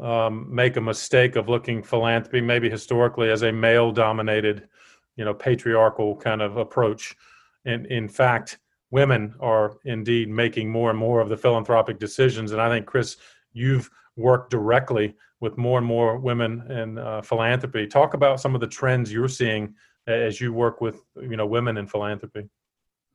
um, 0.00 0.46
make 0.52 0.76
a 0.76 0.80
mistake 0.80 1.36
of 1.36 1.48
looking 1.48 1.82
philanthropy, 1.82 2.40
maybe 2.40 2.68
historically, 2.68 3.30
as 3.30 3.42
a 3.42 3.52
male 3.52 3.92
dominated, 3.92 4.68
you 5.16 5.24
know, 5.24 5.34
patriarchal 5.34 6.16
kind 6.16 6.42
of 6.42 6.56
approach. 6.56 7.16
And 7.64 7.86
in 7.86 8.08
fact, 8.08 8.58
women 8.90 9.34
are 9.40 9.76
indeed 9.84 10.28
making 10.28 10.70
more 10.70 10.90
and 10.90 10.98
more 10.98 11.20
of 11.20 11.28
the 11.28 11.36
philanthropic 11.36 11.98
decisions. 11.98 12.52
And 12.52 12.60
I 12.60 12.68
think, 12.68 12.86
Chris, 12.86 13.16
you've 13.52 13.90
worked 14.16 14.50
directly 14.50 15.14
with 15.40 15.58
more 15.58 15.78
and 15.78 15.86
more 15.86 16.18
women 16.18 16.70
in 16.70 16.98
uh, 16.98 17.22
philanthropy. 17.22 17.86
Talk 17.86 18.14
about 18.14 18.40
some 18.40 18.54
of 18.54 18.60
the 18.60 18.66
trends 18.66 19.12
you're 19.12 19.28
seeing 19.28 19.74
as 20.06 20.40
you 20.40 20.52
work 20.52 20.80
with 20.80 21.02
you 21.20 21.36
know 21.36 21.46
women 21.46 21.76
in 21.76 21.86
philanthropy. 21.86 22.48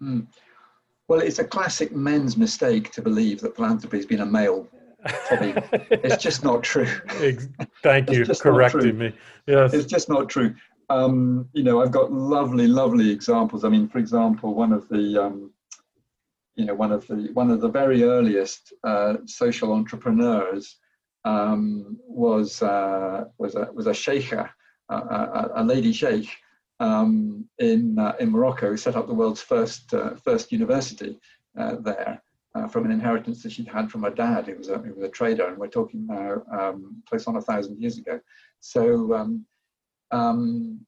Mm. 0.01 0.27
Well, 1.07 1.21
it's 1.21 1.39
a 1.39 1.43
classic 1.43 1.91
men's 1.91 2.37
mistake 2.37 2.91
to 2.91 3.01
believe 3.01 3.41
that 3.41 3.55
philanthropy 3.55 3.97
has 3.97 4.05
been 4.05 4.21
a 4.21 4.25
male 4.25 4.67
hobby. 5.03 5.53
it's 5.89 6.21
just 6.21 6.43
not 6.43 6.63
true. 6.63 6.85
Thank 7.81 8.11
you 8.11 8.25
correcting 8.25 8.97
me. 8.97 9.13
Yes, 9.47 9.73
it's 9.73 9.87
just 9.87 10.09
not 10.09 10.29
true. 10.29 10.53
Um, 10.89 11.47
you 11.53 11.63
know, 11.63 11.81
I've 11.81 11.91
got 11.91 12.11
lovely, 12.11 12.67
lovely 12.67 13.09
examples. 13.09 13.63
I 13.63 13.69
mean, 13.69 13.87
for 13.87 13.99
example, 13.99 14.53
one 14.55 14.71
of 14.71 14.87
the 14.89 15.23
um, 15.23 15.51
you 16.55 16.65
know 16.65 16.75
one 16.75 16.91
of 16.91 17.07
the 17.07 17.29
one 17.33 17.49
of 17.49 17.61
the 17.61 17.69
very 17.69 18.03
earliest 18.03 18.73
uh, 18.83 19.15
social 19.25 19.73
entrepreneurs 19.73 20.77
um, 21.25 21.97
was 22.07 22.61
uh, 22.61 23.25
was 23.37 23.55
a 23.55 23.69
was 23.73 23.87
a 23.87 23.91
sheikha, 23.91 24.49
a, 24.89 25.49
a, 25.55 25.63
lady 25.63 25.91
sheikh 25.91 26.29
um, 26.79 27.45
in 27.59 27.97
uh, 27.99 28.13
in 28.19 28.31
Morocco, 28.31 28.69
who 28.69 28.77
set 28.77 28.95
up 28.95 29.07
the 29.07 29.13
world's 29.13 29.41
first 29.41 29.93
uh, 29.93 30.15
first 30.15 30.51
university 30.51 31.19
uh, 31.57 31.75
there. 31.79 32.21
Uh, 32.55 32.67
from 32.67 32.83
an 32.83 32.91
inheritance 32.91 33.43
that 33.43 33.51
she'd 33.51 33.67
had 33.67 33.91
from 33.91 34.01
her 34.01 34.09
dad, 34.09 34.47
who 34.47 34.55
was 34.55 34.69
a, 34.69 34.79
who 34.79 34.95
was 34.95 35.03
a 35.03 35.09
trader, 35.09 35.47
and 35.47 35.57
we're 35.59 35.67
talking 35.67 36.07
now 36.07 36.41
um, 36.51 36.99
close 37.07 37.27
on 37.27 37.35
a 37.35 37.41
thousand 37.41 37.79
years 37.79 37.99
ago. 37.99 38.19
So, 38.59 39.13
um, 39.13 39.45
um, 40.09 40.79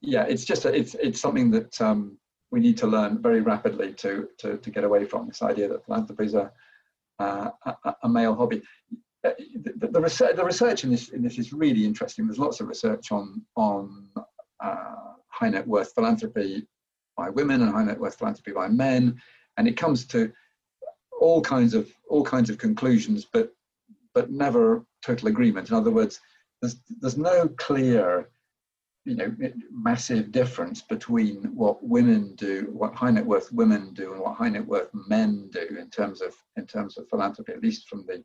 yeah, 0.00 0.22
it's 0.22 0.46
just 0.46 0.64
a, 0.64 0.74
it's 0.74 0.94
it's 0.94 1.20
something 1.20 1.50
that 1.50 1.78
um, 1.78 2.16
we 2.54 2.60
need 2.60 2.76
to 2.78 2.86
learn 2.86 3.20
very 3.20 3.40
rapidly 3.40 3.92
to, 3.94 4.28
to, 4.38 4.56
to 4.58 4.70
get 4.70 4.84
away 4.84 5.04
from 5.04 5.26
this 5.26 5.42
idea 5.42 5.66
that 5.68 5.84
philanthropy 5.84 6.26
is 6.26 6.34
a, 6.34 6.52
uh, 7.18 7.50
a, 7.66 7.94
a, 8.04 8.08
male 8.08 8.32
hobby. 8.32 8.62
The, 9.24 9.88
the, 9.90 10.00
research, 10.00 10.36
the 10.36 10.44
research 10.44 10.84
in 10.84 10.90
this, 10.90 11.08
in 11.08 11.22
this 11.22 11.38
is 11.38 11.52
really 11.52 11.86
interesting. 11.86 12.26
There's 12.26 12.38
lots 12.38 12.60
of 12.60 12.68
research 12.68 13.10
on, 13.10 13.40
on 13.56 14.06
uh, 14.62 15.14
high 15.28 15.48
net 15.48 15.66
worth 15.66 15.94
philanthropy 15.94 16.66
by 17.16 17.30
women 17.30 17.62
and 17.62 17.70
high 17.70 17.84
net 17.84 17.98
worth 17.98 18.18
philanthropy 18.18 18.52
by 18.52 18.68
men, 18.68 19.20
and 19.56 19.66
it 19.66 19.78
comes 19.78 20.04
to 20.06 20.30
all 21.20 21.40
kinds 21.40 21.72
of 21.74 21.90
all 22.08 22.22
kinds 22.22 22.50
of 22.50 22.58
conclusions, 22.58 23.24
but 23.32 23.52
but 24.14 24.30
never 24.30 24.84
total 25.02 25.28
agreement. 25.28 25.70
In 25.70 25.76
other 25.76 25.90
words, 25.90 26.20
there's 26.60 26.76
there's 27.00 27.16
no 27.16 27.48
clear 27.56 28.28
you 29.04 29.16
know 29.16 29.34
massive 29.70 30.32
difference 30.32 30.82
between 30.82 31.44
what 31.54 31.82
women 31.82 32.34
do 32.36 32.68
what 32.72 32.94
high 32.94 33.10
net 33.10 33.26
worth 33.26 33.52
women 33.52 33.92
do 33.92 34.12
and 34.12 34.20
what 34.20 34.34
high 34.34 34.48
net 34.48 34.66
worth 34.66 34.88
men 35.08 35.48
do 35.52 35.76
in 35.78 35.90
terms 35.90 36.22
of 36.22 36.34
in 36.56 36.66
terms 36.66 36.96
of 36.96 37.08
philanthropy 37.08 37.52
at 37.52 37.62
least 37.62 37.86
from 37.88 38.04
the 38.06 38.24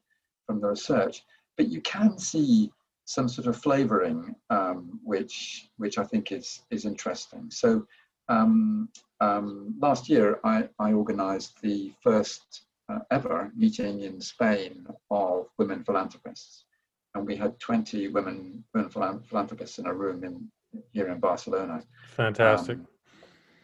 from 0.50 0.60
the 0.60 0.68
research 0.68 1.22
but 1.58 1.68
you 1.68 1.80
can 1.82 2.18
see 2.18 2.72
some 3.06 3.30
sort 3.30 3.48
of 3.48 3.56
flavoring 3.56 4.34
um, 4.50 5.00
which 5.04 5.70
which 5.78 6.00
i 6.00 6.04
think 6.04 6.32
is 6.32 6.64
is 6.72 6.86
interesting 6.86 7.52
so 7.52 7.86
um, 8.30 8.90
um, 9.22 9.76
last 9.80 10.10
year 10.10 10.40
i 10.44 10.68
i 10.80 10.92
organized 10.92 11.54
the 11.62 11.94
first 12.02 12.64
uh, 12.90 12.98
ever 13.12 13.52
meeting 13.56 14.02
in 14.02 14.20
spain 14.20 14.88
of 15.12 15.46
women 15.60 15.84
philanthropists 15.84 16.66
and 17.16 17.26
we 17.26 17.36
had 17.36 17.60
20 17.60 18.10
women, 18.10 18.64
women 18.74 18.90
philanthropists 18.90 19.80
in 19.80 19.88
a 19.88 19.94
room 19.94 20.24
in, 20.24 20.48
here 20.92 21.10
in 21.10 21.20
Barcelona. 21.20 21.82
Fantastic. 22.16 22.78
Um, 22.78 22.88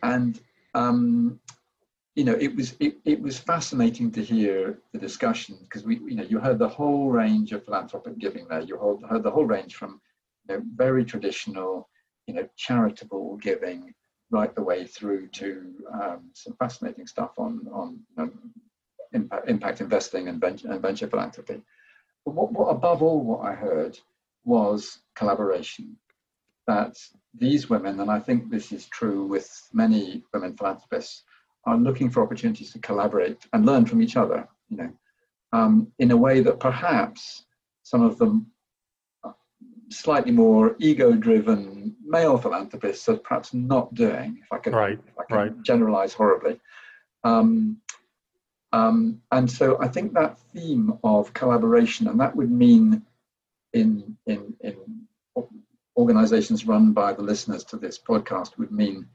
and 0.04 0.40
um, 0.74 1.40
you 2.16 2.24
know, 2.24 2.34
it 2.40 2.56
was 2.56 2.76
it, 2.80 2.98
it 3.04 3.22
was 3.22 3.38
fascinating 3.38 4.10
to 4.12 4.24
hear 4.24 4.80
the 4.94 5.00
discussion 5.00 5.58
because 5.62 5.84
we 5.84 5.98
you 5.98 6.16
know 6.16 6.24
you 6.24 6.40
heard 6.40 6.60
the 6.60 6.68
whole 6.68 7.10
range 7.10 7.52
of 7.52 7.66
philanthropic 7.66 8.18
giving 8.18 8.48
there. 8.48 8.62
You 8.62 8.78
heard, 8.78 9.10
heard 9.10 9.24
the 9.24 9.32
whole 9.32 9.46
range 9.46 9.76
from 9.76 10.00
you 10.48 10.56
know 10.56 10.64
very 10.76 11.04
traditional, 11.04 11.90
you 12.26 12.34
know, 12.34 12.48
charitable 12.56 13.38
giving 13.38 13.94
right 14.32 14.56
the 14.56 14.64
way 14.64 14.88
through 14.88 15.28
to 15.28 15.74
um, 15.94 16.30
some 16.34 16.56
fascinating 16.58 17.06
stuff 17.06 17.32
on 17.38 17.68
on 17.72 18.00
um, 18.18 18.54
impact, 19.12 19.50
impact 19.50 19.82
investing 19.82 20.30
and 20.30 20.40
venture, 20.40 20.72
and 20.72 20.82
venture 20.82 21.08
philanthropy. 21.08 21.62
But 22.26 22.34
what, 22.34 22.54
what 22.54 22.68
above 22.68 23.04
all, 23.04 23.22
what 23.22 23.42
I 23.42 23.54
heard 23.54 24.00
was 24.46 25.00
collaboration 25.16 25.98
that 26.66 26.98
these 27.38 27.70
women, 27.70 28.00
and 28.00 28.10
I 28.10 28.20
think 28.20 28.50
this 28.50 28.72
is 28.72 28.88
true 28.88 29.28
with 29.28 29.50
many 29.74 30.24
women 30.34 30.56
philanthropists, 30.56 31.24
are 31.66 31.78
looking 31.78 32.10
for 32.10 32.22
opportunities 32.22 32.72
to 32.72 32.80
collaborate 32.80 33.46
and 33.54 33.66
learn 33.66 33.86
from 33.86 34.02
each 34.02 34.18
other, 34.18 34.48
you 34.70 34.78
know, 34.78 34.92
um, 35.52 35.92
in 36.00 36.12
a 36.12 36.18
way 36.18 36.42
that 36.42 36.60
perhaps 36.60 37.46
some 37.84 38.02
of 38.02 38.18
the 38.18 38.44
slightly 39.90 40.32
more 40.32 40.76
ego-driven 40.80 41.96
male 42.06 42.38
philanthropists 42.38 43.08
are 43.10 43.18
perhaps 43.18 43.54
not 43.54 43.94
doing, 43.94 44.40
if 44.42 44.52
I 44.52 44.58
can, 44.58 44.74
right, 44.74 45.00
if 45.08 45.20
I 45.20 45.24
can 45.26 45.38
right. 45.38 45.64
generalize 45.64 46.14
horribly. 46.14 46.60
Um, 47.24 47.78
um, 48.74 49.22
and 49.32 49.50
so 49.50 49.78
I 49.80 49.88
think 49.88 50.14
that 50.14 50.40
theme 50.54 50.98
of 51.04 51.34
collaboration, 51.34 52.08
and 52.08 52.20
that 52.20 52.36
would 52.36 52.52
mean 52.52 53.04
in, 53.74 54.18
in, 54.26 54.56
in 54.62 54.76
organizations 55.98 56.66
run 56.66 56.92
by 56.92 57.14
the 57.14 57.22
listeners 57.22 57.64
to 57.66 57.78
this 57.78 57.98
podcast 57.98 58.58
would 58.58 58.72
mean 58.72 59.08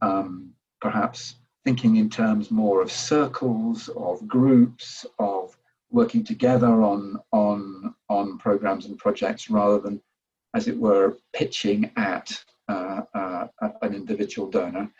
um, 0.00 0.52
perhaps 0.80 1.34
thinking 1.64 1.96
in 1.96 2.08
terms 2.08 2.50
more 2.50 2.80
of 2.80 2.90
circles, 2.90 3.88
of 3.96 4.26
groups, 4.26 5.04
of 5.18 5.56
working 5.90 6.24
together 6.24 6.82
on 6.82 7.18
on 7.32 7.94
on 8.08 8.38
programs 8.38 8.86
and 8.86 8.98
projects 8.98 9.50
rather 9.50 9.78
than, 9.78 10.00
as 10.54 10.68
it 10.68 10.76
were, 10.76 11.16
pitching 11.32 11.90
at 11.96 12.32
uh, 12.68 13.02
uh, 13.14 13.46
an 13.82 13.94
individual 13.94 14.50
donor. 14.50 14.90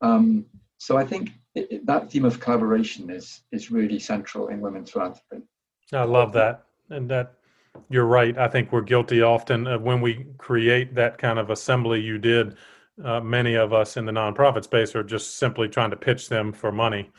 Um, 0.00 0.46
so 0.78 0.96
I 0.96 1.04
think 1.04 1.30
it, 1.54 1.72
it, 1.72 1.86
that 1.86 2.10
theme 2.10 2.24
of 2.24 2.40
collaboration 2.40 3.10
is 3.10 3.42
is 3.52 3.70
really 3.70 3.98
central 3.98 4.48
in 4.48 4.60
women's 4.60 4.90
philanthropy. 4.90 5.44
I 5.92 6.04
love 6.04 6.32
that, 6.34 6.64
and 6.90 7.10
that 7.10 7.34
you're 7.88 8.06
right. 8.06 8.36
I 8.36 8.48
think 8.48 8.72
we're 8.72 8.82
guilty 8.82 9.22
often 9.22 9.66
of 9.66 9.82
when 9.82 10.00
we 10.00 10.26
create 10.36 10.94
that 10.94 11.18
kind 11.18 11.38
of 11.38 11.50
assembly 11.50 12.00
you 12.00 12.18
did. 12.18 12.56
Uh, 13.04 13.20
many 13.20 13.54
of 13.54 13.72
us 13.72 13.96
in 13.96 14.04
the 14.04 14.12
nonprofit 14.12 14.64
space 14.64 14.94
are 14.94 15.04
just 15.04 15.36
simply 15.36 15.68
trying 15.68 15.90
to 15.90 15.96
pitch 15.96 16.28
them 16.28 16.52
for 16.52 16.72
money. 16.72 17.10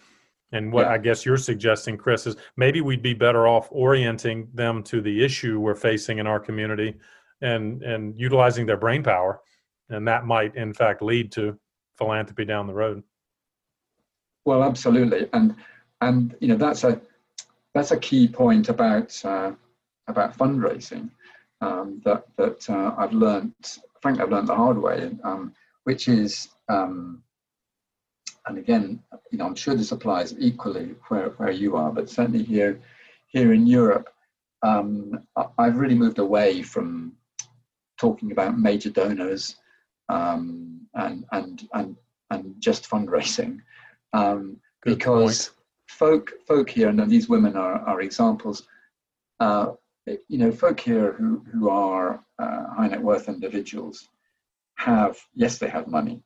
And 0.52 0.74
what 0.74 0.88
yeah. 0.88 0.94
I 0.94 0.98
guess 0.98 1.26
you're 1.26 1.38
suggesting, 1.38 1.96
Chris, 1.96 2.26
is 2.26 2.36
maybe 2.58 2.82
we'd 2.82 3.04
be 3.04 3.14
better 3.14 3.48
off 3.48 3.68
orienting 3.72 4.50
them 4.54 4.84
to 4.84 5.00
the 5.00 5.24
issue 5.24 5.60
we're 5.60 5.76
facing 5.76 6.18
in 6.18 6.28
our 6.28 6.40
community 6.40 6.96
and 7.42 7.84
and 7.84 8.20
utilizing 8.20 8.66
their 8.66 8.78
brain 8.78 9.04
power. 9.04 9.42
And 9.90 10.08
that 10.08 10.26
might 10.26 10.56
in 10.56 10.74
fact 10.74 11.02
lead 11.02 11.32
to 11.34 11.58
philanthropy 11.98 12.46
down 12.46 12.68
the 12.68 12.74
road. 12.74 13.04
Well, 14.46 14.64
absolutely. 14.64 15.30
And 15.34 15.56
and 16.02 16.36
you 16.40 16.48
know 16.48 16.56
that's 16.56 16.84
a 16.84 17.00
that's 17.74 17.92
a 17.92 17.98
key 17.98 18.28
point 18.28 18.70
about 18.70 19.24
uh, 19.24 19.52
about 20.08 20.38
fundraising 20.38 21.10
um, 21.62 22.02
that 22.06 22.26
that 22.38 22.70
uh, 22.70 22.96
I've 22.98 23.14
learned. 23.14 23.54
Frankly, 24.02 24.24
I've 24.24 24.32
learned 24.32 24.48
the 24.48 24.56
hard 24.56 24.78
way, 24.78 25.12
um, 25.26 25.54
which 25.90 26.08
is 26.08 26.50
um, 26.68 27.24
and 28.46 28.60
again, 28.60 29.02
you 29.32 29.40
know, 29.40 29.48
I'm 29.48 29.56
sure 29.56 29.74
this 29.74 29.92
applies 29.92 30.36
equally 30.38 30.94
where, 31.08 31.30
where 31.38 31.50
you 31.50 31.76
are, 31.78 31.92
but 31.92 32.12
certainly 32.12 32.44
here, 32.44 32.80
here 33.26 33.54
in 33.54 33.66
Europe, 33.66 34.08
um, 34.62 35.26
I've 35.58 35.78
really 35.78 35.96
moved 35.96 36.20
away 36.20 36.62
from 36.62 37.14
talking 37.98 38.32
about 38.32 38.60
major 38.60 38.92
donors 38.92 39.56
um, 40.10 40.82
and, 40.94 41.26
and, 41.32 41.68
and, 41.74 41.96
and 42.30 42.54
just 42.60 42.88
fundraising 42.88 43.58
um, 44.14 44.58
because 44.84 45.50
point. 45.50 45.58
folk, 45.88 46.34
folk 46.48 46.70
here, 46.70 46.90
and 46.90 47.10
these 47.10 47.30
women 47.30 47.56
are, 47.56 47.80
are 47.90 48.02
examples, 48.02 48.68
uh, 49.40 49.72
you 50.06 50.38
know, 50.38 50.52
folk 50.52 50.80
here 50.80 51.14
who, 51.14 51.44
who 51.52 51.68
are 51.68 52.24
uh, 52.38 52.76
high 52.76 52.90
net 52.90 53.02
worth 53.02 53.28
individuals 53.28 54.08
have, 54.80 55.18
yes, 55.34 55.58
they 55.58 55.70
have 55.70 55.88
money, 55.88 56.22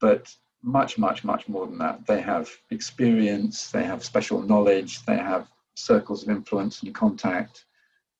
but 0.00 0.34
much, 0.62 0.98
much, 0.98 1.24
much 1.24 1.48
more 1.48 1.66
than 1.66 1.78
that. 1.78 2.06
They 2.06 2.20
have 2.20 2.50
experience, 2.70 3.70
they 3.70 3.84
have 3.84 4.04
special 4.04 4.42
knowledge, 4.42 5.04
they 5.04 5.16
have 5.16 5.46
circles 5.74 6.22
of 6.22 6.30
influence 6.30 6.82
and 6.82 6.94
contact. 6.94 7.64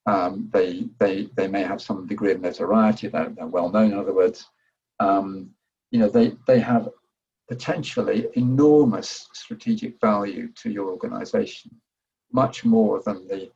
Um, 0.07 0.49
they, 0.53 0.89
they, 1.01 1.29
they 1.37 1.49
may 1.49 1.63
have 1.63 1.83
some 1.83 2.07
degree 2.07 2.33
of 2.33 2.41
notoriety, 2.41 3.09
they're, 3.09 3.31
they're 3.31 3.47
well 3.47 3.71
known, 3.71 3.93
in 3.93 3.99
other 3.99 4.15
words. 4.15 4.47
Um, 5.01 5.51
you 5.91 5.99
know, 5.99 6.09
they, 6.09 6.37
they 6.47 6.61
have 6.61 6.89
potentially 7.49 8.27
enormous 8.35 9.27
strategic 9.33 9.99
value 10.01 10.49
to 10.63 10.71
your 10.71 10.91
organization, 10.91 11.71
much 12.33 12.65
more 12.65 13.03
than 13.05 13.27
the 13.27 13.51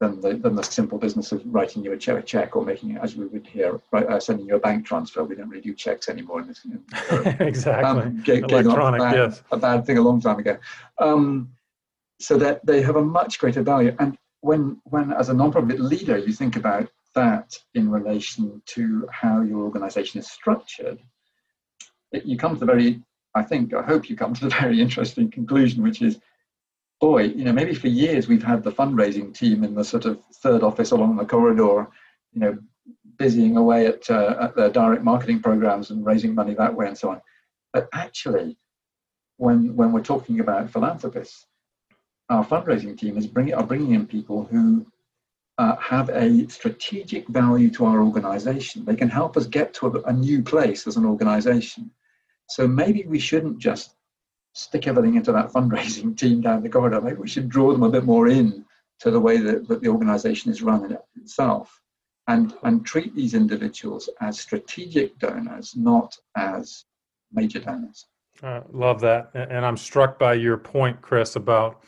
than 0.00 0.20
the, 0.20 0.34
than 0.34 0.56
the 0.56 0.62
simple 0.62 0.98
business 0.98 1.30
of 1.30 1.42
writing 1.44 1.84
you 1.84 1.92
a 1.92 1.96
check, 1.96 2.18
a 2.18 2.22
check 2.22 2.56
or 2.56 2.64
making 2.64 2.92
it, 2.92 3.00
as 3.02 3.16
we 3.16 3.26
would 3.26 3.46
hear, 3.46 3.78
right, 3.92 4.06
uh, 4.06 4.18
sending 4.18 4.46
you 4.46 4.56
a 4.56 4.58
bank 4.58 4.86
transfer. 4.86 5.22
We 5.22 5.36
don't 5.36 5.48
really 5.50 5.60
do 5.60 5.74
checks 5.74 6.08
anymore 6.08 6.40
in 6.40 6.48
this. 6.48 6.64
In, 6.64 6.82
exactly. 7.40 7.84
Um, 7.84 8.22
Electronic, 8.26 9.00
a 9.00 9.04
bad, 9.04 9.14
yes. 9.14 9.42
A 9.52 9.56
bad 9.58 9.84
thing 9.84 9.98
a 9.98 10.02
long 10.02 10.20
time 10.20 10.38
ago. 10.38 10.56
Um, 10.98 11.50
so 12.18 12.38
that 12.38 12.64
they 12.64 12.80
have 12.80 12.96
a 12.96 13.04
much 13.04 13.38
greater 13.38 13.62
value. 13.62 13.94
And 13.98 14.16
when, 14.40 14.80
when 14.84 15.12
as 15.12 15.28
a 15.28 15.34
nonprofit 15.34 15.78
leader, 15.78 16.16
you 16.16 16.32
think 16.32 16.56
about 16.56 16.88
that 17.14 17.58
in 17.74 17.90
relation 17.90 18.62
to 18.66 19.06
how 19.12 19.42
your 19.42 19.60
organization 19.60 20.18
is 20.18 20.30
structured, 20.30 20.98
it, 22.12 22.24
you 22.24 22.38
come 22.38 22.54
to 22.54 22.60
the 22.60 22.66
very, 22.66 23.02
I 23.34 23.42
think, 23.42 23.74
I 23.74 23.82
hope 23.82 24.08
you 24.08 24.16
come 24.16 24.32
to 24.32 24.48
the 24.48 24.50
very 24.60 24.80
interesting 24.80 25.30
conclusion, 25.30 25.82
which 25.82 26.00
is 26.00 26.20
boy, 27.00 27.22
you 27.22 27.44
know, 27.44 27.52
maybe 27.52 27.74
for 27.74 27.88
years 27.88 28.28
we've 28.28 28.42
had 28.42 28.62
the 28.62 28.72
fundraising 28.72 29.34
team 29.34 29.64
in 29.64 29.74
the 29.74 29.84
sort 29.84 30.04
of 30.04 30.22
third 30.42 30.62
office 30.62 30.90
along 30.90 31.16
the 31.16 31.24
corridor, 31.24 31.88
you 32.32 32.40
know, 32.40 32.58
busying 33.16 33.56
away 33.56 33.86
at, 33.86 34.08
uh, 34.10 34.36
at 34.40 34.54
their 34.54 34.70
direct 34.70 35.02
marketing 35.02 35.40
programs 35.40 35.90
and 35.90 36.04
raising 36.04 36.34
money 36.34 36.54
that 36.54 36.74
way 36.74 36.86
and 36.86 36.96
so 36.96 37.10
on. 37.10 37.20
But 37.72 37.88
actually, 37.92 38.58
when 39.36 39.74
when 39.74 39.92
we're 39.92 40.02
talking 40.02 40.40
about 40.40 40.70
philanthropists, 40.70 41.46
our 42.28 42.44
fundraising 42.44 42.98
team 42.98 43.16
is 43.16 43.26
bringing 43.26 43.54
are 43.54 43.66
bringing 43.66 43.94
in 43.94 44.06
people 44.06 44.44
who 44.44 44.86
uh, 45.58 45.76
have 45.76 46.10
a 46.10 46.48
strategic 46.48 47.28
value 47.28 47.70
to 47.70 47.84
our 47.84 48.02
organization. 48.02 48.84
They 48.84 48.96
can 48.96 49.08
help 49.08 49.36
us 49.36 49.46
get 49.46 49.72
to 49.74 49.86
a, 49.86 50.02
a 50.02 50.12
new 50.12 50.42
place 50.42 50.86
as 50.86 50.96
an 50.96 51.04
organization. 51.04 51.90
So 52.48 52.66
maybe 52.66 53.04
we 53.06 53.18
shouldn't 53.18 53.58
just 53.58 53.94
stick 54.52 54.86
everything 54.86 55.14
into 55.14 55.32
that 55.32 55.52
fundraising 55.52 56.16
team 56.18 56.40
down 56.40 56.62
the 56.62 56.68
corridor. 56.68 57.00
Maybe 57.00 57.16
we 57.16 57.28
should 57.28 57.48
draw 57.48 57.72
them 57.72 57.82
a 57.82 57.90
bit 57.90 58.04
more 58.04 58.28
in 58.28 58.64
to 59.00 59.10
the 59.10 59.20
way 59.20 59.38
that, 59.38 59.68
that 59.68 59.80
the 59.80 59.88
organization 59.88 60.50
is 60.50 60.62
run 60.62 60.84
in 60.84 60.98
itself 61.16 61.80
and, 62.28 62.54
and 62.62 62.84
treat 62.84 63.14
these 63.14 63.34
individuals 63.34 64.08
as 64.20 64.38
strategic 64.38 65.18
donors, 65.18 65.74
not 65.76 66.16
as 66.36 66.84
major 67.32 67.58
donors. 67.58 68.06
Uh, 68.42 68.60
love 68.70 69.00
that. 69.00 69.30
And 69.34 69.64
I'm 69.64 69.76
struck 69.76 70.18
by 70.18 70.34
your 70.34 70.56
point, 70.56 71.02
Chris, 71.02 71.36
about 71.36 71.82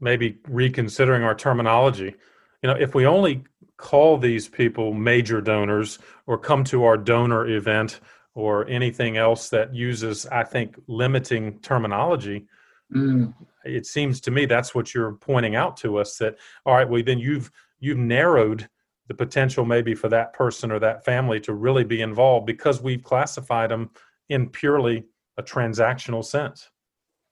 maybe 0.00 0.38
reconsidering 0.48 1.22
our 1.22 1.34
terminology. 1.34 2.14
You 2.62 2.68
know, 2.68 2.76
if 2.76 2.94
we 2.94 3.06
only 3.06 3.44
call 3.76 4.18
these 4.18 4.48
people 4.48 4.92
major 4.92 5.40
donors 5.40 5.98
or 6.26 6.36
come 6.36 6.64
to 6.64 6.84
our 6.84 6.96
donor 6.96 7.46
event 7.46 8.00
or 8.40 8.66
anything 8.68 9.16
else 9.16 9.48
that 9.50 9.74
uses, 9.74 10.26
I 10.26 10.44
think, 10.44 10.78
limiting 10.86 11.60
terminology. 11.60 12.46
Mm. 12.94 13.34
It 13.64 13.86
seems 13.86 14.20
to 14.22 14.30
me 14.30 14.46
that's 14.46 14.74
what 14.74 14.94
you're 14.94 15.12
pointing 15.12 15.54
out 15.54 15.76
to 15.78 15.98
us 15.98 16.16
that 16.18 16.36
all 16.64 16.74
right, 16.74 16.88
well 16.88 17.02
then 17.04 17.18
you've 17.18 17.50
you've 17.78 17.98
narrowed 17.98 18.68
the 19.08 19.14
potential 19.14 19.64
maybe 19.64 19.94
for 19.94 20.08
that 20.08 20.32
person 20.32 20.70
or 20.70 20.78
that 20.78 21.04
family 21.04 21.40
to 21.40 21.52
really 21.52 21.84
be 21.84 22.00
involved 22.00 22.46
because 22.46 22.80
we've 22.80 23.02
classified 23.02 23.70
them 23.70 23.90
in 24.28 24.48
purely 24.48 25.04
a 25.36 25.42
transactional 25.42 26.24
sense. 26.24 26.70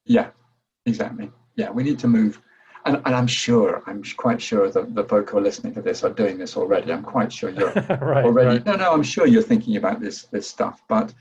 Yeah, 0.05 0.31
exactly. 0.87 1.31
Yeah, 1.57 1.71
we 1.71 1.83
need 1.83 1.99
to 2.01 2.09
move 2.09 2.41
and, 2.89 3.03
and 3.05 3.15
I'm 3.15 3.27
sure, 3.27 3.83
I'm 3.87 4.03
quite 4.17 4.41
sure 4.41 4.71
that 4.71 4.95
the 4.95 5.05
folk 5.05 5.29
who 5.29 5.37
are 5.37 5.43
listening 5.43 5.75
to 5.75 5.83
this 5.83 6.03
are 6.05 6.11
doing 6.11 6.39
this 6.39 6.57
already. 6.57 6.91
I'm 6.91 7.03
quite 7.03 7.31
sure 7.31 7.51
you're 7.51 7.73
right, 8.01 8.25
already. 8.25 8.49
Right. 8.49 8.67
No, 8.67 8.77
no, 8.77 8.93
I'm 8.93 9.03
sure 9.03 9.27
you're 9.27 9.43
thinking 9.43 9.77
about 9.77 10.01
this 10.01 10.25
this 10.33 10.49
stuff. 10.49 10.83
But 10.89 11.13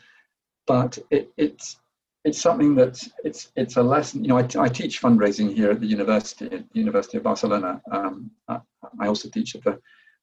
but 0.66 0.98
it, 1.12 1.30
it's 1.36 1.78
it's 2.24 2.40
something 2.40 2.74
that 2.76 3.06
it's 3.26 3.52
it's 3.58 3.76
a 3.76 3.84
lesson. 3.84 4.24
You 4.24 4.30
know, 4.30 4.38
I, 4.38 4.48
I 4.58 4.70
teach 4.70 5.02
fundraising 5.02 5.54
here 5.54 5.72
at 5.72 5.82
the 5.82 5.88
university, 5.88 6.46
at 6.46 6.72
the 6.72 6.80
University 6.80 7.18
of 7.18 7.24
Barcelona. 7.24 7.82
Um, 7.92 8.32
I, 8.48 8.62
I 9.02 9.08
also 9.08 9.28
teach 9.28 9.54
at 9.56 9.64
the 9.66 9.78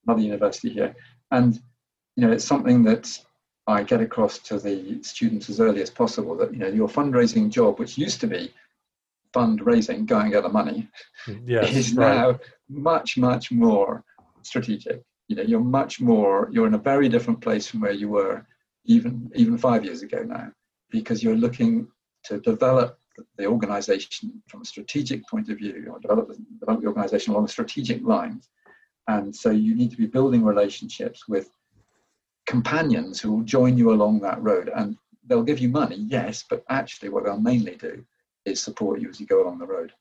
another 0.07 0.23
university 0.23 0.71
here, 0.71 0.97
and 1.31 1.61
you 2.17 2.27
know, 2.27 2.33
it's 2.33 2.45
something 2.45 2.83
that 2.85 3.07
I 3.67 3.83
get 3.83 4.01
across 4.01 4.39
to 4.39 4.59
the 4.59 5.03
students 5.03 5.51
as 5.51 5.61
early 5.61 5.83
as 5.83 5.91
possible. 5.91 6.35
That 6.37 6.55
you 6.55 6.61
know, 6.61 6.69
your 6.69 6.89
fundraising 6.89 7.51
job, 7.51 7.79
which 7.79 7.99
used 7.99 8.23
to 8.23 8.27
be 8.27 8.51
fundraising, 9.35 10.07
go 10.07 10.19
and 10.19 10.33
get 10.33 10.43
the 10.43 10.49
money, 10.49 10.89
yes, 11.45 11.75
is 11.75 11.95
right. 11.95 12.15
now 12.15 12.39
much, 12.69 13.17
much 13.19 13.51
more 13.51 14.05
strategic. 14.43 15.03
You 15.29 15.37
know, 15.37 15.43
you're 15.43 15.61
much 15.61 16.01
more, 16.01 16.49
you're 16.53 16.67
in 16.67 16.75
a 16.75 16.79
very 16.93 17.09
different 17.09 17.41
place 17.41 17.67
from 17.67 17.81
where 17.81 17.93
you 17.93 18.09
were 18.09 18.47
even 18.85 19.31
even 19.35 19.57
five 19.59 19.85
years 19.85 20.03
ago 20.03 20.23
now, 20.23 20.53
because 20.91 21.23
you're 21.23 21.37
looking 21.37 21.89
to 22.25 22.41
develop 22.41 22.99
the 23.39 23.47
organization 23.47 24.43
from 24.49 24.63
a 24.63 24.65
strategic 24.65 25.27
point 25.29 25.49
of 25.49 25.59
view, 25.59 25.89
or 25.91 25.99
develop, 26.01 26.33
develop 26.61 26.81
the 26.81 26.89
organization 26.89 27.33
along 27.33 27.47
strategic 27.49 28.03
lines. 28.03 28.49
And 29.09 29.35
so 29.35 29.51
you 29.51 29.75
need 29.75 29.91
to 29.91 29.97
be 29.97 30.07
building 30.07 30.43
relationships 30.45 31.29
with 31.29 31.49
companions 32.47 33.21
who 33.21 33.33
will 33.33 33.43
join 33.43 33.79
you 33.79 33.93
along 33.93 34.21
that 34.21 34.43
road. 34.43 34.71
And 34.75 34.97
they'll 35.27 35.43
give 35.43 35.59
you 35.59 35.69
money, 35.69 35.97
yes, 36.09 36.45
but 36.49 36.65
actually 36.69 37.11
what 37.11 37.25
they'll 37.25 37.41
mainly 37.41 37.77
do 37.77 38.05
is 38.45 38.63
support 38.63 39.01
you 39.01 39.09
as 39.09 39.21
you 39.21 39.27
go 39.27 39.43
along 39.43 39.59
the 39.59 39.67
road. 39.67 39.93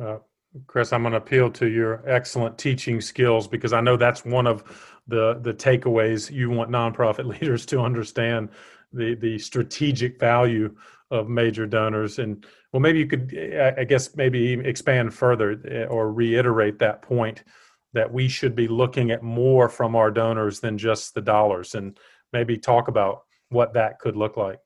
Uh, 0.00 0.18
Chris, 0.66 0.92
I'm 0.92 1.02
going 1.02 1.12
to 1.12 1.18
appeal 1.18 1.50
to 1.52 1.68
your 1.68 2.02
excellent 2.08 2.56
teaching 2.56 3.00
skills 3.00 3.46
because 3.46 3.72
I 3.72 3.80
know 3.80 3.96
that's 3.96 4.24
one 4.24 4.46
of 4.46 4.64
the 5.06 5.38
the 5.42 5.54
takeaways 5.54 6.30
you 6.30 6.50
want 6.50 6.70
nonprofit 6.70 7.26
leaders 7.40 7.66
to 7.66 7.80
understand 7.80 8.50
the 8.92 9.14
the 9.14 9.38
strategic 9.38 10.18
value 10.18 10.74
of 11.10 11.28
major 11.28 11.66
donors 11.66 12.18
and 12.18 12.44
well 12.72 12.80
maybe 12.80 12.98
you 12.98 13.06
could 13.06 13.32
i 13.78 13.84
guess 13.84 14.16
maybe 14.16 14.54
expand 14.54 15.14
further 15.14 15.60
eh, 15.68 15.84
or 15.84 16.12
reiterate 16.12 16.80
that 16.80 17.00
point 17.00 17.44
that 17.92 18.12
we 18.12 18.26
should 18.26 18.56
be 18.56 18.66
looking 18.66 19.12
at 19.12 19.22
more 19.22 19.68
from 19.68 19.94
our 19.94 20.10
donors 20.10 20.58
than 20.58 20.76
just 20.76 21.14
the 21.14 21.20
dollars 21.20 21.76
and 21.76 21.98
maybe 22.32 22.58
talk 22.58 22.88
about 22.88 23.22
what 23.50 23.72
that 23.74 24.00
could 24.00 24.16
look 24.16 24.36
like 24.36 24.58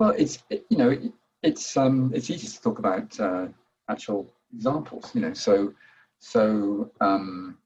well, 0.00 0.14
it's 0.16 0.42
it, 0.48 0.64
you 0.70 0.78
know 0.78 0.90
it, 0.90 1.12
it's 1.42 1.76
um 1.76 2.10
it's 2.12 2.30
easy 2.30 2.48
to 2.48 2.62
talk 2.62 2.78
about 2.80 3.20
uh, 3.20 3.46
actual 3.88 4.32
examples. 4.52 5.14
You 5.14 5.20
know, 5.20 5.34
so 5.34 5.74
so 6.18 6.90
um, 7.00 7.58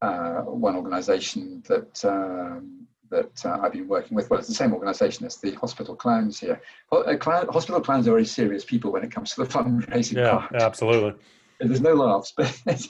uh, 0.00 0.40
one 0.40 0.74
organisation 0.74 1.62
that 1.68 2.04
um, 2.04 2.86
that 3.10 3.44
uh, 3.44 3.58
I've 3.62 3.72
been 3.72 3.86
working 3.86 4.16
with. 4.16 4.30
Well, 4.30 4.40
it's 4.40 4.48
the 4.48 4.54
same 4.54 4.72
organisation 4.72 5.26
as 5.26 5.36
the 5.36 5.52
hospital 5.52 5.94
clowns 5.94 6.40
here. 6.40 6.60
Uh, 6.90 7.16
hospital 7.20 7.82
clowns 7.82 8.08
are 8.08 8.12
very 8.12 8.24
serious 8.24 8.64
people 8.64 8.90
when 8.90 9.04
it 9.04 9.12
comes 9.12 9.34
to 9.34 9.44
the 9.44 9.48
fundraising 9.48 10.16
yeah, 10.16 10.30
part. 10.30 10.54
absolutely. 10.54 11.14
There's 11.60 11.82
no 11.82 11.94
laughs, 11.94 12.32
but 12.34 12.88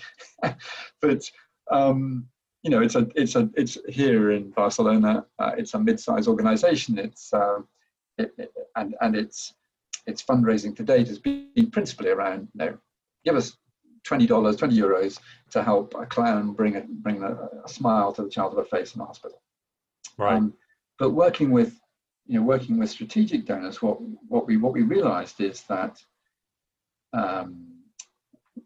but 1.01 1.31
um, 1.71 2.29
you 2.63 2.71
know, 2.71 2.81
it's 2.81 2.95
a 2.95 3.09
it's 3.17 3.35
a 3.35 3.51
it's 3.55 3.77
here 3.89 4.31
in 4.31 4.51
Barcelona. 4.51 5.27
Uh, 5.39 5.51
it's 5.59 5.75
a 5.75 5.81
mid-sized 5.81 6.29
organisation. 6.29 6.97
It's 6.97 7.35
uh, 7.35 7.59
it, 8.19 8.33
it, 8.39 8.53
and 8.77 8.95
and 9.01 9.17
it's 9.17 9.55
its 10.07 10.23
fundraising 10.23 10.77
to 10.77 10.83
date 10.83 11.09
has 11.09 11.19
been 11.19 11.71
principally 11.71 12.11
around, 12.11 12.49
you 12.55 12.65
know, 12.65 12.79
give 13.25 13.37
us 13.37 13.57
twenty 14.05 14.27
dollars, 14.27 14.57
twenty 14.57 14.77
euros 14.77 15.19
to 15.51 15.63
help 15.63 15.95
a 15.97 16.07
clown 16.07 16.53
bring 16.53 16.77
a 16.77 16.81
bring 16.81 17.23
a, 17.23 17.33
a, 17.65 17.69
smile 17.69 18.13
to 18.13 18.23
the 18.23 18.31
child 18.31 18.53
of 18.53 18.59
a 18.59 18.65
face 18.65 18.95
in 18.95 18.99
the 18.99 19.05
hospital. 19.05 19.41
Right. 20.19 20.35
Um, 20.35 20.55
but 20.99 21.11
working 21.11 21.51
with, 21.51 21.81
you 22.27 22.39
know, 22.39 22.45
working 22.45 22.79
with 22.79 22.91
strategic 22.91 23.45
donors, 23.45 23.81
what 23.81 23.99
what 24.29 24.47
we 24.47 24.57
what 24.57 24.73
we 24.73 24.83
realised 24.83 25.41
is 25.41 25.63
that 25.63 26.03
um, 27.13 27.69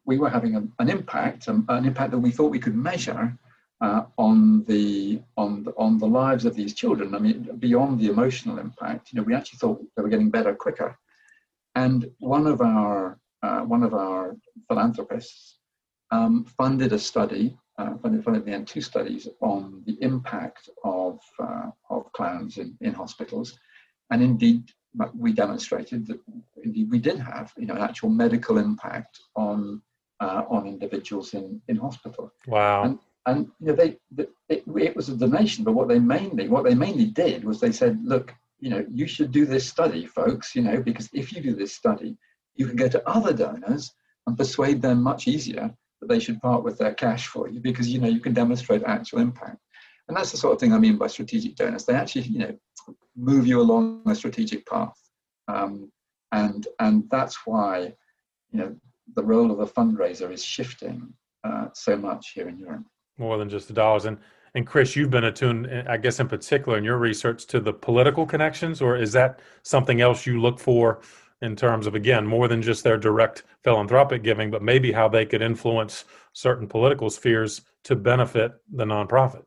we 0.05 0.19
were 0.19 0.31
having 0.31 0.57
a, 0.57 0.63
an 0.79 0.89
impact, 0.89 1.49
um, 1.49 1.67
an 1.69 1.85
impact 1.85 2.13
that 2.13 2.19
we 2.19 2.31
thought 2.31 2.51
we 2.51 2.59
could 2.59 2.77
measure 2.77 3.37
uh, 3.81 4.05
on 4.17 4.65
the 4.65 5.21
on 5.37 5.63
the 5.65 5.73
on 5.77 5.99
the 5.99 6.07
lives 6.07 6.45
of 6.45 6.55
these 6.55 6.75
children. 6.75 7.15
I 7.15 7.19
mean, 7.19 7.51
beyond 7.59 8.01
the 8.01 8.09
emotional 8.09 8.59
impact, 8.59 9.13
you 9.13 9.19
know, 9.19 9.23
we 9.23 9.35
actually 9.35 9.59
thought 9.59 9.83
they 9.97 10.03
were 10.03 10.09
getting 10.09 10.31
better 10.31 10.55
quicker. 10.55 10.99
And 11.75 12.11
one 12.19 12.47
of 12.47 12.61
our 12.61 13.19
uh, 13.43 13.61
one 13.61 13.83
of 13.83 13.93
our 13.95 14.37
philanthropists 14.69 15.59
um, 16.11 16.45
funded 16.57 16.93
a 16.93 16.99
study, 16.99 17.57
uh, 17.79 17.97
funded, 17.99 18.25
funded 18.25 18.45
the 18.47 18.53
end 18.53 18.67
two 18.67 18.81
studies 18.81 19.29
on 19.41 19.83
the 19.87 19.99
impact 20.01 20.71
of 20.85 21.21
uh, 21.39 21.71
of 21.91 22.11
clowns 22.13 22.57
in, 22.59 22.77
in 22.81 22.95
hospitals, 22.95 23.59
and 24.11 24.23
indeed 24.23 24.71
we 25.15 25.31
demonstrated 25.31 26.07
that 26.07 26.19
indeed 26.65 26.91
we 26.91 26.99
did 26.99 27.19
have 27.19 27.53
you 27.59 27.67
know 27.67 27.75
an 27.75 27.83
actual 27.83 28.09
medical 28.09 28.57
impact 28.57 29.21
on 29.37 29.83
uh, 30.21 30.45
on 30.49 30.67
individuals 30.67 31.35
in 31.35 31.61
in 31.69 31.77
hospital. 31.77 32.33
Wow. 32.47 32.85
And, 32.85 32.99
and 33.27 33.49
you 33.61 33.67
know 33.67 33.75
they, 33.75 33.97
it, 34.49 34.63
it 34.67 34.97
was 34.97 35.09
a 35.09 35.17
donation, 35.17 35.65
but 35.65 35.73
what 35.73 35.89
they 35.89 35.99
mainly 35.99 36.49
what 36.49 36.65
they 36.65 36.75
mainly 36.75 37.07
did 37.07 37.45
was 37.45 37.61
they 37.61 37.73
said, 37.73 37.99
look, 38.05 38.33
you 38.61 38.71
know, 38.71 38.87
you 38.91 39.07
should 39.07 39.33
do 39.33 39.45
this 39.45 39.69
study, 39.69 40.07
folks. 40.07 40.55
You 40.55 40.63
know, 40.63 40.81
because 40.81 41.09
if 41.13 41.33
you 41.33 41.43
do 41.43 41.55
this 41.55 41.75
study, 41.75 42.17
you 42.55 42.67
can 42.67 42.77
go 42.77 42.89
to 42.89 43.09
other 43.09 43.33
donors 43.33 43.93
and 44.27 44.39
persuade 44.39 44.81
them 44.81 45.03
much 45.03 45.27
easier 45.27 45.75
that 46.01 46.09
they 46.09 46.21
should 46.21 46.41
part 46.41 46.63
with 46.63 46.79
their 46.79 46.95
cash 46.95 47.27
for 47.27 47.49
you 47.49 47.61
because 47.61 47.89
you 47.89 48.01
know 48.01 48.09
you 48.09 48.21
can 48.21 48.33
demonstrate 48.33 48.83
actual 48.85 49.19
impact. 49.19 49.59
And 50.09 50.17
that's 50.17 50.31
the 50.31 50.39
sort 50.39 50.55
of 50.55 50.61
thing 50.61 50.73
I 50.73 50.79
mean 50.79 50.97
by 50.97 51.09
strategic 51.09 51.57
donors. 51.57 51.85
They 51.85 51.95
actually, 51.95 52.23
you 52.23 52.39
know, 52.39 52.57
move 53.17 53.47
you 53.47 53.61
along 53.61 54.03
a 54.07 54.15
strategic 54.15 54.65
path. 54.67 54.97
Um, 55.49 55.91
and 56.33 56.67
and 56.79 57.05
that's 57.11 57.39
why 57.45 57.93
you 58.51 58.61
know 58.61 58.77
the 59.15 59.25
role 59.25 59.51
of 59.51 59.61
a 59.61 59.67
fundraiser 59.67 60.33
is 60.33 60.45
shifting 60.45 61.13
uh, 61.45 61.69
so 61.75 61.97
much 61.97 62.33
here 62.35 62.49
in 62.49 62.59
Europe. 62.59 62.85
More 63.19 63.39
than 63.39 63.49
just 63.49 63.69
the 63.69 63.75
dollars. 63.75 64.05
And 64.05 64.19
and 64.55 64.67
Chris, 64.67 64.97
you've 64.97 65.11
been 65.11 65.25
attuned, 65.25 65.67
I 65.87 65.99
guess, 65.99 66.19
in 66.19 66.29
particular 66.29 66.79
in 66.79 66.85
your 66.85 66.97
research 66.97 67.47
to 67.49 67.61
the 67.61 67.75
political 67.75 68.25
connections, 68.25 68.81
or 68.81 68.97
is 68.97 69.13
that 69.13 69.41
something 69.63 70.01
else 70.01 70.25
you 70.25 70.41
look 70.41 70.59
for 70.59 71.01
in 71.43 71.55
terms 71.55 71.87
of 71.87 71.95
again 71.95 72.27
more 72.27 72.49
than 72.49 72.63
just 72.63 72.83
their 72.83 72.97
direct 72.97 73.43
philanthropic 73.63 74.23
giving, 74.23 74.51
but 74.51 74.63
maybe 74.63 74.93
how 74.93 75.09
they 75.09 75.27
could 75.27 75.43
influence 75.43 76.05
certain 76.33 76.67
political 76.67 77.11
spheres 77.11 77.63
to 77.83 77.95
benefit 77.95 78.53
the 78.73 78.85
nonprofit? 78.85 79.45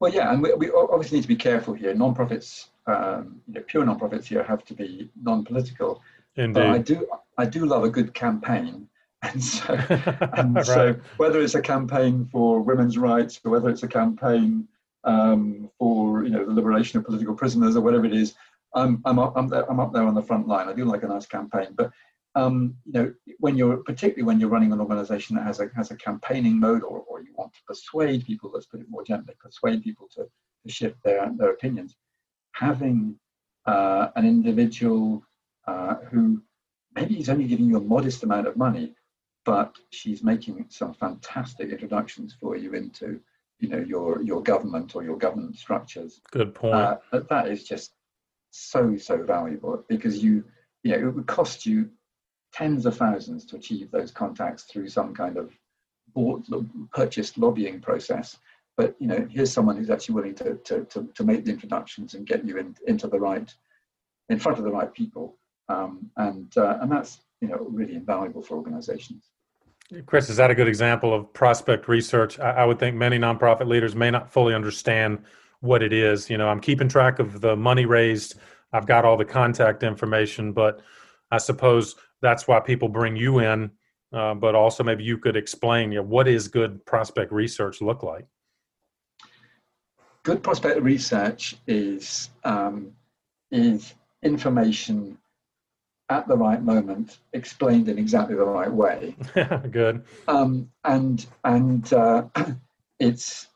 Well, 0.00 0.12
yeah, 0.12 0.32
and 0.32 0.42
we, 0.42 0.52
we 0.54 0.70
obviously 0.70 1.18
need 1.18 1.22
to 1.22 1.28
be 1.28 1.36
careful 1.36 1.74
here. 1.74 1.94
Nonprofits, 1.94 2.68
um, 2.86 3.40
you 3.46 3.54
know, 3.54 3.62
pure 3.66 3.84
nonprofits 3.84 4.24
here 4.24 4.42
have 4.42 4.64
to 4.64 4.74
be 4.74 5.10
non-political. 5.22 6.02
Indeed. 6.36 6.54
But 6.54 6.66
I 6.66 6.78
do, 6.78 7.06
I 7.38 7.46
do 7.46 7.66
love 7.66 7.84
a 7.84 7.90
good 7.90 8.12
campaign, 8.12 8.88
and 9.32 9.42
so, 9.42 9.74
and 10.34 10.54
right. 10.56 10.66
so 10.66 10.96
whether 11.16 11.40
it's 11.40 11.54
a 11.54 11.62
campaign 11.62 12.28
for 12.30 12.60
women's 12.60 12.98
rights, 12.98 13.40
or 13.44 13.50
whether 13.50 13.68
it's 13.68 13.82
a 13.82 13.88
campaign 13.88 14.68
um, 15.04 15.70
for 15.78 16.24
you 16.24 16.30
know 16.30 16.44
the 16.44 16.52
liberation 16.52 16.98
of 16.98 17.04
political 17.04 17.34
prisoners, 17.34 17.76
or 17.76 17.80
whatever 17.80 18.04
it 18.04 18.14
is, 18.14 18.34
I'm 18.74 19.00
I'm 19.04 19.18
up, 19.18 19.34
I'm, 19.36 19.48
there, 19.48 19.70
I'm 19.70 19.80
up 19.80 19.92
there 19.92 20.04
on 20.04 20.14
the 20.14 20.22
front 20.22 20.48
line. 20.48 20.68
I 20.68 20.72
do 20.72 20.84
like 20.84 21.02
a 21.02 21.08
nice 21.08 21.26
campaign, 21.26 21.68
but 21.74 21.90
um, 22.34 22.76
you 22.84 22.92
know, 22.92 23.14
when 23.38 23.56
you're 23.56 23.78
particularly 23.78 24.24
when 24.24 24.40
you're 24.40 24.48
running 24.48 24.72
an 24.72 24.80
organization 24.80 25.36
that 25.36 25.46
has 25.46 25.60
a 25.60 25.70
has 25.76 25.90
a 25.90 25.96
campaigning 25.96 26.58
mode, 26.58 26.82
or, 26.82 27.00
or 27.00 27.22
you 27.22 27.32
want 27.36 27.52
to 27.54 27.60
persuade 27.66 28.26
people, 28.26 28.50
let's 28.52 28.66
put 28.66 28.80
it 28.80 28.90
more 28.90 29.04
gently, 29.04 29.34
persuade 29.40 29.82
people 29.82 30.08
to, 30.16 30.24
to 30.66 30.72
shift 30.72 31.02
their 31.04 31.30
their 31.36 31.50
opinions, 31.50 31.96
having 32.52 33.16
uh, 33.66 34.08
an 34.16 34.26
individual 34.26 35.22
uh, 35.66 35.94
who 36.10 36.42
maybe 36.94 37.14
he's 37.14 37.28
only 37.28 37.44
giving 37.44 37.66
you 37.66 37.76
a 37.76 37.80
modest 37.80 38.22
amount 38.22 38.46
of 38.46 38.56
money, 38.56 38.94
but 39.44 39.76
she's 39.90 40.22
making 40.22 40.64
some 40.68 40.94
fantastic 40.94 41.70
introductions 41.70 42.36
for 42.40 42.56
you 42.56 42.74
into 42.74 43.20
you 43.60 43.68
know 43.68 43.78
your 43.78 44.22
your 44.22 44.42
government 44.42 44.96
or 44.96 45.04
your 45.04 45.16
government 45.16 45.56
structures. 45.56 46.20
Good 46.30 46.54
point. 46.54 46.74
Uh, 46.74 46.96
that 47.12 47.48
is 47.48 47.64
just 47.64 47.92
so 48.50 48.96
so 48.96 49.22
valuable 49.22 49.84
because 49.88 50.22
you 50.22 50.44
you 50.82 50.92
know 50.92 51.08
it 51.08 51.14
would 51.14 51.26
cost 51.26 51.66
you 51.66 51.90
tens 52.52 52.86
of 52.86 52.96
thousands 52.96 53.44
to 53.44 53.56
achieve 53.56 53.90
those 53.90 54.12
contacts 54.12 54.62
through 54.64 54.88
some 54.88 55.12
kind 55.12 55.36
of 55.36 55.52
bought, 56.14 56.44
purchased 56.92 57.36
lobbying 57.36 57.80
process. 57.80 58.38
But 58.76 58.94
you 59.00 59.08
know, 59.08 59.26
here's 59.30 59.52
someone 59.52 59.76
who's 59.76 59.90
actually 59.90 60.14
willing 60.14 60.34
to, 60.36 60.54
to, 60.54 60.84
to, 60.84 61.08
to 61.14 61.24
make 61.24 61.44
the 61.44 61.50
introductions 61.50 62.14
and 62.14 62.26
get 62.26 62.44
you 62.44 62.58
in, 62.58 62.76
into 62.86 63.08
the 63.08 63.18
right, 63.18 63.52
in 64.28 64.38
front 64.38 64.58
of 64.58 64.64
the 64.64 64.70
right 64.70 64.92
people. 64.92 65.36
Um, 65.68 66.10
and, 66.16 66.56
uh, 66.56 66.78
and 66.80 66.90
that's 66.90 67.20
you 67.40 67.48
know, 67.48 67.66
really 67.68 67.94
invaluable 67.94 68.42
for 68.42 68.56
organizations. 68.56 69.30
Chris, 70.06 70.30
is 70.30 70.36
that 70.38 70.50
a 70.50 70.54
good 70.54 70.68
example 70.68 71.12
of 71.12 71.32
prospect 71.32 71.88
research? 71.88 72.38
I, 72.38 72.50
I 72.50 72.64
would 72.64 72.78
think 72.78 72.96
many 72.96 73.18
nonprofit 73.18 73.66
leaders 73.66 73.94
may 73.94 74.10
not 74.10 74.32
fully 74.32 74.54
understand 74.54 75.24
what 75.60 75.82
it 75.82 75.92
is. 75.92 76.30
You 76.30 76.38
know, 76.38 76.48
I'm 76.48 76.60
keeping 76.60 76.88
track 76.88 77.18
of 77.18 77.40
the 77.40 77.54
money 77.54 77.84
raised. 77.84 78.36
I've 78.72 78.86
got 78.86 79.04
all 79.04 79.16
the 79.16 79.24
contact 79.24 79.82
information, 79.82 80.52
but 80.52 80.80
I 81.30 81.38
suppose 81.38 81.96
that's 82.22 82.48
why 82.48 82.60
people 82.60 82.88
bring 82.88 83.16
you 83.16 83.40
in. 83.40 83.70
Uh, 84.12 84.32
but 84.32 84.54
also 84.54 84.84
maybe 84.84 85.02
you 85.02 85.18
could 85.18 85.36
explain 85.36 85.90
you 85.90 85.98
know, 85.98 86.04
what 86.04 86.28
is 86.28 86.46
good 86.46 86.84
prospect 86.86 87.32
research 87.32 87.80
look 87.80 88.04
like? 88.04 88.26
Good 90.22 90.42
prospect 90.42 90.80
research 90.82 91.56
is 91.66 92.30
um, 92.44 92.92
is 93.50 93.92
information 94.22 95.18
at 96.10 96.28
the 96.28 96.36
right 96.36 96.62
moment, 96.62 97.18
explained 97.32 97.88
in 97.88 97.98
exactly 97.98 98.34
the 98.34 98.44
right 98.44 98.70
way. 98.70 99.16
Good. 99.70 100.04
Um, 100.28 100.70
and 100.84 101.24
and 101.44 101.92
uh, 101.92 102.24
it's 102.98 103.48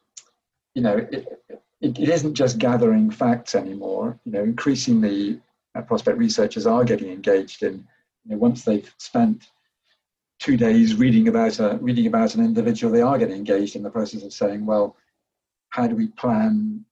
you 0.75 0.83
know 0.83 0.97
it, 0.97 1.43
it, 1.81 1.99
it 1.99 2.09
isn't 2.09 2.35
just 2.35 2.59
gathering 2.59 3.11
facts 3.11 3.55
anymore. 3.55 4.19
You 4.25 4.33
know, 4.33 4.43
increasingly 4.43 5.41
uh, 5.75 5.83
prospect 5.83 6.19
researchers 6.19 6.67
are 6.67 6.85
getting 6.85 7.11
engaged 7.11 7.63
in 7.63 7.87
you 8.25 8.33
know, 8.33 8.39
once 8.39 8.65
they've 8.65 8.93
spent 8.99 9.51
two 10.39 10.57
days 10.57 10.95
reading 10.95 11.29
about 11.29 11.59
a 11.59 11.79
reading 11.81 12.07
about 12.07 12.35
an 12.35 12.45
individual, 12.45 12.93
they 12.93 13.03
are 13.03 13.19
getting 13.19 13.37
engaged 13.37 13.77
in 13.77 13.83
the 13.83 13.91
process 13.91 14.23
of 14.23 14.33
saying, 14.33 14.65
well, 14.65 14.97
how 15.71 15.87
do 15.87 15.95
we 15.95 16.09
plan 16.09 16.85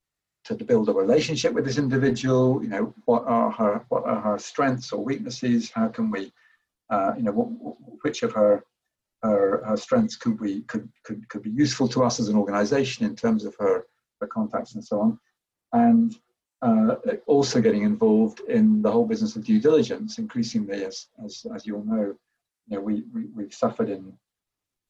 to 0.54 0.64
build 0.64 0.88
a 0.88 0.92
relationship 0.92 1.52
with 1.52 1.64
this 1.64 1.78
individual? 1.78 2.62
You 2.62 2.68
know, 2.68 2.94
what 3.04 3.24
are 3.26 3.50
her 3.50 3.84
what 3.88 4.04
are 4.04 4.20
her 4.20 4.38
strengths 4.38 4.92
or 4.92 5.02
weaknesses? 5.02 5.70
How 5.70 5.88
can 5.88 6.10
we, 6.10 6.32
uh, 6.90 7.12
you 7.16 7.22
know, 7.22 7.32
what, 7.32 7.76
which 8.02 8.22
of 8.22 8.32
her, 8.32 8.64
her 9.22 9.64
her 9.64 9.76
strengths 9.76 10.16
could 10.16 10.38
we 10.40 10.62
could 10.62 10.88
could 11.02 11.28
could 11.28 11.42
be 11.42 11.50
useful 11.50 11.88
to 11.88 12.04
us 12.04 12.20
as 12.20 12.28
an 12.28 12.36
organisation 12.36 13.04
in 13.06 13.16
terms 13.16 13.44
of 13.44 13.54
her 13.56 13.86
her 14.20 14.26
contacts 14.26 14.74
and 14.74 14.84
so 14.84 15.00
on, 15.00 15.18
and 15.72 16.16
uh, 16.62 16.96
also 17.26 17.60
getting 17.60 17.82
involved 17.82 18.40
in 18.48 18.82
the 18.82 18.90
whole 18.90 19.06
business 19.06 19.36
of 19.36 19.44
due 19.44 19.60
diligence 19.60 20.18
increasingly 20.18 20.84
as 20.84 21.08
as, 21.24 21.46
as 21.54 21.66
you 21.66 21.76
all 21.76 21.84
know 21.84 22.14
you 22.66 22.76
know 22.76 22.80
we, 22.80 23.04
we 23.12 23.26
we've 23.34 23.54
suffered 23.54 23.90
in 23.90 24.12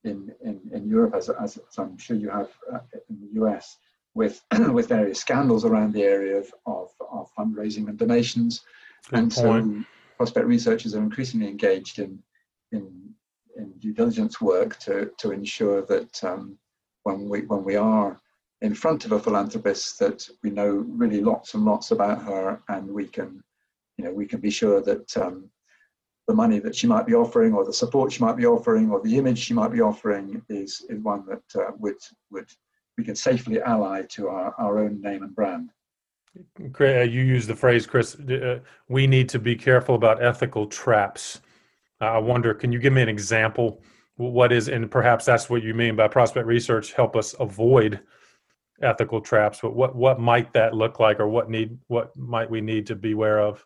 in 0.04 0.32
in, 0.42 0.60
in 0.72 0.88
Europe 0.88 1.14
as, 1.14 1.28
as, 1.28 1.58
as 1.58 1.78
I'm 1.78 1.98
sure 1.98 2.16
you 2.16 2.30
have 2.30 2.50
uh, 2.72 2.78
in 3.10 3.20
the 3.20 3.42
US 3.42 3.78
with 4.16 4.42
with 4.72 4.88
various 4.88 5.20
scandals 5.20 5.64
around 5.64 5.92
the 5.92 6.02
area 6.02 6.36
of, 6.38 6.50
of, 6.64 6.88
of 7.12 7.30
fundraising 7.38 7.88
and 7.88 7.98
donations 7.98 8.62
Good 9.10 9.18
and 9.18 9.32
point. 9.32 9.64
so 9.64 9.84
prospect 10.16 10.46
researchers 10.46 10.94
are 10.94 11.02
increasingly 11.02 11.48
engaged 11.48 11.98
in 12.00 12.18
in 12.72 12.84
in 13.56 13.72
due 13.78 13.92
diligence 13.92 14.40
work 14.40 14.78
to 14.80 15.10
to 15.18 15.30
ensure 15.30 15.82
that 15.82 16.24
um, 16.24 16.58
when 17.04 17.28
we 17.28 17.42
when 17.42 17.62
we 17.62 17.76
are 17.76 18.20
in 18.62 18.74
front 18.74 19.04
of 19.04 19.12
a 19.12 19.20
philanthropist 19.20 19.98
that 19.98 20.26
we 20.42 20.50
know 20.50 20.70
really 20.88 21.20
lots 21.20 21.54
and 21.54 21.64
lots 21.64 21.90
about 21.90 22.22
her, 22.22 22.60
and 22.70 22.88
we 22.88 23.06
can, 23.06 23.42
you 23.98 24.04
know, 24.04 24.12
we 24.12 24.26
can 24.26 24.40
be 24.40 24.50
sure 24.50 24.80
that 24.80 25.14
um, 25.18 25.50
the 26.26 26.34
money 26.34 26.58
that 26.58 26.74
she 26.74 26.86
might 26.86 27.06
be 27.06 27.14
offering, 27.14 27.52
or 27.52 27.64
the 27.64 27.72
support 27.72 28.10
she 28.12 28.24
might 28.24 28.36
be 28.36 28.46
offering, 28.46 28.90
or 28.90 29.00
the 29.02 29.18
image 29.18 29.38
she 29.38 29.52
might 29.54 29.72
be 29.72 29.82
offering 29.82 30.42
is 30.48 30.84
is 30.88 31.00
one 31.02 31.24
that 31.26 31.60
uh, 31.60 31.72
would 31.78 31.98
would 32.30 32.48
we 32.96 33.04
can 33.04 33.14
safely 33.14 33.60
ally 33.60 34.02
to 34.02 34.28
our, 34.28 34.54
our 34.58 34.78
own 34.78 35.00
name 35.00 35.22
and 35.22 35.34
brand. 35.34 35.70
Uh, 36.60 37.02
you 37.02 37.22
use 37.22 37.46
the 37.46 37.56
phrase, 37.56 37.86
Chris. 37.86 38.14
Uh, 38.14 38.60
we 38.88 39.06
need 39.06 39.28
to 39.28 39.38
be 39.38 39.56
careful 39.56 39.94
about 39.94 40.22
ethical 40.22 40.66
traps. 40.66 41.40
I 42.00 42.18
wonder, 42.18 42.52
can 42.52 42.72
you 42.72 42.78
give 42.78 42.92
me 42.92 43.02
an 43.02 43.08
example? 43.08 43.82
What 44.16 44.52
is, 44.52 44.68
and 44.68 44.90
perhaps 44.90 45.24
that's 45.24 45.48
what 45.48 45.62
you 45.62 45.74
mean 45.74 45.96
by 45.96 46.08
prospect 46.08 46.46
research. 46.46 46.92
Help 46.92 47.16
us 47.16 47.34
avoid 47.40 48.00
ethical 48.82 49.20
traps, 49.20 49.60
but 49.62 49.74
what 49.74 49.96
what 49.96 50.20
might 50.20 50.52
that 50.52 50.74
look 50.74 51.00
like, 51.00 51.20
or 51.20 51.28
what 51.28 51.48
need 51.48 51.78
what 51.88 52.14
might 52.16 52.50
we 52.50 52.60
need 52.60 52.86
to 52.86 52.94
beware 52.94 53.40
of? 53.40 53.64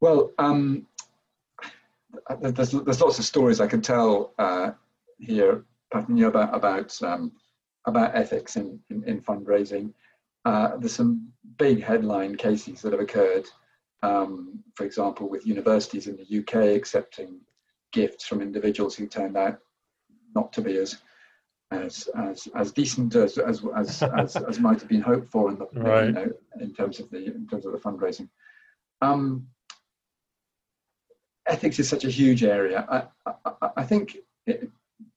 Well, 0.00 0.32
um, 0.38 0.86
there's, 2.40 2.70
there's 2.70 3.00
lots 3.00 3.18
of 3.20 3.24
stories 3.24 3.60
I 3.60 3.68
can 3.68 3.80
tell 3.80 4.34
uh, 4.38 4.72
here, 5.18 5.64
you 6.08 6.14
know, 6.14 6.28
about 6.28 6.54
about 6.54 7.02
um, 7.02 7.32
about 7.86 8.14
ethics 8.14 8.56
in, 8.56 8.78
in, 8.90 9.04
in 9.04 9.20
fundraising. 9.20 9.92
Uh, 10.44 10.76
there's 10.76 10.94
some 10.94 11.28
big 11.58 11.82
headline 11.82 12.36
cases 12.36 12.80
that 12.82 12.92
have 12.92 13.00
occurred. 13.00 13.48
Um, 14.02 14.60
for 14.74 14.84
example, 14.84 15.28
with 15.28 15.46
universities 15.46 16.08
in 16.08 16.16
the 16.16 16.38
UK 16.40 16.76
accepting 16.76 17.40
gifts 17.92 18.26
from 18.26 18.42
individuals 18.42 18.96
who 18.96 19.06
turned 19.06 19.36
out 19.36 19.58
not 20.34 20.52
to 20.54 20.60
be 20.60 20.76
as 20.78 20.98
as 21.70 22.08
as, 22.16 22.48
as 22.56 22.72
decent 22.72 23.14
as 23.14 23.38
as 23.38 23.62
as, 23.76 24.02
as, 24.18 24.36
as 24.36 24.58
might 24.58 24.80
have 24.80 24.88
been 24.88 25.00
hoped 25.00 25.30
for 25.30 25.50
in 25.50 25.58
the 25.58 25.66
right. 25.74 26.06
you 26.06 26.12
know, 26.12 26.32
in 26.60 26.74
terms 26.74 27.00
of 27.00 27.10
the 27.10 27.26
in 27.26 27.46
terms 27.46 27.66
of 27.66 27.72
the 27.72 27.78
fundraising. 27.78 28.28
Um, 29.00 29.46
ethics 31.46 31.78
is 31.78 31.88
such 31.88 32.04
a 32.04 32.10
huge 32.10 32.44
area. 32.44 32.86
I, 32.88 33.32
I, 33.44 33.68
I 33.78 33.84
think 33.84 34.16
it, 34.46 34.70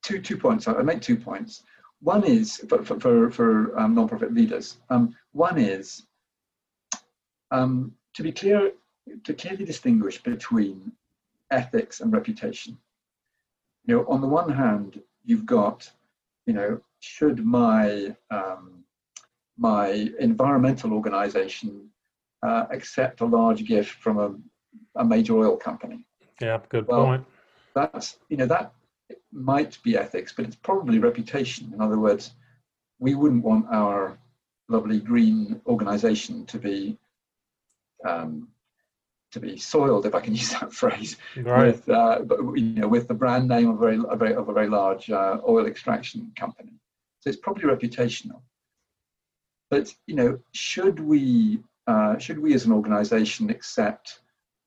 two 0.06 0.22
two 0.22 0.38
points. 0.38 0.68
I 0.68 0.82
make 0.84 1.02
two 1.02 1.18
points. 1.18 1.64
One 2.02 2.24
is 2.24 2.58
for 2.70 2.84
for 2.84 3.00
for, 3.00 3.32
for 3.32 3.80
um, 3.80 3.96
non-profit 3.96 4.34
leaders. 4.34 4.78
Um, 4.90 5.16
one 5.34 5.58
is 5.58 6.04
um, 7.52 7.94
to 8.14 8.24
be 8.24 8.32
clear 8.32 8.72
to 9.24 9.34
clearly 9.34 9.66
distinguish 9.66 10.22
between 10.22 10.92
ethics 11.52 12.02
and 12.02 12.14
reputation. 12.14 12.78
You 13.86 13.96
know, 13.96 14.06
on 14.08 14.22
the 14.22 14.28
one 14.28 14.50
hand, 14.50 15.02
you've 15.24 15.46
got, 15.46 15.92
you 16.48 16.54
know, 16.54 16.80
should 17.00 17.46
my 17.46 18.16
um, 18.30 18.84
my 19.58 20.12
environmental 20.20 20.94
organization 20.94 21.90
uh, 22.44 22.66
accept 22.72 23.22
a 23.22 23.26
large 23.26 23.66
gift 23.66 23.94
from 24.04 24.18
a, 24.20 25.02
a 25.02 25.06
major 25.06 25.38
oil 25.38 25.56
company? 25.56 26.06
Yeah, 26.42 26.60
good 26.70 26.88
well, 26.88 27.06
point. 27.06 27.26
That's 27.74 28.18
you 28.30 28.38
know 28.38 28.48
that 28.48 28.74
might 29.32 29.78
be 29.84 29.98
ethics, 29.98 30.34
but 30.36 30.46
it's 30.46 30.56
probably 30.56 31.00
reputation. 31.00 31.72
In 31.74 31.82
other 31.82 32.00
words, 32.00 32.32
we 33.00 33.16
wouldn't 33.16 33.44
want 33.44 33.66
our 33.72 34.18
lovely 34.70 35.00
green 35.00 35.62
organization 35.68 36.46
to 36.48 36.58
be 36.58 36.98
um, 38.08 38.48
to 39.32 39.40
be 39.40 39.58
soiled, 39.58 40.06
if 40.06 40.16
I 40.16 40.22
can 40.22 40.34
use 40.42 40.52
that 40.52 40.74
phrase, 40.74 41.18
right. 41.38 41.68
with 41.68 41.90
uh, 41.90 42.22
you 42.56 42.82
know 42.82 42.88
with 42.88 43.08
the 43.08 43.14
brand 43.14 43.48
name 43.48 43.70
of 43.70 43.76
a 43.76 43.80
very, 43.80 44.00
a 44.10 44.16
very 44.16 44.36
of 44.36 44.50
a 44.50 44.54
very 44.54 44.70
large 44.70 45.10
uh, 45.10 45.38
oil 45.48 45.68
extraction 45.68 46.32
company. 46.36 46.74
So 47.20 47.30
it's 47.30 47.40
probably 47.40 47.64
reputational. 47.64 48.42
But 49.70 49.94
you 50.08 50.16
know, 50.16 50.40
should 50.54 51.00
we 51.00 51.60
uh, 51.88 52.18
should 52.18 52.40
we 52.40 52.54
as 52.54 52.66
an 52.66 52.72
organisation 52.72 53.50
accept 53.50 54.20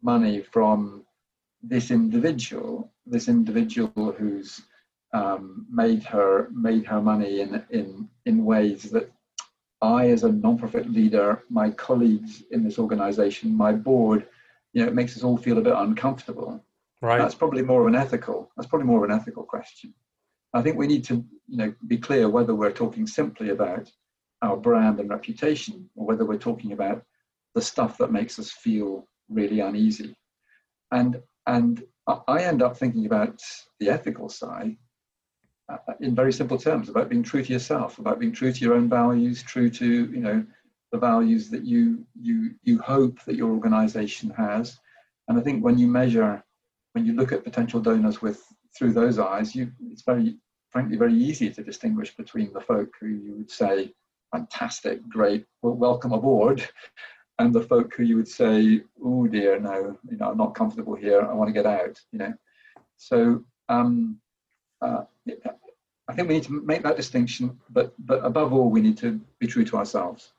money 0.03 0.43
from 0.43 1.05
this 1.63 1.91
individual, 1.91 2.93
this 3.07 3.29
individual 3.29 4.13
who's 4.13 4.63
um, 5.13 5.67
made 5.71 6.03
her 6.05 6.49
made 6.53 6.87
her 6.87 7.01
money 7.01 7.41
in 7.41 7.63
in 7.71 8.09
in 8.27 8.45
ways 8.45 8.91
that 8.91 9.11
I, 9.81 10.11
as 10.11 10.25
a 10.25 10.33
non-profit 10.33 10.91
leader, 10.91 11.45
my 11.49 11.71
colleagues 11.71 12.43
in 12.51 12.65
this 12.65 12.79
organisation, 12.79 13.57
my 13.57 13.73
board, 13.73 14.27
you 14.73 14.83
know, 14.83 14.89
it 14.89 14.95
makes 14.95 15.17
us 15.17 15.23
all 15.23 15.37
feel 15.37 15.59
a 15.59 15.63
bit 15.63 15.75
uncomfortable. 15.75 16.65
Right. 17.01 17.19
That's 17.19 17.35
probably 17.35 17.63
more 17.63 17.83
of 17.83 17.87
an 17.87 17.95
ethical. 17.95 18.51
That's 18.57 18.69
probably 18.69 18.89
more 18.89 19.05
of 19.05 19.11
an 19.11 19.17
ethical 19.17 19.45
question. 19.45 19.95
I 20.53 20.63
think 20.63 20.77
we 20.77 20.89
need 20.89 21.05
to, 21.05 21.25
you 21.47 21.59
know, 21.59 21.75
be 21.87 21.97
clear 21.97 22.29
whether 22.29 22.55
we're 22.55 22.73
talking 22.73 23.07
simply 23.07 23.51
about 23.51 23.91
our 24.43 24.57
brand 24.57 24.99
and 24.99 25.11
reputation, 25.11 25.89
or 25.95 26.07
whether 26.07 26.25
we're 26.25 26.39
talking 26.39 26.73
about 26.73 27.05
the 27.55 27.63
stuff 27.63 27.99
that 27.99 28.13
makes 28.13 28.39
us 28.39 28.51
feel 28.51 29.07
really 29.29 29.61
uneasy. 29.61 30.17
And 30.91 31.23
and 31.49 31.83
I 32.27 32.43
end 32.43 32.63
up 32.63 32.77
thinking 32.77 33.07
about 33.07 33.41
the 33.81 33.89
ethical 33.89 34.29
side 34.29 34.77
uh, 35.71 35.77
in 36.01 36.15
very 36.15 36.33
simple 36.33 36.59
terms 36.59 36.89
about 36.89 37.09
being 37.09 37.23
true 37.23 37.43
to 37.43 37.53
yourself, 37.53 37.99
about 37.99 38.19
being 38.19 38.33
true 38.33 38.53
to 38.53 38.61
your 38.61 38.75
own 38.75 38.89
values, 38.89 39.43
true 39.43 39.71
to 39.71 39.87
you 39.87 40.21
know 40.21 40.45
the 40.93 40.99
values 40.99 41.51
that 41.51 41.65
you 41.65 42.07
you 42.15 42.55
you 42.63 42.79
hope 42.79 43.23
that 43.25 43.37
your 43.37 43.51
organization 43.51 44.31
has. 44.31 44.79
And 45.29 45.39
I 45.39 45.43
think 45.43 45.65
when 45.65 45.79
you 45.79 45.87
measure, 45.87 46.43
when 46.93 47.05
you 47.05 47.15
look 47.15 47.33
at 47.33 47.45
potential 47.45 47.81
donors 47.81 48.23
with 48.23 48.43
through 48.77 48.93
those 48.93 49.19
eyes, 49.19 49.55
you 49.55 49.73
it's 49.91 50.03
very 50.03 50.39
frankly 50.71 50.99
very 50.99 51.15
easy 51.15 51.51
to 51.51 51.63
distinguish 51.63 52.15
between 52.15 52.53
the 52.53 52.61
folk 52.61 52.91
who 53.01 53.09
you 53.09 53.35
would 53.37 53.51
say 53.51 53.93
fantastic, 54.33 55.07
great, 55.09 55.47
well, 55.63 55.75
welcome 55.75 56.13
aboard, 56.13 56.69
and 57.39 57.55
the 57.55 57.61
folk 57.63 57.95
who 57.95 58.03
you 58.03 58.17
would 58.17 58.29
say, 58.29 58.83
oh 59.05 59.27
dear, 59.27 59.59
no, 59.61 59.97
you 60.11 60.17
know, 60.17 60.31
I'm 60.31 60.37
not 60.39 60.55
comfortable 60.55 60.95
here. 60.95 61.23
I 61.23 61.33
want 61.35 61.49
to 61.49 61.53
get 61.53 61.67
out. 61.67 62.01
You 62.13 62.19
know, 62.19 62.35
so 62.97 63.45
um, 63.69 64.19
uh, 64.83 65.05
I 66.09 66.15
think 66.15 66.29
we 66.29 66.35
need 66.35 66.45
to 66.45 66.63
make 66.63 66.83
that 66.83 66.97
distinction. 66.97 67.59
But 67.71 67.95
but 67.99 68.25
above 68.25 68.53
all, 68.53 68.71
we 68.71 68.81
need 68.81 68.99
to 68.99 69.21
be 69.39 69.47
true 69.47 69.65
to 69.65 69.77
ourselves. 69.77 70.33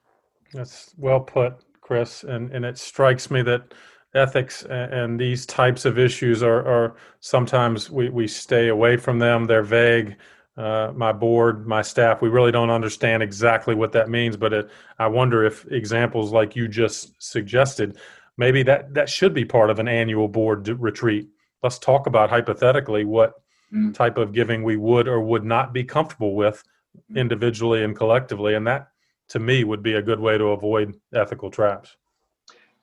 That's 0.54 0.93
well 0.97 1.22
put, 1.22 1.64
Chris. 1.82 2.24
And 2.24 2.52
and 2.52 2.66
it 2.66 2.78
strikes 2.78 3.32
me 3.32 3.41
that 3.43 3.74
ethics 4.16 4.64
and 4.64 4.93
and 4.93 5.20
these 5.20 5.45
types 5.45 5.86
of 5.86 5.97
issues 5.97 6.43
are, 6.43 6.66
are 6.68 6.95
sometimes 7.20 7.89
we, 7.89 8.10
we 8.10 8.28
stay 8.28 8.68
away 8.68 8.97
from 8.97 9.20
them. 9.20 9.45
They're 9.45 9.64
vague 9.64 10.18
uh, 10.60 10.91
my 10.93 11.14
board, 11.14 11.66
my 11.66 11.82
staff, 11.82 12.22
we 12.22 12.28
really 12.28 12.51
don't 12.51 12.70
understand 12.70 13.24
exactly 13.24 13.74
what 13.74 13.93
that 13.93 14.10
means. 14.10 14.36
But 14.36 14.51
it, 14.51 14.70
I 14.99 15.07
wonder 15.07 15.45
if 15.45 15.66
examples 15.72 16.34
like 16.34 16.53
you 16.53 16.68
just 16.68 17.22
suggested, 17.24 17.97
maybe 18.38 18.62
that 18.64 18.93
that 18.93 19.07
should 19.07 19.34
be 19.34 19.45
part 19.45 19.70
of 19.70 19.80
an 19.80 19.88
annual 19.88 20.28
board 20.28 20.68
retreat. 20.68 21.30
Let's 21.64 21.80
talk 21.80 22.07
about 22.07 22.30
hypothetically 22.30 23.05
what 23.05 23.36
mm. 23.74 23.93
type 23.93 24.18
of 24.18 24.34
giving 24.34 24.64
we 24.64 24.76
would 24.76 25.07
or 25.07 25.22
would 25.22 25.45
not 25.45 25.72
be 25.72 25.86
comfortable 25.86 26.36
with 26.36 26.62
mm. 27.10 27.16
individually 27.16 27.86
and 27.86 27.95
collectively, 27.95 28.55
and 28.55 28.68
that 28.68 28.89
to 29.30 29.39
me 29.39 29.64
would 29.64 29.82
be 29.82 29.93
a 29.93 30.01
good 30.01 30.20
way 30.20 30.38
to 30.38 30.47
avoid 30.47 30.93
ethical 31.14 31.49
traps. 31.49 31.95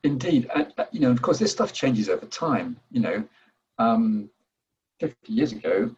Indeed, 0.02 0.48
you 0.92 1.00
know, 1.00 1.10
of 1.10 1.20
course, 1.20 1.40
this 1.40 1.52
stuff 1.52 1.74
changes 1.74 2.08
over 2.08 2.24
time. 2.24 2.78
You 2.90 3.00
know, 3.00 3.28
um, 3.78 4.30
50 5.00 5.30
years 5.30 5.52
ago, 5.52 5.90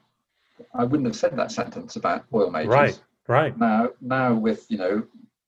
I 0.74 0.84
wouldn't 0.84 1.06
have 1.06 1.16
said 1.16 1.36
that 1.36 1.52
sentence 1.52 1.96
about 1.96 2.24
oil 2.32 2.50
majors. 2.50 2.68
Right, 2.68 3.00
right. 3.26 3.58
Now, 3.58 3.90
now 4.00 4.34
with 4.34 4.66
you 4.68 4.78
know 4.78 5.02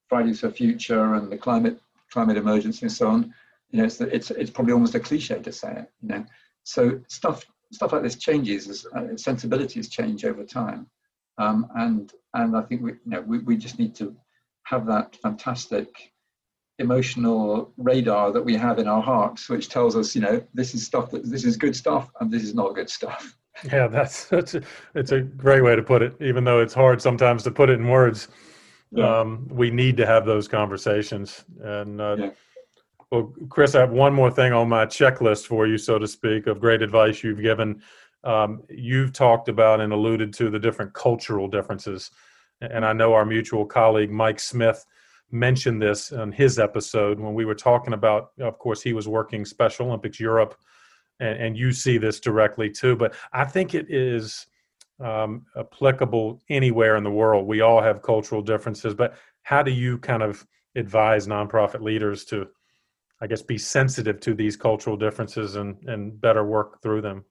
Fridays 0.08 0.40
for 0.40 0.50
Future 0.50 1.14
and 1.14 1.30
the 1.30 1.38
climate 1.38 1.80
climate 2.10 2.36
emergency 2.36 2.86
and 2.86 2.92
so 2.92 3.08
on, 3.08 3.34
you 3.70 3.78
know, 3.78 3.84
it's 3.84 4.00
it's 4.00 4.30
it's 4.30 4.50
probably 4.50 4.72
almost 4.72 4.94
a 4.94 5.00
cliche 5.00 5.40
to 5.40 5.52
say 5.52 5.72
it. 5.72 5.90
You 6.02 6.08
know, 6.08 6.26
so 6.64 7.00
stuff 7.08 7.44
stuff 7.72 7.92
like 7.92 8.02
this 8.02 8.16
changes 8.16 8.68
as 8.68 8.86
uh, 8.94 9.16
sensibilities 9.16 9.88
change 9.88 10.24
over 10.24 10.44
time, 10.44 10.86
um, 11.38 11.68
and 11.76 12.12
and 12.34 12.56
I 12.56 12.62
think 12.62 12.82
we 12.82 12.92
you 12.92 12.98
know 13.06 13.20
we, 13.20 13.38
we 13.40 13.56
just 13.56 13.78
need 13.78 13.94
to 13.96 14.16
have 14.64 14.86
that 14.86 15.16
fantastic 15.16 16.12
emotional 16.80 17.72
radar 17.76 18.32
that 18.32 18.44
we 18.44 18.56
have 18.56 18.78
in 18.78 18.88
our 18.88 19.02
hearts, 19.02 19.48
which 19.48 19.68
tells 19.68 19.94
us, 19.94 20.14
you 20.14 20.20
know, 20.22 20.42
this 20.54 20.74
is 20.74 20.84
stuff 20.84 21.10
that 21.10 21.24
this 21.24 21.44
is 21.44 21.56
good 21.56 21.76
stuff 21.76 22.10
and 22.20 22.30
this 22.30 22.42
is 22.42 22.54
not 22.54 22.74
good 22.74 22.88
stuff. 22.88 23.36
Yeah, 23.72 23.86
that's 23.88 24.24
that's 24.28 24.54
a, 24.54 24.62
it's 24.94 25.12
a 25.12 25.20
great 25.20 25.62
way 25.62 25.76
to 25.76 25.82
put 25.82 26.02
it. 26.02 26.14
Even 26.20 26.44
though 26.44 26.60
it's 26.60 26.74
hard 26.74 27.00
sometimes 27.00 27.42
to 27.44 27.50
put 27.50 27.70
it 27.70 27.74
in 27.74 27.88
words, 27.88 28.28
yeah. 28.90 29.20
um, 29.20 29.46
we 29.50 29.70
need 29.70 29.96
to 29.98 30.06
have 30.06 30.24
those 30.24 30.48
conversations. 30.48 31.44
And 31.62 32.00
uh, 32.00 32.16
yeah. 32.18 32.30
well, 33.10 33.32
Chris, 33.48 33.74
I 33.74 33.80
have 33.80 33.90
one 33.90 34.14
more 34.14 34.30
thing 34.30 34.52
on 34.52 34.68
my 34.68 34.86
checklist 34.86 35.46
for 35.46 35.66
you, 35.66 35.78
so 35.78 35.98
to 35.98 36.06
speak, 36.06 36.46
of 36.46 36.60
great 36.60 36.82
advice 36.82 37.22
you've 37.22 37.42
given. 37.42 37.82
Um, 38.22 38.62
you've 38.68 39.12
talked 39.12 39.48
about 39.48 39.80
and 39.80 39.92
alluded 39.92 40.34
to 40.34 40.50
the 40.50 40.58
different 40.58 40.92
cultural 40.92 41.48
differences, 41.48 42.10
and 42.60 42.84
I 42.84 42.92
know 42.92 43.14
our 43.14 43.24
mutual 43.24 43.64
colleague 43.64 44.10
Mike 44.10 44.40
Smith 44.40 44.84
mentioned 45.32 45.80
this 45.80 46.10
in 46.10 46.32
his 46.32 46.58
episode 46.58 47.18
when 47.18 47.34
we 47.34 47.44
were 47.44 47.54
talking 47.54 47.94
about. 47.94 48.32
Of 48.40 48.58
course, 48.58 48.82
he 48.82 48.92
was 48.92 49.08
working 49.08 49.44
Special 49.44 49.86
Olympics 49.86 50.20
Europe 50.20 50.54
and, 51.20 51.40
and 51.40 51.56
you 51.56 51.72
see 51.72 51.98
this 51.98 52.20
directly 52.20 52.70
too. 52.70 52.96
But 52.96 53.14
I 53.32 53.44
think 53.44 53.74
it 53.74 53.86
is 53.90 54.46
um, 54.98 55.46
applicable 55.56 56.42
anywhere 56.48 56.96
in 56.96 57.04
the 57.04 57.10
world. 57.10 57.46
We 57.46 57.60
all 57.60 57.80
have 57.80 58.02
cultural 58.02 58.42
differences, 58.42 58.94
but 58.94 59.16
how 59.42 59.62
do 59.62 59.70
you 59.70 59.98
kind 59.98 60.22
of 60.22 60.46
advise 60.76 61.26
nonprofit 61.26 61.80
leaders 61.80 62.24
to, 62.26 62.48
I 63.20 63.26
guess, 63.26 63.42
be 63.42 63.58
sensitive 63.58 64.20
to 64.20 64.34
these 64.34 64.56
cultural 64.56 64.96
differences 64.96 65.56
and, 65.56 65.76
and 65.88 66.20
better 66.20 66.44
work 66.44 66.82
through 66.82 67.02
them? 67.02 67.24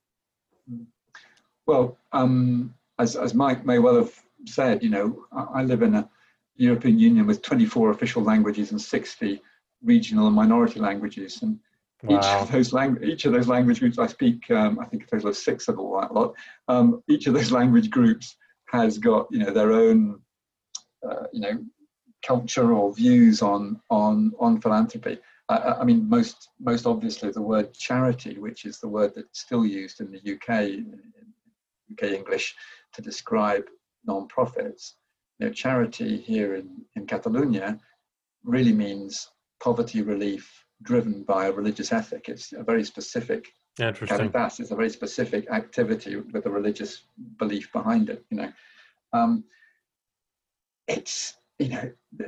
Well, 1.66 1.98
um, 2.12 2.74
as, 2.98 3.16
as 3.16 3.34
Mike 3.34 3.66
may 3.66 3.80
well 3.80 3.96
have 3.96 4.14
said, 4.46 4.84
you 4.84 4.90
know, 4.90 5.26
I 5.32 5.64
live 5.64 5.84
in 5.84 5.96
a 5.96 6.10
European 6.56 7.00
Union 7.00 7.26
with 7.26 7.42
24 7.42 7.92
official 7.92 8.22
languages 8.22 8.72
and 8.72 8.82
60 8.82 9.42
regional 9.84 10.28
and 10.28 10.36
minority 10.36 10.80
languages. 10.80 11.42
And 11.42 11.60
Wow. 12.04 12.18
Each 12.18 12.42
of 12.42 12.52
those 12.52 12.74
language, 12.74 13.10
each 13.10 13.26
of 13.26 13.34
those 13.34 13.48
language 13.48 13.80
groups, 13.80 13.98
I 13.98 14.08
speak, 14.08 14.50
um, 14.52 14.80
I 14.80 14.86
think 14.86 15.04
a 15.04 15.08
total 15.08 15.30
of 15.30 15.38
six 15.38 15.68
of 15.68 15.80
all 15.80 16.00
that 16.00 16.14
lot. 16.14 16.34
Um, 16.68 17.04
each 17.10 17.28
of 17.28 17.34
those 17.34 17.52
language 17.60 17.90
groups 17.90 18.38
has 18.68 18.98
got, 18.98 19.28
you 19.32 19.40
know, 19.40 19.52
their 19.52 19.74
own, 19.74 20.22
uh, 21.08 21.26
you 21.34 21.42
know, 21.42 21.64
culture 22.26 22.74
or 22.74 22.94
views 22.94 23.42
on 23.42 23.82
on 23.90 24.34
on 24.40 24.62
philanthropy. 24.62 25.18
I, 25.50 25.56
I, 25.80 25.84
mean, 25.84 26.08
most 26.08 26.50
most 26.60 26.86
obviously 26.86 27.32
the 27.32 27.42
word 27.42 27.74
charity, 27.74 28.38
which 28.38 28.66
is 28.66 28.80
the 28.80 28.88
word 28.88 29.14
that's 29.16 29.42
still 29.42 29.66
used 29.66 30.00
in 30.00 30.12
the 30.12 30.34
UK, 30.34 30.86
UK 31.92 32.12
English, 32.12 32.56
to 32.94 33.02
describe 33.02 33.66
non-profits. 34.06 34.96
You 35.40 35.48
know, 35.48 35.54
charity 35.54 36.18
here 36.18 36.56
in, 36.56 36.86
in 36.96 37.06
Catalonia 37.08 37.80
really 38.44 38.74
means 38.74 39.30
poverty 39.62 40.02
relief 40.02 40.66
driven 40.82 41.24
by 41.24 41.48
a 41.48 41.52
religious 41.52 41.92
ethic. 41.92 42.30
It's 42.30 42.54
a 42.54 42.64
very 42.64 42.84
specific 42.84 43.54
Interesting. 43.80 44.30
Caritas 44.30 44.60
is 44.60 44.72
a 44.72 44.76
very 44.76 44.90
specific 44.90 45.50
activity 45.52 46.18
with 46.18 46.46
a 46.46 46.50
religious 46.50 47.04
belief 47.38 47.72
behind 47.72 48.10
it. 48.10 48.26
You 48.30 48.38
know, 48.38 48.52
um, 49.14 49.44
it's 50.88 51.38
you 51.60 51.70
know 51.70 51.92
the 52.18 52.26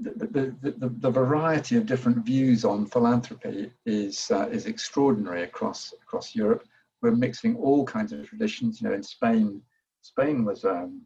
the, 0.00 0.54
the, 0.60 0.70
the, 0.70 0.88
the, 0.88 1.10
variety 1.10 1.76
of 1.76 1.86
different 1.86 2.24
views 2.26 2.64
on 2.66 2.84
philanthropy 2.84 3.72
is 3.86 4.30
uh, 4.30 4.48
is 4.50 4.66
extraordinary 4.66 5.44
across 5.44 5.94
across 6.02 6.34
Europe. 6.34 6.64
We're 7.00 7.12
mixing 7.12 7.56
all 7.56 7.84
kinds 7.86 8.12
of 8.12 8.28
traditions. 8.28 8.82
You 8.82 8.88
know, 8.88 8.94
in 8.94 9.02
Spain, 9.02 9.62
Spain 10.02 10.44
was 10.44 10.66
um, 10.66 11.00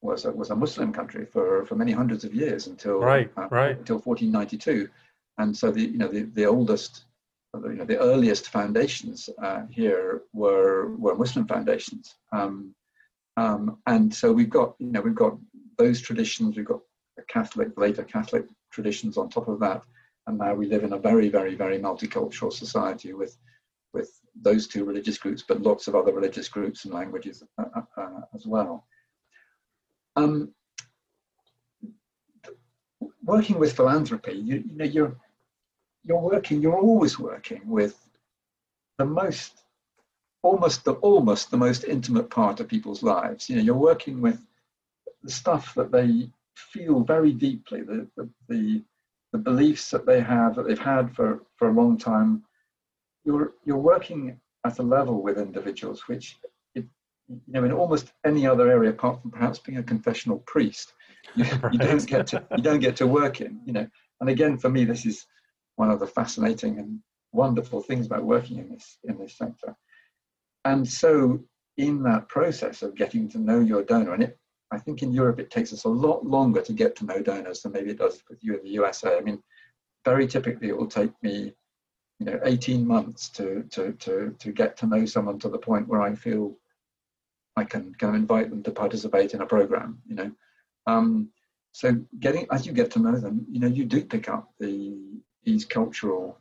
was 0.00 0.24
a, 0.24 0.32
was 0.32 0.50
a 0.50 0.56
Muslim 0.56 0.92
country 0.92 1.24
for, 1.24 1.64
for 1.64 1.76
many 1.76 1.92
hundreds 1.92 2.24
of 2.24 2.34
years 2.34 2.66
until 2.66 2.98
right, 2.98 3.30
uh, 3.36 3.48
right. 3.50 3.78
until 3.78 3.96
1492, 3.96 4.88
and 5.38 5.56
so 5.56 5.70
the 5.70 5.82
you 5.82 5.98
know 5.98 6.08
the, 6.08 6.22
the 6.22 6.44
oldest 6.44 7.04
you 7.54 7.74
know, 7.74 7.84
the 7.84 7.98
earliest 7.98 8.48
foundations 8.48 9.28
uh, 9.42 9.62
here 9.70 10.22
were 10.32 10.96
were 10.96 11.14
Muslim 11.14 11.46
foundations, 11.46 12.14
um, 12.32 12.74
um, 13.36 13.78
and 13.86 14.12
so 14.12 14.32
we've 14.32 14.50
got 14.50 14.74
you 14.78 14.92
know 14.92 15.00
we've 15.00 15.14
got 15.14 15.36
those 15.78 16.00
traditions, 16.00 16.56
we've 16.56 16.66
got 16.66 16.80
Catholic 17.28 17.68
later 17.76 18.04
Catholic 18.04 18.46
traditions 18.72 19.18
on 19.18 19.28
top 19.28 19.48
of 19.48 19.60
that, 19.60 19.82
and 20.26 20.38
now 20.38 20.54
we 20.54 20.66
live 20.66 20.84
in 20.84 20.94
a 20.94 20.98
very 20.98 21.28
very 21.28 21.54
very 21.54 21.78
multicultural 21.78 22.52
society 22.52 23.12
with 23.12 23.36
with 23.92 24.10
those 24.40 24.66
two 24.66 24.84
religious 24.84 25.18
groups, 25.18 25.44
but 25.46 25.60
lots 25.60 25.88
of 25.88 25.94
other 25.94 26.12
religious 26.12 26.48
groups 26.48 26.86
and 26.86 26.94
languages 26.94 27.42
uh, 27.58 27.64
uh, 27.76 28.00
uh 28.00 28.20
as 28.34 28.46
well. 28.46 28.86
Um, 30.16 30.54
working 33.22 33.58
with 33.58 33.74
philanthropy, 33.74 34.32
you, 34.32 34.64
you 34.66 34.76
know, 34.76 34.84
you're 34.84 35.16
you're 36.04 36.18
working, 36.18 36.60
you're 36.60 36.78
always 36.78 37.18
working 37.18 37.62
with 37.66 37.96
the 38.98 39.04
most, 39.04 39.64
almost 40.42 40.84
the 40.84 40.94
almost 40.94 41.50
the 41.50 41.56
most 41.56 41.84
intimate 41.84 42.30
part 42.30 42.60
of 42.60 42.68
people's 42.68 43.02
lives. 43.02 43.48
You 43.48 43.56
know, 43.56 43.62
you're 43.62 43.74
working 43.74 44.20
with 44.20 44.40
the 45.22 45.30
stuff 45.30 45.74
that 45.74 45.92
they 45.92 46.30
feel 46.56 47.00
very 47.00 47.32
deeply, 47.32 47.82
the 47.82 48.08
the, 48.16 48.28
the, 48.48 48.82
the 49.32 49.38
beliefs 49.38 49.90
that 49.90 50.06
they 50.06 50.20
have 50.20 50.56
that 50.56 50.66
they've 50.66 50.78
had 50.78 51.14
for, 51.14 51.42
for 51.56 51.68
a 51.68 51.72
long 51.72 51.96
time. 51.96 52.42
You're 53.24 53.54
you're 53.64 53.78
working 53.78 54.40
at 54.64 54.78
a 54.78 54.82
level 54.82 55.22
with 55.22 55.38
individuals 55.38 56.06
which 56.08 56.38
it, 56.74 56.84
you 57.28 57.40
know 57.48 57.64
in 57.64 57.72
almost 57.72 58.12
any 58.24 58.46
other 58.46 58.70
area 58.70 58.90
apart 58.90 59.20
from 59.20 59.30
perhaps 59.30 59.58
being 59.58 59.78
a 59.78 59.82
confessional 59.82 60.38
priest 60.46 60.92
you, 61.34 61.44
right. 61.62 61.72
you 61.72 61.78
don't 61.78 62.06
get 62.14 62.26
to 62.28 62.44
you 62.56 62.62
don't 62.62 62.80
get 62.80 62.96
to 62.96 63.06
work 63.06 63.40
in 63.40 63.60
you 63.64 63.72
know 63.72 63.86
and 64.20 64.30
again 64.30 64.56
for 64.56 64.68
me 64.68 64.84
this 64.84 65.04
is 65.06 65.26
one 65.76 65.90
of 65.90 66.00
the 66.00 66.06
fascinating 66.06 66.78
and 66.78 67.00
wonderful 67.32 67.80
things 67.80 68.06
about 68.06 68.24
working 68.24 68.58
in 68.58 68.68
this 68.70 68.98
in 69.04 69.18
this 69.18 69.36
sector. 69.36 69.74
And 70.64 70.88
so, 70.88 71.42
in 71.76 72.02
that 72.04 72.28
process 72.28 72.82
of 72.82 72.94
getting 72.94 73.28
to 73.30 73.38
know 73.38 73.60
your 73.60 73.82
donor, 73.82 74.14
and 74.14 74.22
it, 74.22 74.38
I 74.70 74.78
think 74.78 75.02
in 75.02 75.12
Europe 75.12 75.40
it 75.40 75.50
takes 75.50 75.72
us 75.72 75.84
a 75.84 75.88
lot 75.88 76.24
longer 76.24 76.62
to 76.62 76.72
get 76.72 76.96
to 76.96 77.04
know 77.04 77.20
donors 77.22 77.62
than 77.62 77.72
maybe 77.72 77.90
it 77.90 77.98
does 77.98 78.22
with 78.28 78.42
you 78.42 78.56
in 78.56 78.62
the 78.62 78.70
USA. 78.70 79.16
I 79.16 79.20
mean, 79.20 79.42
very 80.04 80.26
typically 80.26 80.68
it 80.68 80.76
will 80.76 80.86
take 80.86 81.12
me, 81.22 81.52
you 82.18 82.26
know, 82.26 82.40
18 82.44 82.86
months 82.86 83.28
to 83.30 83.64
to 83.70 83.92
to 83.92 84.34
to 84.38 84.52
get 84.52 84.76
to 84.78 84.86
know 84.86 85.04
someone 85.04 85.38
to 85.40 85.48
the 85.48 85.58
point 85.58 85.88
where 85.88 86.02
I 86.02 86.14
feel 86.14 86.56
I 87.56 87.64
can 87.64 87.94
kind 87.94 88.14
of 88.14 88.20
invite 88.20 88.50
them 88.50 88.62
to 88.62 88.70
participate 88.70 89.34
in 89.34 89.42
a 89.42 89.46
program. 89.46 90.00
You 90.06 90.14
know, 90.16 90.32
um, 90.86 91.30
so 91.72 92.00
getting 92.20 92.46
as 92.50 92.66
you 92.66 92.72
get 92.72 92.90
to 92.92 92.98
know 92.98 93.16
them, 93.18 93.46
you 93.50 93.60
know, 93.60 93.66
you 93.66 93.84
do 93.84 94.04
pick 94.04 94.28
up 94.28 94.52
the 94.58 95.21
these 95.44 95.64
cultural 95.64 96.38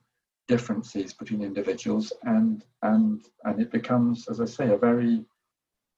differences 0.48 1.14
between 1.14 1.42
individuals 1.42 2.12
and 2.24 2.66
and 2.82 3.26
and 3.46 3.62
it 3.62 3.72
becomes 3.72 4.28
as 4.28 4.42
i 4.42 4.46
say 4.46 4.72
a 4.72 4.78
very 4.78 5.24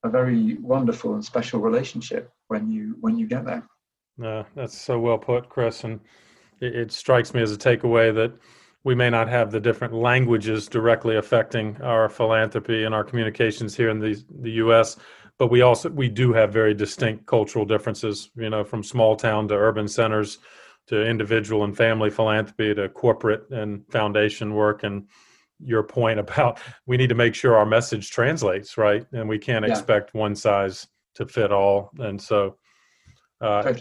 a 0.03 0.09
very 0.09 0.55
wonderful 0.55 1.13
and 1.13 1.23
special 1.23 1.59
relationship 1.59 2.29
when 2.49 2.69
you 2.69 2.95
when 2.99 3.17
you 3.17 3.25
get 3.25 3.45
there. 3.45 3.65
No 4.17 4.45
that's 4.55 4.79
so 4.79 4.99
well 4.99 5.17
put 5.17 5.49
chris 5.49 5.83
and 5.83 5.99
it, 6.61 6.75
it 6.75 6.91
strikes 6.91 7.33
me 7.33 7.41
as 7.41 7.51
a 7.51 7.57
takeaway 7.57 8.13
that 8.13 8.33
we 8.83 8.93
may 8.93 9.09
not 9.09 9.29
have 9.29 9.49
the 9.49 9.61
different 9.61 9.93
languages 9.93 10.67
directly 10.67 11.15
affecting 11.15 11.81
our 11.81 12.09
philanthropy 12.09 12.83
and 12.83 12.93
our 12.93 13.03
communications 13.03 13.75
here 13.75 13.89
in 13.89 13.99
the 13.99 14.23
the 14.41 14.51
US 14.63 14.97
but 15.39 15.49
we 15.49 15.61
also 15.61 15.89
we 15.89 16.09
do 16.09 16.33
have 16.33 16.53
very 16.53 16.73
distinct 16.73 17.25
cultural 17.25 17.65
differences 17.65 18.29
you 18.35 18.49
know 18.49 18.63
from 18.63 18.83
small 18.83 19.15
town 19.15 19.47
to 19.47 19.55
urban 19.55 19.87
centers 19.87 20.39
to 20.87 21.05
individual 21.05 21.63
and 21.63 21.75
family 21.75 22.09
philanthropy 22.09 22.73
to 22.73 22.89
corporate 22.89 23.49
and 23.51 23.83
foundation 23.89 24.53
work 24.53 24.83
and 24.83 25.07
your 25.59 25.83
point 25.83 26.19
about 26.19 26.59
we 26.85 26.97
need 26.97 27.09
to 27.09 27.15
make 27.15 27.35
sure 27.35 27.55
our 27.55 27.65
message 27.65 28.11
translates 28.11 28.77
right? 28.77 29.05
And 29.13 29.27
we 29.27 29.39
can't 29.39 29.65
yeah. 29.65 29.71
expect 29.71 30.13
one 30.13 30.35
size 30.35 30.87
to 31.15 31.25
fit 31.25 31.51
all. 31.51 31.91
And 31.99 32.21
so 32.21 32.57
uh, 33.41 33.73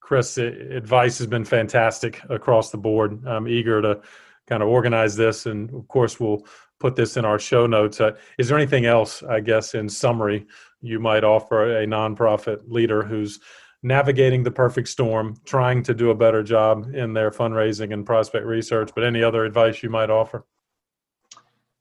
chris 0.00 0.38
advice 0.38 1.18
has 1.18 1.26
been 1.26 1.44
fantastic 1.44 2.20
across 2.28 2.70
the 2.70 2.78
board. 2.78 3.26
I'm 3.26 3.48
eager 3.48 3.82
to 3.82 4.00
kind 4.46 4.62
of 4.62 4.68
organize 4.68 5.16
this 5.16 5.46
and 5.46 5.72
of 5.74 5.88
course 5.88 6.20
we'll 6.20 6.46
put 6.78 6.94
this 6.94 7.16
in 7.16 7.24
our 7.24 7.38
show 7.38 7.66
notes. 7.66 8.00
Uh, 8.00 8.12
is 8.38 8.48
there 8.48 8.56
anything 8.58 8.86
else 8.86 9.22
i 9.24 9.40
guess 9.40 9.74
in 9.74 9.88
summary 9.88 10.46
you 10.80 11.00
might 11.00 11.24
offer 11.24 11.78
a 11.78 11.86
nonprofit 11.86 12.60
leader 12.68 13.02
who's 13.02 13.40
navigating 13.86 14.42
the 14.42 14.50
perfect 14.50 14.88
storm, 14.88 15.36
trying 15.44 15.80
to 15.84 15.94
do 15.94 16.10
a 16.10 16.14
better 16.14 16.42
job 16.42 16.92
in 16.92 17.12
their 17.12 17.30
fundraising 17.30 17.92
and 17.92 18.04
prospect 18.04 18.44
research. 18.44 18.90
But 18.94 19.04
any 19.04 19.22
other 19.22 19.44
advice 19.44 19.82
you 19.82 19.90
might 19.90 20.10
offer? 20.10 20.44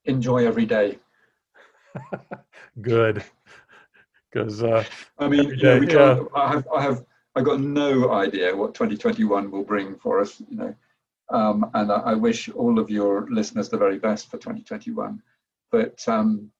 Enjoy 0.05 0.45
every 0.45 0.67
day. 0.67 0.99
Good, 2.81 3.23
because 4.31 4.61
uh, 4.61 4.83
I 5.17 5.27
mean, 5.27 5.49
you 5.49 5.55
know, 5.55 5.79
we 5.79 5.91
yeah. 5.91 6.19
I 6.35 6.51
have, 6.51 6.67
I 6.75 6.81
have, 6.83 7.05
I 7.35 7.41
got 7.41 7.59
no 7.59 8.11
idea 8.11 8.55
what 8.55 8.75
2021 8.75 9.49
will 9.49 9.63
bring 9.63 9.95
for 9.95 10.21
us. 10.21 10.39
You 10.47 10.57
know, 10.57 10.75
um, 11.29 11.71
and 11.73 11.91
I, 11.91 11.95
I, 11.95 12.13
wish 12.13 12.49
all 12.49 12.77
of 12.77 12.89
your 12.89 13.27
listeners 13.31 13.69
the 13.69 13.77
very 13.77 13.97
best 13.97 14.29
for 14.29 14.37
2021. 14.37 15.21
But 15.71 16.07
um, 16.07 16.51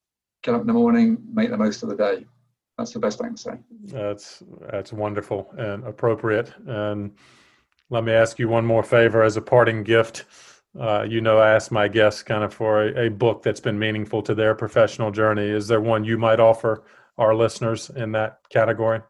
get 0.42 0.56
up 0.56 0.62
in 0.62 0.68
the 0.68 0.74
morning, 0.74 1.18
make 1.34 1.50
the 1.50 1.58
most 1.58 1.84
of 1.84 1.90
the 1.90 1.98
day 1.98 2.26
that's 2.78 2.92
the 2.92 3.00
best 3.00 3.22
I 3.22 3.28
can 3.28 3.38
say. 3.38 3.54
That's 3.86 4.44
that's 4.72 4.92
wonderful 4.92 5.54
and 5.58 5.84
appropriate. 5.86 6.54
And 6.68 7.14
let 7.90 8.04
me 8.04 8.12
ask 8.12 8.40
you 8.40 8.50
one 8.50 8.66
more 8.66 8.84
favor 8.84 9.24
as 9.24 9.38
a 9.38 9.42
parting 9.42 9.84
gift. 9.84 10.26
Uh, 10.80 11.06
you 11.08 11.22
know, 11.22 11.38
I 11.38 11.52
ask 11.52 11.72
my 11.72 11.88
guests 11.88 12.22
kind 12.22 12.44
of 12.44 12.54
for 12.54 12.84
a, 12.84 13.06
a, 13.06 13.10
book 13.10 13.42
that's 13.44 13.62
been 13.62 13.80
meaningful 13.80 14.22
to 14.24 14.36
their 14.36 14.54
professional 14.54 15.10
journey. 15.10 15.48
Is 15.48 15.70
there 15.70 15.80
one 15.80 16.04
you 16.04 16.18
might 16.18 16.42
offer 16.42 16.84
our 17.18 17.34
listeners 17.34 17.90
in 17.92 18.12
that 18.12 18.40
category? 18.50 19.02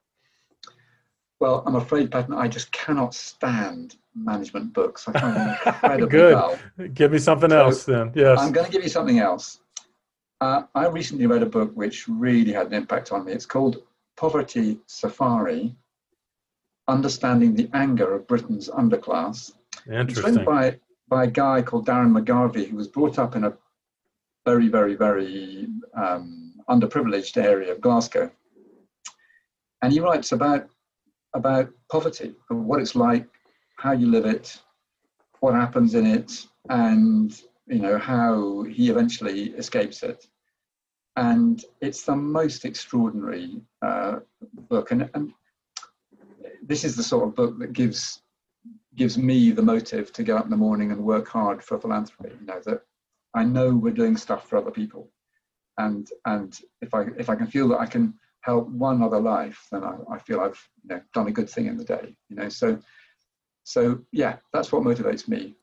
Well, 1.39 1.63
I'm 1.65 1.75
afraid, 1.75 2.11
Patton, 2.11 2.35
I 2.35 2.47
just 2.47 2.71
cannot 2.71 3.15
stand 3.15 3.95
management 4.15 4.73
books. 4.73 5.07
I 5.07 5.19
find 5.19 5.35
them 5.35 5.57
incredibly 5.65 6.09
Good. 6.09 6.31
Dull. 6.33 6.57
Give 6.93 7.11
me 7.11 7.17
something 7.17 7.49
so 7.49 7.59
else 7.59 7.83
then. 7.83 8.11
Yes. 8.13 8.39
I'm 8.39 8.51
going 8.51 8.67
to 8.67 8.71
give 8.71 8.83
you 8.83 8.89
something 8.89 9.19
else. 9.19 9.59
Uh, 10.41 10.63
I 10.75 10.87
recently 10.87 11.27
read 11.27 11.43
a 11.43 11.47
book 11.47 11.71
which 11.75 12.07
really 12.07 12.51
had 12.51 12.67
an 12.67 12.73
impact 12.73 13.11
on 13.11 13.25
me. 13.25 13.31
It's 13.31 13.45
called 13.45 13.83
Poverty 14.17 14.79
Safari 14.85 15.75
Understanding 16.87 17.55
the 17.55 17.69
Anger 17.73 18.13
of 18.13 18.27
Britain's 18.27 18.69
Underclass. 18.69 19.53
Interesting. 19.87 20.09
It's 20.09 20.23
written 20.23 20.45
by, 20.45 20.79
by 21.07 21.23
a 21.23 21.31
guy 21.31 21.61
called 21.61 21.87
Darren 21.87 22.11
McGarvey, 22.11 22.67
who 22.67 22.75
was 22.75 22.87
brought 22.87 23.17
up 23.17 23.35
in 23.35 23.45
a 23.45 23.53
very, 24.45 24.67
very, 24.67 24.95
very 24.95 25.67
um, 25.95 26.53
underprivileged 26.69 27.41
area 27.41 27.71
of 27.71 27.81
Glasgow. 27.81 28.29
And 29.81 29.93
he 29.93 29.99
writes 29.99 30.31
about, 30.31 30.67
about 31.33 31.69
poverty, 31.91 32.35
what 32.49 32.79
it's 32.79 32.95
like, 32.95 33.27
how 33.77 33.93
you 33.93 34.07
live 34.07 34.25
it, 34.25 34.59
what 35.39 35.53
happens 35.53 35.95
in 35.95 36.05
it, 36.05 36.45
and 36.69 37.41
you 37.67 37.79
know, 37.79 37.97
how 37.97 38.63
he 38.63 38.89
eventually 38.89 39.49
escapes 39.51 40.03
it. 40.03 40.27
And 41.15 41.63
it's 41.81 42.03
the 42.03 42.15
most 42.15 42.65
extraordinary 42.65 43.61
uh, 43.81 44.17
book. 44.69 44.91
And, 44.91 45.09
and 45.13 45.33
this 46.61 46.83
is 46.83 46.95
the 46.95 47.03
sort 47.03 47.27
of 47.27 47.35
book 47.35 47.57
that 47.59 47.73
gives 47.73 48.21
gives 48.95 49.17
me 49.17 49.51
the 49.51 49.61
motive 49.61 50.13
to 50.13 50.23
get 50.23 50.37
up 50.37 50.45
in 50.45 50.49
the 50.49 50.57
morning 50.57 50.91
and 50.91 51.03
work 51.03 51.27
hard 51.27 51.63
for 51.63 51.79
philanthropy. 51.79 52.33
You 52.39 52.45
know 52.45 52.61
that 52.65 52.81
I 53.33 53.43
know 53.43 53.73
we're 53.73 53.93
doing 53.93 54.17
stuff 54.17 54.47
for 54.47 54.57
other 54.57 54.71
people, 54.71 55.09
and 55.77 56.07
and 56.25 56.57
if 56.81 56.93
I 56.93 57.05
if 57.17 57.29
I 57.29 57.35
can 57.35 57.47
feel 57.47 57.67
that 57.69 57.79
I 57.79 57.85
can 57.85 58.13
help 58.41 58.67
one 58.69 59.01
other 59.01 59.19
life, 59.19 59.67
then 59.71 59.83
I, 59.83 59.95
I 60.11 60.19
feel 60.19 60.39
I've 60.39 60.61
you 60.83 60.95
know, 60.95 61.01
done 61.13 61.27
a 61.27 61.31
good 61.31 61.49
thing 61.49 61.65
in 61.65 61.77
the 61.77 61.83
day. 61.83 62.15
You 62.29 62.35
know, 62.35 62.49
so 62.49 62.79
so 63.63 63.99
yeah, 64.11 64.37
that's 64.53 64.71
what 64.71 64.83
motivates 64.83 65.27
me. 65.27 65.55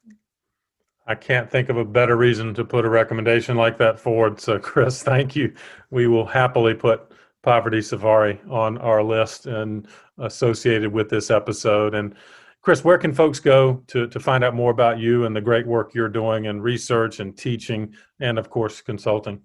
I 1.06 1.14
can't 1.14 1.50
think 1.50 1.68
of 1.68 1.76
a 1.76 1.84
better 1.84 2.16
reason 2.16 2.54
to 2.54 2.64
put 2.64 2.84
a 2.84 2.90
recommendation 2.90 3.56
like 3.56 3.78
that 3.78 3.98
forward. 3.98 4.40
So, 4.40 4.58
Chris, 4.58 5.02
thank 5.02 5.34
you. 5.34 5.52
We 5.90 6.06
will 6.06 6.26
happily 6.26 6.74
put 6.74 7.10
Poverty 7.42 7.82
Safari 7.82 8.40
on 8.48 8.78
our 8.78 9.02
list 9.02 9.46
and 9.46 9.88
associated 10.18 10.92
with 10.92 11.10
this 11.10 11.30
episode. 11.30 11.94
And 11.94 12.14
Chris, 12.60 12.84
where 12.84 12.98
can 12.98 13.12
folks 13.12 13.40
go 13.40 13.82
to, 13.88 14.06
to 14.06 14.20
find 14.20 14.44
out 14.44 14.54
more 14.54 14.70
about 14.70 15.00
you 15.00 15.24
and 15.24 15.34
the 15.34 15.40
great 15.40 15.66
work 15.66 15.92
you're 15.94 16.08
doing 16.08 16.44
in 16.44 16.62
research 16.62 17.18
and 17.18 17.36
teaching 17.36 17.92
and, 18.20 18.38
of 18.38 18.50
course, 18.50 18.80
consulting? 18.80 19.40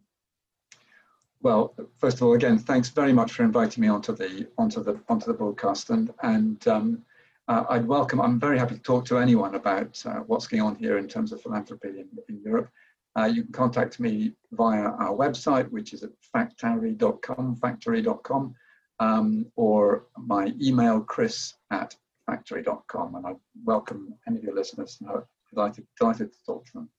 Well, 1.42 1.76
first 1.98 2.18
of 2.18 2.24
all, 2.24 2.34
again, 2.34 2.60
thanks 2.60 2.90
very 2.90 3.14
much 3.14 3.32
for 3.32 3.44
inviting 3.44 3.82
me 3.82 3.88
onto 3.88 4.16
the 4.16 4.48
onto 4.58 4.84
the 4.84 5.00
onto 5.08 5.28
the 5.28 5.34
broadcast, 5.34 5.92
and 5.92 6.12
and 6.24 6.68
um, 6.68 7.04
uh, 7.48 7.64
I'd 7.70 7.88
welcome. 7.88 8.20
I'm 8.20 8.40
very 8.40 8.60
happy 8.60 8.76
to 8.76 8.82
talk 8.82 9.06
to 9.06 9.18
anyone 9.18 9.56
about 9.56 10.02
uh, 10.06 10.20
what's 10.28 10.48
going 10.48 10.62
on 10.62 10.76
here 10.76 10.98
in 10.98 11.08
terms 11.08 11.32
of 11.32 11.42
philanthropy 11.42 11.90
in, 11.90 12.10
in 12.28 12.42
Europe. 12.44 12.70
Uh, 13.18 13.26
you 13.26 13.44
can 13.44 13.52
contact 13.52 14.00
me 14.00 14.34
via 14.52 14.84
our 14.84 15.16
website, 15.16 15.70
which 15.72 15.94
is 15.94 16.04
at 16.04 16.12
factary.com, 16.36 17.56
factary.com, 17.56 18.54
um, 19.00 19.46
or 19.56 20.08
my 20.18 20.54
email, 20.62 21.00
chris 21.02 21.54
at 21.72 21.96
factary.com. 22.30 23.16
And 23.16 23.26
I 23.26 23.34
welcome 23.64 24.14
any 24.28 24.38
of 24.38 24.44
your 24.44 24.56
listeners. 24.56 24.98
And 25.02 25.10
I'm 25.10 25.24
delighted, 25.52 25.88
delighted 25.98 26.32
to 26.34 26.38
talk 26.46 26.66
to 26.66 26.72
them. 26.74 26.90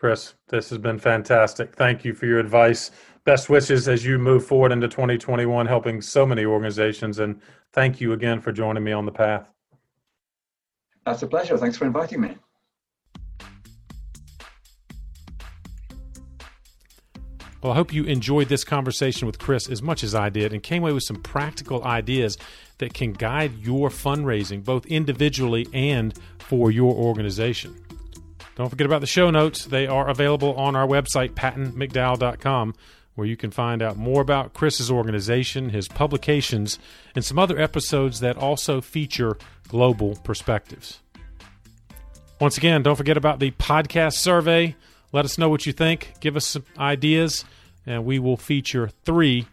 Chris, 0.00 0.32
this 0.48 0.70
has 0.70 0.78
been 0.78 0.98
fantastic. 0.98 1.76
Thank 1.76 2.06
you 2.06 2.14
for 2.14 2.24
your 2.24 2.38
advice. 2.38 2.90
Best 3.26 3.50
wishes 3.50 3.86
as 3.86 4.02
you 4.02 4.18
move 4.18 4.46
forward 4.46 4.72
into 4.72 4.88
2021, 4.88 5.66
helping 5.66 6.00
so 6.00 6.24
many 6.24 6.46
organizations. 6.46 7.18
And 7.18 7.38
thank 7.74 8.00
you 8.00 8.14
again 8.14 8.40
for 8.40 8.50
joining 8.50 8.82
me 8.82 8.92
on 8.92 9.04
the 9.04 9.12
path. 9.12 9.46
That's 11.04 11.22
a 11.22 11.26
pleasure. 11.26 11.58
Thanks 11.58 11.76
for 11.76 11.84
inviting 11.84 12.22
me. 12.22 12.34
Well, 17.62 17.72
I 17.72 17.74
hope 17.74 17.92
you 17.92 18.04
enjoyed 18.04 18.48
this 18.48 18.64
conversation 18.64 19.26
with 19.26 19.38
Chris 19.38 19.68
as 19.68 19.82
much 19.82 20.02
as 20.02 20.14
I 20.14 20.30
did 20.30 20.54
and 20.54 20.62
came 20.62 20.82
away 20.82 20.94
with 20.94 21.02
some 21.02 21.22
practical 21.22 21.84
ideas 21.84 22.38
that 22.78 22.94
can 22.94 23.12
guide 23.12 23.52
your 23.58 23.90
fundraising, 23.90 24.64
both 24.64 24.86
individually 24.86 25.66
and 25.74 26.18
for 26.38 26.70
your 26.70 26.94
organization. 26.94 27.76
Don't 28.60 28.68
forget 28.68 28.84
about 28.84 29.00
the 29.00 29.06
show 29.06 29.30
notes. 29.30 29.64
They 29.64 29.86
are 29.86 30.10
available 30.10 30.54
on 30.56 30.76
our 30.76 30.86
website, 30.86 31.30
pattonmcdowell.com, 31.30 32.74
where 33.14 33.26
you 33.26 33.34
can 33.34 33.50
find 33.50 33.80
out 33.80 33.96
more 33.96 34.20
about 34.20 34.52
Chris's 34.52 34.90
organization, 34.90 35.70
his 35.70 35.88
publications, 35.88 36.78
and 37.14 37.24
some 37.24 37.38
other 37.38 37.58
episodes 37.58 38.20
that 38.20 38.36
also 38.36 38.82
feature 38.82 39.38
global 39.68 40.14
perspectives. 40.24 41.00
Once 42.38 42.58
again, 42.58 42.82
don't 42.82 42.96
forget 42.96 43.16
about 43.16 43.38
the 43.38 43.52
podcast 43.52 44.16
survey. 44.16 44.76
Let 45.10 45.24
us 45.24 45.38
know 45.38 45.48
what 45.48 45.64
you 45.64 45.72
think. 45.72 46.12
Give 46.20 46.36
us 46.36 46.44
some 46.44 46.66
ideas, 46.76 47.46
and 47.86 48.04
we 48.04 48.18
will 48.18 48.36
feature 48.36 48.90
three 49.06 49.46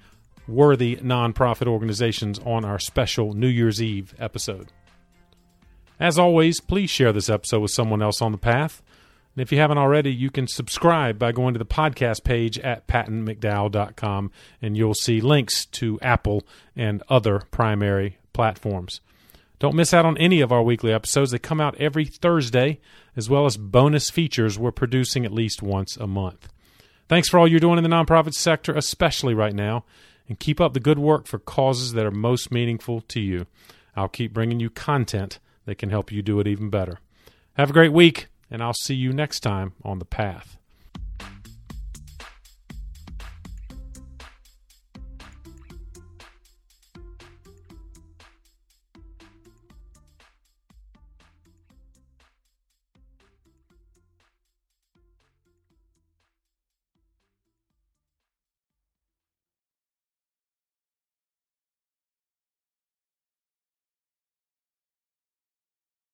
worthy 0.50 0.98
nonprofit 0.98 1.68
organizations 1.68 2.40
on 2.40 2.66
our 2.66 2.78
special 2.78 3.32
New 3.32 3.48
Year's 3.48 3.82
Eve 3.82 4.14
episode. 4.20 4.74
As 5.98 6.20
always, 6.20 6.60
please 6.60 6.90
share 6.90 7.14
this 7.14 7.30
episode 7.30 7.62
with 7.62 7.72
someone 7.72 8.02
else 8.02 8.22
on 8.22 8.34
the 8.34 8.38
path. 8.38 8.82
And 9.38 9.44
if 9.44 9.52
you 9.52 9.60
haven't 9.60 9.78
already, 9.78 10.12
you 10.12 10.32
can 10.32 10.48
subscribe 10.48 11.20
by 11.20 11.32
going 11.32 11.54
to 11.54 11.60
the 11.60 11.64
podcast 11.64 12.24
page 12.24 12.58
at 12.58 12.88
pattonmcdowell.com 12.88 14.32
and 14.64 14.76
you'll 14.76 14.96
see 14.96 15.22
links 15.22 15.68
to 15.68 16.00
Apple 16.02 16.42
and 16.76 17.04
other 17.08 17.44
primary 17.52 18.18
platforms. 18.34 19.00
Don't 19.60 19.76
miss 19.76 19.94
out 19.94 20.08
on 20.08 20.18
any 20.18 20.42
of 20.42 20.52
our 20.52 20.64
weekly 20.64 20.92
episodes. 20.92 21.30
They 21.30 21.38
come 21.38 21.62
out 21.62 21.80
every 21.80 22.06
Thursday, 22.06 22.80
as 23.16 23.30
well 23.30 23.46
as 23.46 23.58
bonus 23.58 24.10
features 24.10 24.58
we're 24.58 24.72
producing 24.72 25.24
at 25.24 25.32
least 25.32 25.62
once 25.62 25.98
a 25.98 26.08
month. 26.08 26.50
Thanks 27.08 27.30
for 27.30 27.38
all 27.38 27.48
you're 27.48 27.60
doing 27.60 27.78
in 27.78 27.84
the 27.84 27.96
nonprofit 27.96 28.34
sector, 28.34 28.74
especially 28.74 29.36
right 29.36 29.54
now, 29.54 29.86
and 30.28 30.40
keep 30.40 30.60
up 30.60 30.74
the 30.74 30.80
good 30.80 30.98
work 30.98 31.28
for 31.28 31.38
causes 31.38 31.94
that 31.94 32.08
are 32.08 32.12
most 32.12 32.52
meaningful 32.52 33.02
to 33.02 33.20
you. 33.20 33.46
I'll 33.96 34.08
keep 34.08 34.34
bringing 34.34 34.60
you 34.60 34.72
content 34.72 35.38
that 35.66 35.78
can 35.78 35.92
help 35.92 36.12
you 36.12 36.24
do 36.24 36.40
it 36.40 36.48
even 36.48 36.72
better. 36.72 36.98
Have 37.54 37.70
a 37.70 37.74
great 37.74 37.94
week, 37.94 38.30
and 38.50 38.64
I'll 38.64 38.74
see 38.74 38.96
you 38.96 39.12
next 39.12 39.42
time 39.42 39.74
on 39.84 40.00
The 40.00 40.06
Path. 40.06 40.57